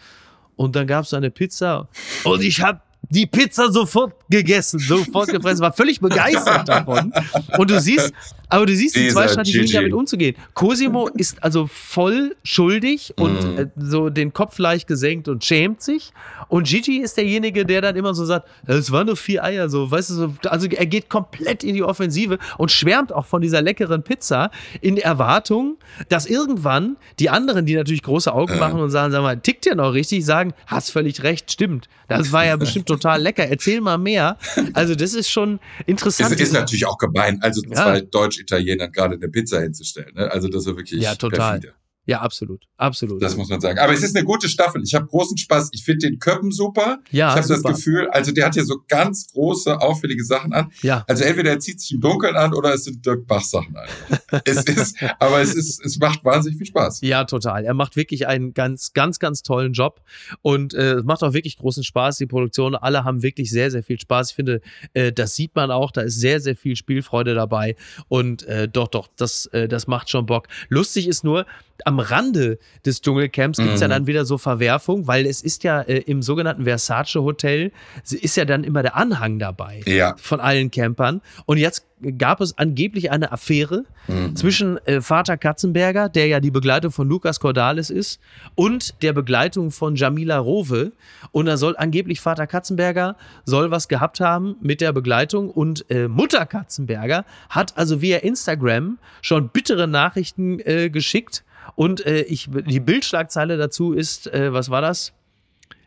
und 0.55 0.75
dann 0.75 0.87
gab 0.87 1.05
es 1.05 1.13
eine 1.13 1.31
Pizza 1.31 1.87
und 2.23 2.41
ich 2.41 2.61
habe 2.61 2.79
die 3.09 3.25
Pizza 3.25 3.71
sofort 3.71 4.13
gegessen, 4.29 4.79
sofort 4.79 5.29
gefressen, 5.29 5.61
war 5.61 5.73
völlig 5.73 5.99
begeistert 5.99 6.67
davon. 6.67 7.13
Und 7.57 7.69
du 7.71 7.79
siehst, 7.79 8.11
aber 8.49 8.65
du 8.65 8.75
siehst 8.75 8.95
die 8.95 8.99
Dieser 9.03 9.13
zwei 9.15 9.27
Strategien, 9.27 9.61
Gigi. 9.63 9.73
damit 9.73 9.93
umzugehen. 9.93 10.35
Cosimo 10.53 11.07
ist 11.09 11.41
also 11.43 11.67
voll 11.67 12.35
schuldig 12.43 13.13
und 13.17 13.43
Mhm. 13.43 13.57
äh, 13.59 13.67
so 13.77 14.09
den 14.09 14.33
Kopf 14.33 14.57
leicht 14.59 14.87
gesenkt 14.87 15.27
und 15.27 15.43
schämt 15.45 15.81
sich. 15.81 16.11
Und 16.49 16.67
Gigi 16.67 16.97
ist 16.97 17.17
derjenige, 17.17 17.65
der 17.65 17.81
dann 17.81 17.95
immer 17.95 18.13
so 18.13 18.25
sagt, 18.25 18.47
es 18.65 18.91
waren 18.91 19.07
nur 19.07 19.17
vier 19.17 19.43
Eier, 19.43 19.69
so, 19.69 19.89
weißt 19.89 20.09
du, 20.11 20.13
so, 20.13 20.33
also 20.45 20.67
er 20.67 20.85
geht 20.85 21.09
komplett 21.09 21.63
in 21.63 21.75
die 21.75 21.83
Offensive 21.83 22.37
und 22.57 22.71
schwärmt 22.71 23.11
auch 23.13 23.25
von 23.25 23.41
dieser 23.41 23.61
leckeren 23.61 24.03
Pizza 24.03 24.51
in 24.81 24.97
Erwartung, 24.97 25.77
dass 26.09 26.25
irgendwann 26.25 26.97
die 27.19 27.29
anderen, 27.29 27.65
die 27.65 27.75
natürlich 27.75 28.03
große 28.03 28.33
Augen 28.33 28.59
machen 28.59 28.79
und 28.79 28.89
sagen, 28.89 29.11
sag 29.11 29.21
mal, 29.21 29.37
tickt 29.39 29.65
der 29.65 29.75
noch 29.75 29.93
richtig, 29.93 30.25
sagen, 30.25 30.53
hast 30.67 30.91
völlig 30.91 31.23
recht, 31.23 31.51
stimmt. 31.51 31.89
Das 32.07 32.31
war 32.31 32.45
ja 32.45 32.55
bestimmt 32.55 32.89
total 32.99 33.21
lecker. 33.21 33.45
Erzähl 33.47 33.81
mal 33.81 33.97
mehr. 33.97 34.37
Also 34.73 34.95
das 34.95 35.13
ist 35.13 35.29
schon 35.29 35.59
interessant. 35.85 36.33
Es 36.33 36.41
ist 36.41 36.53
natürlich 36.53 36.85
auch 36.85 36.97
gemein, 36.97 37.39
also 37.41 37.61
Ja. 37.67 37.75
zwei 37.75 38.01
Deutsch-Italienern 38.01 38.91
gerade 38.91 39.15
eine 39.15 39.29
Pizza 39.29 39.61
hinzustellen. 39.61 40.13
Ne? 40.15 40.31
Also 40.31 40.47
das 40.47 40.65
ist 40.65 40.75
wirklich 40.75 41.01
Ja, 41.01 41.15
total. 41.15 41.59
perfide. 41.59 41.73
Ja, 42.07 42.21
absolut, 42.21 42.63
absolut. 42.77 43.21
Das 43.21 43.35
muss 43.35 43.49
man 43.49 43.59
sagen. 43.59 43.79
Aber 43.79 43.91
es 43.91 44.01
ist 44.01 44.15
eine 44.15 44.23
gute 44.23 44.47
Staffel. 44.47 44.81
Ich 44.81 44.95
habe 44.95 45.05
großen 45.07 45.37
Spaß. 45.37 45.71
Ich 45.73 45.83
finde 45.83 46.07
den 46.07 46.19
Köppen 46.19 46.51
super. 46.51 46.99
Ja, 47.11 47.31
ich 47.31 47.35
habe 47.35 47.47
das. 47.47 47.63
Gefühl, 47.67 48.07
also 48.11 48.31
der 48.31 48.45
hat 48.45 48.53
hier 48.53 48.63
so 48.63 48.77
ganz 48.87 49.27
große, 49.33 49.81
auffällige 49.81 50.23
Sachen 50.23 50.53
an. 50.53 50.71
ja. 50.81 51.03
Also 51.07 51.25
entweder 51.25 51.51
er 51.51 51.59
zieht 51.59 51.81
sich 51.81 51.91
im 51.91 51.99
Dunkeln 51.99 52.37
an 52.37 52.53
oder 52.53 52.73
es 52.73 52.85
sind 52.85 53.05
Dirk 53.05 53.27
Bach 53.27 53.43
Sachen 53.43 53.75
an. 53.75 53.87
es 54.45 54.63
ist, 54.63 54.95
aber 55.19 55.41
es 55.41 55.53
ist, 55.53 55.83
es 55.83 55.99
macht 55.99 56.23
wahnsinnig 56.23 56.57
viel 56.57 56.67
Spaß. 56.67 57.01
Ja, 57.01 57.25
total. 57.25 57.65
Er 57.65 57.73
macht 57.73 57.97
wirklich 57.97 58.25
einen 58.25 58.53
ganz, 58.53 58.93
ganz, 58.93 59.19
ganz 59.19 59.43
tollen 59.43 59.73
Job 59.73 60.01
und 60.41 60.73
äh, 60.73 60.93
es 60.93 61.03
macht 61.03 61.23
auch 61.23 61.33
wirklich 61.33 61.57
großen 61.57 61.83
Spaß. 61.83 62.17
Die 62.17 62.25
Produktion, 62.25 62.75
alle 62.75 63.03
haben 63.03 63.21
wirklich 63.21 63.51
sehr, 63.51 63.69
sehr 63.69 63.83
viel 63.83 63.99
Spaß. 63.99 64.29
Ich 64.29 64.35
finde, 64.35 64.61
äh, 64.93 65.11
das 65.11 65.35
sieht 65.35 65.55
man 65.55 65.71
auch. 65.71 65.91
Da 65.91 66.01
ist 66.01 66.19
sehr, 66.19 66.39
sehr 66.39 66.55
viel 66.55 66.77
Spielfreude 66.77 67.35
dabei 67.35 67.75
und 68.07 68.43
äh, 68.43 68.69
doch, 68.69 68.87
doch, 68.87 69.09
das, 69.17 69.47
äh, 69.47 69.67
das 69.67 69.87
macht 69.87 70.09
schon 70.09 70.25
Bock. 70.25 70.47
Lustig 70.69 71.07
ist 71.07 71.23
nur, 71.23 71.45
am 71.85 71.99
Rande 71.99 72.57
des 72.85 73.01
Dschungelcamps 73.01 73.57
gibt 73.59 73.73
es 73.75 73.81
ja 73.81 73.87
Mhm. 73.87 73.91
dann 73.91 74.07
wieder 74.07 74.25
so 74.25 74.37
Verwerfung, 74.37 75.07
weil 75.07 75.25
es 75.25 75.41
ist 75.41 75.63
ja 75.63 75.81
äh, 75.81 75.97
im 75.99 76.21
sogenannten 76.21 76.63
Versace 76.65 77.15
Hotel 77.15 77.71
ist 78.09 78.35
ja 78.37 78.45
dann 78.45 78.63
immer 78.63 78.81
der 78.83 78.95
Anhang 78.95 79.39
dabei 79.39 79.81
Ja. 79.85 80.15
von 80.17 80.39
allen 80.39 80.71
Campern. 80.71 81.21
Und 81.45 81.57
jetzt 81.57 81.85
gab 82.17 82.41
es 82.41 82.57
angeblich 82.57 83.11
eine 83.11 83.31
Affäre 83.31 83.85
Mhm. 84.07 84.35
zwischen 84.35 84.77
äh, 84.85 85.01
Vater 85.01 85.37
Katzenberger, 85.37 86.07
der 86.07 86.27
ja 86.27 86.39
die 86.39 86.51
Begleitung 86.51 86.91
von 86.91 87.09
Lukas 87.09 87.39
Cordalis 87.39 87.89
ist, 87.89 88.19
und 88.55 89.01
der 89.03 89.11
Begleitung 89.13 89.71
von 89.71 89.95
Jamila 89.95 90.37
Rowe. 90.37 90.93
Und 91.31 91.47
da 91.47 91.57
soll 91.57 91.75
angeblich 91.77 92.21
Vater 92.21 92.47
Katzenberger 92.47 93.17
soll 93.45 93.69
was 93.71 93.87
gehabt 93.87 94.19
haben 94.19 94.55
mit 94.61 94.79
der 94.81 94.93
Begleitung 94.93 95.49
und 95.49 95.89
äh, 95.89 96.07
Mutter 96.07 96.45
Katzenberger 96.45 97.25
hat 97.49 97.77
also 97.77 98.01
via 98.01 98.19
Instagram 98.19 98.97
schon 99.21 99.49
bittere 99.49 99.87
Nachrichten 99.87 100.59
äh, 100.59 100.89
geschickt. 100.89 101.43
Und 101.75 102.05
äh, 102.05 102.21
ich, 102.21 102.49
die 102.49 102.79
Bildschlagzeile 102.79 103.57
dazu 103.57 103.91
ist, 103.91 104.33
äh, 104.33 104.53
was 104.53 104.69
war 104.69 104.81
das? 104.81 105.13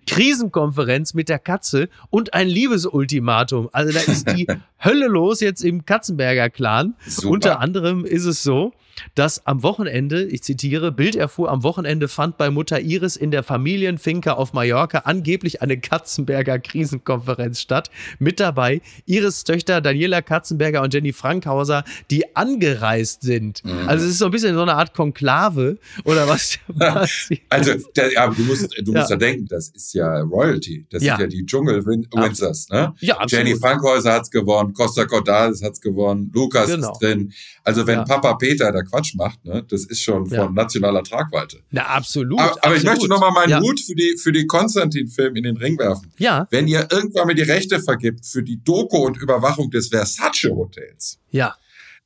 Krisenkonferenz 0.07 1.15
mit 1.15 1.29
der 1.29 1.39
Katze 1.39 1.89
und 2.11 2.35
ein 2.35 2.49
Liebesultimatum. 2.49 3.69
Also 3.73 3.93
da 3.93 4.01
ist 4.01 4.31
die 4.31 4.47
Hölle 4.85 5.07
los 5.07 5.41
jetzt 5.41 5.63
im 5.63 5.85
Katzenberger 5.85 6.51
Clan. 6.51 6.95
Super. 7.07 7.29
Unter 7.31 7.61
anderem 7.61 8.05
ist 8.05 8.25
es 8.25 8.43
so, 8.43 8.73
dass 9.15 9.47
am 9.47 9.63
Wochenende, 9.63 10.25
ich 10.25 10.43
zitiere, 10.43 10.93
Bild 10.93 11.17
erfuhr, 11.17 11.51
am 11.51 11.63
Wochenende 11.63 12.09
fand 12.09 12.37
bei 12.39 12.51
Mutter 12.51 12.81
Iris 12.81 13.17
in 13.17 13.31
der 13.31 13.43
Familienfinca 13.43 14.33
auf 14.33 14.53
Mallorca 14.53 14.99
angeblich 15.05 15.63
eine 15.63 15.79
Katzenberger 15.79 16.59
Krisenkonferenz 16.59 17.61
statt. 17.61 17.91
Mit 18.19 18.41
dabei 18.41 18.81
Iris 19.07 19.45
Töchter 19.45 19.81
Daniela 19.81 20.23
Katzenberger 20.23 20.83
und 20.83 20.93
Jenny 20.95 21.13
Frankhauser, 21.13 21.85
die 22.11 22.37
angereist 22.37 23.23
sind. 23.23 23.65
Mhm. 23.65 23.89
Also 23.89 24.05
es 24.05 24.13
ist 24.13 24.19
so 24.19 24.27
ein 24.27 24.31
bisschen 24.31 24.55
so 24.55 24.63
eine 24.63 24.75
Art 24.75 24.95
Konklave 24.95 25.79
oder 26.05 26.29
was. 26.29 26.59
Also, 27.49 27.73
der, 27.97 28.13
ja, 28.13 28.27
du 28.29 28.43
musst, 28.43 28.73
du 28.83 28.93
Ja. 28.93 28.99
musst 29.01 29.11
ja 29.11 29.17
denken, 29.17 29.47
das 29.49 29.69
ist 29.71 29.95
ja 29.95 30.21
Royalty. 30.21 30.87
Das 30.91 31.03
Ja. 31.03 31.17
sind 31.17 31.23
ja 31.23 31.27
die 31.29 31.45
Dschungel-Winzers, 31.47 32.69
ne? 32.71 32.95
ja, 33.01 33.17
absolut. 33.19 33.47
Jenny 33.47 33.59
Frankhäuser 33.59 34.13
hat's 34.13 34.31
gewonnen, 34.31 34.73
Costa 34.73 35.05
Cordalis 35.05 35.63
hat's 35.63 35.81
gewonnen, 35.81 36.31
Lukas 36.35 36.69
Genau. 36.71 36.93
ist 36.93 36.99
drin. 37.01 37.33
Also 37.65 37.87
wenn 37.87 38.01
Ja. 38.01 38.05
Papa 38.05 38.35
Peter 38.35 38.73
da 38.73 38.83
Quatsch 38.91 39.15
macht, 39.15 39.45
ne, 39.45 39.65
das 39.69 39.85
ist 39.85 40.03
schon 40.03 40.27
von 40.27 40.37
Ja. 40.37 40.51
nationaler 40.51 41.03
Tragweite. 41.03 41.61
Na, 41.71 41.87
absolut. 41.87 42.39
Aber, 42.41 42.51
aber 42.51 42.77
ich 42.77 42.81
absolut. 42.81 42.85
möchte 42.85 43.09
nochmal 43.09 43.33
meinen 43.33 43.51
ja. 43.51 43.61
Hut 43.61 43.81
für 43.81 43.95
die, 43.95 44.17
für 44.21 44.33
die 44.33 44.47
Konstantin-Film 44.47 45.37
in 45.37 45.45
den 45.45 45.57
Ring 45.57 45.79
werfen. 45.79 46.13
Ja, 46.19 46.47
Wenn 46.51 46.69
ihr 46.69 46.89
irgendwann 46.91 47.27
mal 47.29 47.35
die 47.35 47.43
Rechte 47.43 47.81
vergibt 47.81 48.27
für 48.27 48.43
die 48.43 48.63
Doku 48.63 48.99
und 48.99 49.17
Überwachung 49.17 49.71
des 49.71 49.89
Versace 49.89 50.51
Hotels, 50.51 51.19
ja. 51.31 51.55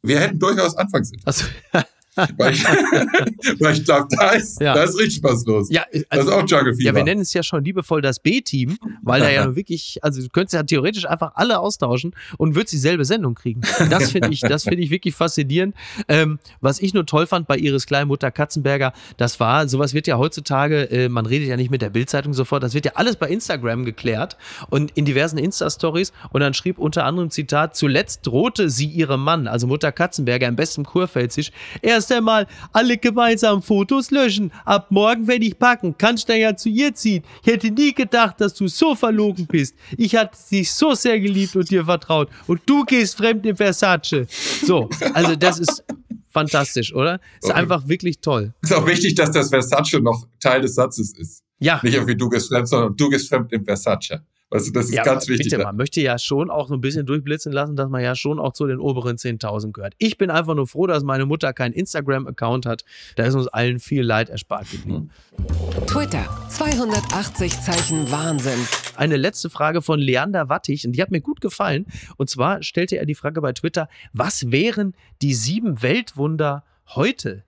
wir 0.02 0.20
hätten 0.20 0.38
durchaus 0.38 0.76
Anfangsinteresse. 0.76 1.46
Also, 1.72 1.86
Weil 2.16 2.52
ich, 2.54 2.64
weil 3.60 3.74
ich 3.74 3.84
glaube, 3.84 4.06
da 4.10 4.30
ist, 4.30 4.60
Ja. 4.60 4.74
da 4.74 4.84
ist 4.84 4.98
richtig 4.98 5.22
was 5.22 5.44
los. 5.46 5.68
ja, 5.70 5.84
das 5.92 6.04
also, 6.10 6.28
ist 6.30 6.34
auch 6.34 6.48
Jungle 6.48 6.74
Fever. 6.74 6.86
Ja, 6.86 6.94
wir 6.94 7.04
nennen 7.04 7.20
es 7.22 7.32
ja 7.32 7.42
schon 7.42 7.64
liebevoll 7.64 8.02
das 8.02 8.20
B-Team, 8.20 8.78
weil 9.02 9.20
da 9.20 9.30
ja 9.30 9.56
wirklich, 9.56 9.98
also 10.02 10.22
du 10.22 10.28
könntest 10.28 10.54
ja 10.54 10.62
theoretisch 10.62 11.06
einfach 11.06 11.32
alle 11.34 11.58
austauschen 11.58 12.14
und 12.38 12.54
würdest 12.54 12.72
dieselbe 12.72 13.04
Sendung 13.04 13.34
kriegen. 13.34 13.62
Das 13.90 14.10
finde 14.12 14.28
ich, 14.30 14.40
das 14.40 14.64
finde 14.64 14.82
ich 14.82 14.90
wirklich 14.90 15.14
faszinierend. 15.14 15.74
Ähm, 16.08 16.38
was 16.60 16.80
ich 16.80 16.94
nur 16.94 17.06
toll 17.06 17.26
fand 17.26 17.46
bei 17.46 17.56
Iris 17.56 17.86
Kleinmutter 17.86 18.30
Katzenberger, 18.30 18.92
das 19.16 19.40
war, 19.40 19.68
sowas 19.68 19.94
wird 19.94 20.06
ja 20.06 20.18
heutzutage, 20.18 20.90
äh, 20.90 21.08
man 21.08 21.26
redet 21.26 21.48
ja 21.48 21.56
nicht 21.56 21.70
mit 21.70 21.82
der 21.82 21.90
Bildzeitung 21.90 22.32
sofort, 22.34 22.62
das 22.62 22.74
wird 22.74 22.84
ja 22.84 22.92
alles 22.94 23.16
bei 23.16 23.28
Instagram 23.28 23.84
geklärt 23.84 24.36
und 24.70 24.92
in 24.92 25.04
diversen 25.04 25.38
Insta-Stories 25.38 26.12
und 26.32 26.40
dann 26.40 26.54
schrieb 26.54 26.78
unter 26.78 27.04
anderem 27.04 27.30
Zitat, 27.30 27.76
zuletzt 27.76 28.26
drohte 28.26 28.70
sie 28.70 28.86
ihrem 28.86 29.22
Mann, 29.22 29.46
also 29.48 29.66
Mutter 29.66 29.92
Katzenberger 29.92 30.46
im 30.48 30.56
besten 30.56 30.84
Kurpfälzisch, 30.84 31.50
erst 32.04 32.12
einmal 32.12 32.46
alle 32.72 32.96
gemeinsam 32.98 33.62
Fotos 33.62 34.10
löschen. 34.10 34.52
Ab 34.64 34.86
morgen 34.90 35.26
werde 35.26 35.44
ich 35.46 35.58
packen. 35.58 35.94
Kannst 35.96 36.28
du 36.28 36.36
ja 36.36 36.54
zu 36.56 36.68
ihr 36.68 36.94
ziehen. 36.94 37.22
Ich 37.42 37.52
hätte 37.52 37.70
nie 37.70 37.92
gedacht, 37.94 38.40
dass 38.40 38.54
du 38.54 38.68
so 38.68 38.94
verlogen 38.94 39.46
bist. 39.46 39.74
Ich 39.96 40.14
hatte 40.16 40.36
dich 40.50 40.70
so 40.72 40.94
sehr 40.94 41.18
geliebt 41.20 41.56
und 41.56 41.70
dir 41.70 41.84
vertraut. 41.84 42.28
Und 42.46 42.60
du 42.66 42.84
gehst 42.84 43.16
fremd 43.16 43.46
in 43.46 43.56
Versace. 43.56 44.26
So, 44.64 44.88
also 45.14 45.34
das 45.36 45.58
ist 45.58 45.82
fantastisch, 46.30 46.94
oder? 46.94 47.14
Ist 47.40 47.50
Okay. 47.50 47.52
einfach 47.54 47.88
wirklich 47.88 48.18
toll. 48.20 48.52
ist 48.60 48.72
auch 48.74 48.86
wichtig, 48.86 49.14
dass 49.14 49.30
das 49.30 49.48
Versace 49.48 50.00
noch 50.00 50.26
Teil 50.40 50.60
des 50.60 50.74
Satzes 50.74 51.16
ist. 51.16 51.42
Ja. 51.60 51.80
Nicht 51.82 51.94
irgendwie 51.94 52.16
du 52.16 52.28
gehst 52.28 52.48
fremd, 52.48 52.68
sondern 52.68 52.96
du 52.96 53.08
gehst 53.08 53.28
fremd 53.28 53.52
im 53.52 53.64
Versace. 53.64 54.20
Also 54.54 54.70
das 54.70 54.84
ist 54.86 54.94
ja, 54.94 55.02
ganz 55.02 55.26
wichtig. 55.26 55.50
Bitte, 55.50 55.64
man 55.64 55.74
möchte 55.74 56.00
ja 56.00 56.16
schon 56.16 56.48
auch 56.48 56.68
so 56.68 56.74
ein 56.74 56.80
bisschen 56.80 57.04
durchblitzen 57.06 57.50
lassen, 57.50 57.74
dass 57.74 57.88
man 57.88 58.04
ja 58.04 58.14
schon 58.14 58.38
auch 58.38 58.52
zu 58.52 58.68
den 58.68 58.78
oberen 58.78 59.16
10.000 59.16 59.72
gehört. 59.72 59.94
Ich 59.98 60.16
bin 60.16 60.30
einfach 60.30 60.54
nur 60.54 60.68
froh, 60.68 60.86
dass 60.86 61.02
meine 61.02 61.26
Mutter 61.26 61.52
keinen 61.52 61.72
Instagram-Account 61.72 62.64
hat. 62.64 62.84
Da 63.16 63.24
ist 63.24 63.34
uns 63.34 63.48
allen 63.48 63.80
viel 63.80 64.02
Leid 64.02 64.28
erspart 64.28 64.70
geblieben. 64.70 65.10
Twitter 65.88 66.24
280 66.50 67.60
Zeichen 67.62 68.08
Wahnsinn. 68.12 68.60
eine 68.94 69.16
letzte 69.16 69.50
Frage 69.50 69.82
von 69.82 69.98
Leander 69.98 70.48
Wattig 70.48 70.86
und 70.86 70.92
die 70.92 71.02
hat 71.02 71.10
mir 71.10 71.20
gut 71.20 71.40
gefallen. 71.40 71.86
Und 72.16 72.30
zwar 72.30 72.62
stellte 72.62 72.96
er 72.96 73.06
die 73.06 73.16
Frage 73.16 73.40
bei 73.40 73.52
Twitter, 73.54 73.88
was 74.12 74.52
wären 74.52 74.94
die 75.20 75.34
sieben 75.34 75.82
Weltwunder 75.82 76.62
heute? 76.90 77.42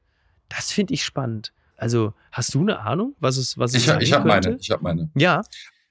Das 0.48 0.72
finde 0.72 0.94
ich 0.94 1.04
spannend. 1.04 1.52
Also, 1.76 2.14
hast 2.32 2.52
du 2.54 2.62
eine 2.62 2.80
Ahnung, 2.80 3.14
was 3.20 3.36
es, 3.36 3.58
was 3.58 3.74
es 3.74 3.86
Ich, 3.86 3.94
ich 4.00 4.12
habe 4.12 4.26
meine, 4.26 4.56
ich 4.58 4.72
habe 4.72 4.82
meine. 4.82 5.10
Ja, 5.14 5.42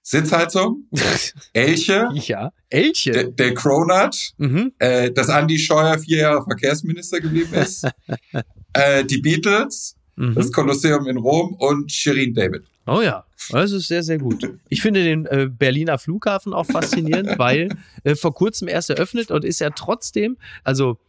Sitzheizung, 0.08 0.84
Elche, 1.54 2.08
ja, 2.14 2.52
Elche, 2.70 3.12
der, 3.12 3.24
der 3.24 3.54
Cronut, 3.56 4.34
mhm. 4.38 4.72
äh, 4.78 5.10
dass 5.10 5.30
Andy 5.30 5.58
Scheuer 5.58 5.98
vier 5.98 6.20
Jahre 6.20 6.44
Verkehrsminister 6.44 7.20
geblieben 7.20 7.56
ist, 7.56 7.88
äh, 8.74 9.04
die 9.04 9.18
Beatles, 9.18 9.96
mhm. 10.16 10.36
das 10.36 10.52
Kolosseum 10.52 11.08
in 11.08 11.18
Rom 11.18 11.54
und 11.54 11.92
Shirin 11.92 12.36
David. 12.36 12.66
Oh 12.86 13.02
ja, 13.02 13.26
das 13.50 13.72
ist 13.72 13.88
sehr, 13.88 14.04
sehr 14.04 14.20
gut. 14.20 14.48
Ich 14.70 14.84
finde 14.84 15.04
den 15.04 15.26
äh, 15.26 15.50
Berliner 15.50 15.98
Flughafen 15.98 16.54
auch 16.54 16.68
faszinierend, 16.68 17.34
weil 17.40 17.76
äh, 18.04 18.14
vor 18.14 18.36
kurzem 18.36 18.68
erst 18.68 18.92
eröffnet 18.92 19.32
und 19.32 19.44
ist 19.44 19.60
ja 19.60 19.72
trotzdem, 19.72 20.38
also 20.64 21.00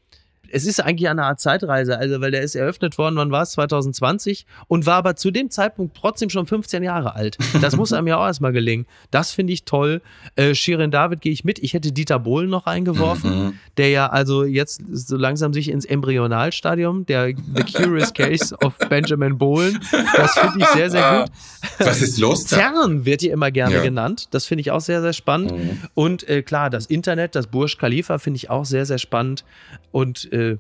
es 0.51 0.67
ist 0.67 0.81
eigentlich 0.81 1.09
eine 1.09 1.25
Art 1.25 1.41
Zeitreise, 1.41 1.99
also 1.99 2.21
weil 2.21 2.31
der 2.31 2.43
ist 2.43 2.55
eröffnet 2.55 2.99
worden, 2.99 3.17
wann 3.17 3.31
war 3.31 3.43
es? 3.43 3.53
2020 3.53 4.47
und 4.69 4.87
war 4.87 4.97
aber 4.97 5.17
zu 5.17 5.31
dem 5.31 5.51
Zeitpunkt 5.51 5.97
trotzdem 5.97 6.31
schon 6.31 6.47
15 6.47 6.83
Jahre 6.83 7.15
alt. 7.15 7.39
Das 7.61 7.77
muss 7.77 7.93
einem 7.93 8.07
ja 8.07 8.19
auch 8.19 8.27
erstmal 8.27 8.53
gelingen. 8.53 8.87
Das 9.11 9.33
finde 9.33 9.53
ich 9.53 9.65
toll. 9.65 10.03
Äh, 10.37 10.55
Shirin 10.55 10.91
David 10.91 11.21
gehe 11.21 11.33
ich 11.33 11.45
mit. 11.45 11.59
Ich 11.59 11.75
hätte 11.75 11.93
Dieter 11.93 12.19
Bohlen 12.19 12.51
noch 12.51 12.67
eingeworfen, 12.67 13.47
mhm. 13.47 13.59
der 13.77 13.91
ja 13.91 14.09
also 14.09 14.45
jetzt 14.45 14.83
so 14.91 15.17
langsam 15.17 15.53
sich 15.53 15.71
ins 15.71 15.85
Embryonalstadium, 15.85 17.07
der 17.07 17.29
The 17.29 17.63
Curious 17.73 18.13
Case 18.13 18.57
of 18.63 18.77
Benjamin 18.89 19.39
Bohlen, 19.39 19.81
das 20.17 20.39
finde 20.39 20.59
ich 20.61 20.67
sehr, 20.67 20.91
sehr 20.91 21.21
gut. 21.21 21.33
Was 21.79 22.03
ist 22.03 22.19
los? 22.19 22.45
Da? 22.45 22.57
CERN 22.57 23.05
wird 23.05 23.21
hier 23.21 23.33
immer 23.33 23.51
gerne 23.51 23.77
ja. 23.77 23.83
genannt. 23.83 24.29
Das 24.31 24.47
finde 24.47 24.61
ich 24.61 24.71
auch 24.71 24.81
sehr, 24.81 25.03
sehr 25.03 25.13
spannend. 25.13 25.53
Mhm. 25.53 25.81
Und 25.95 26.29
äh, 26.29 26.43
klar, 26.43 26.71
das 26.71 26.87
Internet, 26.87 27.35
das 27.35 27.47
Burj 27.47 27.77
Khalifa 27.79 28.19
finde 28.19 28.37
ich 28.37 28.51
auch 28.51 28.65
sehr, 28.65 28.87
sehr 28.87 28.99
spannend. 28.99 29.45
Und 29.93 30.31
äh, 30.37 30.59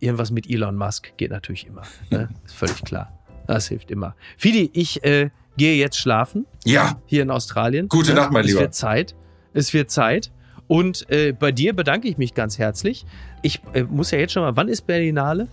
irgendwas 0.00 0.30
mit 0.30 0.48
Elon 0.48 0.76
Musk 0.76 1.16
geht 1.16 1.30
natürlich 1.30 1.66
immer. 1.66 1.82
Ne? 2.10 2.28
Ist 2.44 2.54
völlig 2.54 2.84
klar. 2.84 3.12
Das 3.46 3.68
hilft 3.68 3.90
immer. 3.90 4.14
Fidi, 4.36 4.70
ich 4.74 5.02
äh, 5.04 5.30
gehe 5.56 5.74
jetzt 5.76 5.96
schlafen. 5.96 6.46
Ja. 6.64 7.00
Hier 7.06 7.22
in 7.22 7.30
Australien. 7.30 7.88
Gute 7.88 8.14
Nacht, 8.14 8.30
mein 8.30 8.44
Lieber. 8.44 8.58
Es 8.58 8.62
wird 8.62 8.74
Zeit. 8.74 9.14
Es 9.54 9.72
wird 9.72 9.90
Zeit. 9.90 10.30
Und 10.66 11.10
äh, 11.10 11.32
bei 11.32 11.50
dir 11.50 11.74
bedanke 11.74 12.08
ich 12.08 12.18
mich 12.18 12.34
ganz 12.34 12.58
herzlich. 12.58 13.06
Ich 13.42 13.62
äh, 13.72 13.84
muss 13.84 14.10
ja 14.10 14.18
jetzt 14.18 14.34
schon 14.34 14.42
mal, 14.42 14.54
wann 14.56 14.68
ist 14.68 14.86
Berlinale? 14.86 15.48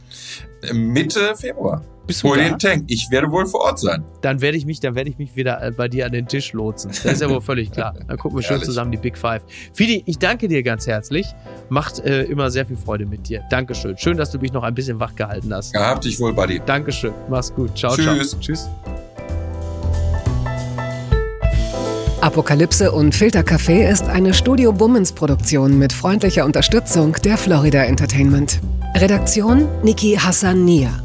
Mitte 0.73 1.35
Februar. 1.35 1.83
Bist 2.07 2.23
du 2.23 2.29
Hol 2.29 2.37
den 2.37 2.59
Tank. 2.59 2.85
Ich 2.87 3.07
werde 3.09 3.31
wohl 3.31 3.45
vor 3.45 3.61
Ort 3.61 3.79
sein. 3.79 4.03
Dann 4.21 4.41
werde 4.41 4.57
ich 4.57 4.65
mich, 4.65 4.79
dann 4.79 4.95
werde 4.95 5.09
ich 5.09 5.17
mich 5.17 5.35
wieder 5.35 5.61
äh, 5.61 5.71
bei 5.71 5.87
dir 5.87 6.05
an 6.05 6.11
den 6.11 6.27
Tisch 6.27 6.53
lotsen. 6.53 6.91
Das 6.91 7.13
ist 7.13 7.21
ja 7.21 7.29
wohl 7.29 7.41
völlig 7.41 7.71
klar. 7.71 7.93
Dann 8.07 8.17
gucken 8.17 8.37
wir 8.37 8.43
schön 8.43 8.61
zusammen 8.61 8.91
die 8.91 8.97
Big 8.97 9.17
Five. 9.17 9.41
Fidi, 9.73 10.03
ich 10.05 10.19
danke 10.19 10.47
dir 10.47 10.61
ganz 10.63 10.87
herzlich. 10.87 11.25
Macht 11.69 11.99
äh, 11.99 12.23
immer 12.23 12.51
sehr 12.51 12.65
viel 12.65 12.77
Freude 12.77 13.05
mit 13.05 13.27
dir. 13.27 13.43
Dankeschön. 13.49 13.97
Schön, 13.97 14.17
dass 14.17 14.31
du 14.31 14.39
mich 14.39 14.53
noch 14.53 14.63
ein 14.63 14.75
bisschen 14.75 14.99
wach 14.99 15.15
gehalten 15.15 15.53
hast. 15.53 15.73
Gehabt 15.73 16.05
dich 16.05 16.19
wohl, 16.19 16.33
Buddy. 16.33 16.61
Dankeschön. 16.65 17.13
Mach's 17.29 17.53
gut. 17.53 17.77
Ciao, 17.77 17.95
Tschüss. 17.95 18.29
ciao. 18.29 18.39
Tschüss. 18.39 18.69
Apokalypse 22.21 22.91
und 22.91 23.13
Filtercafé 23.13 23.87
ist 23.87 24.07
eine 24.07 24.33
Studio 24.33 24.71
Bummens 24.71 25.11
Produktion 25.11 25.77
mit 25.77 25.93
freundlicher 25.93 26.43
Unterstützung 26.43 27.15
der 27.23 27.37
Florida 27.37 27.83
Entertainment. 27.83 28.59
Redaktion 28.95 29.67
Niki 29.83 30.15
Hassania. 30.15 31.04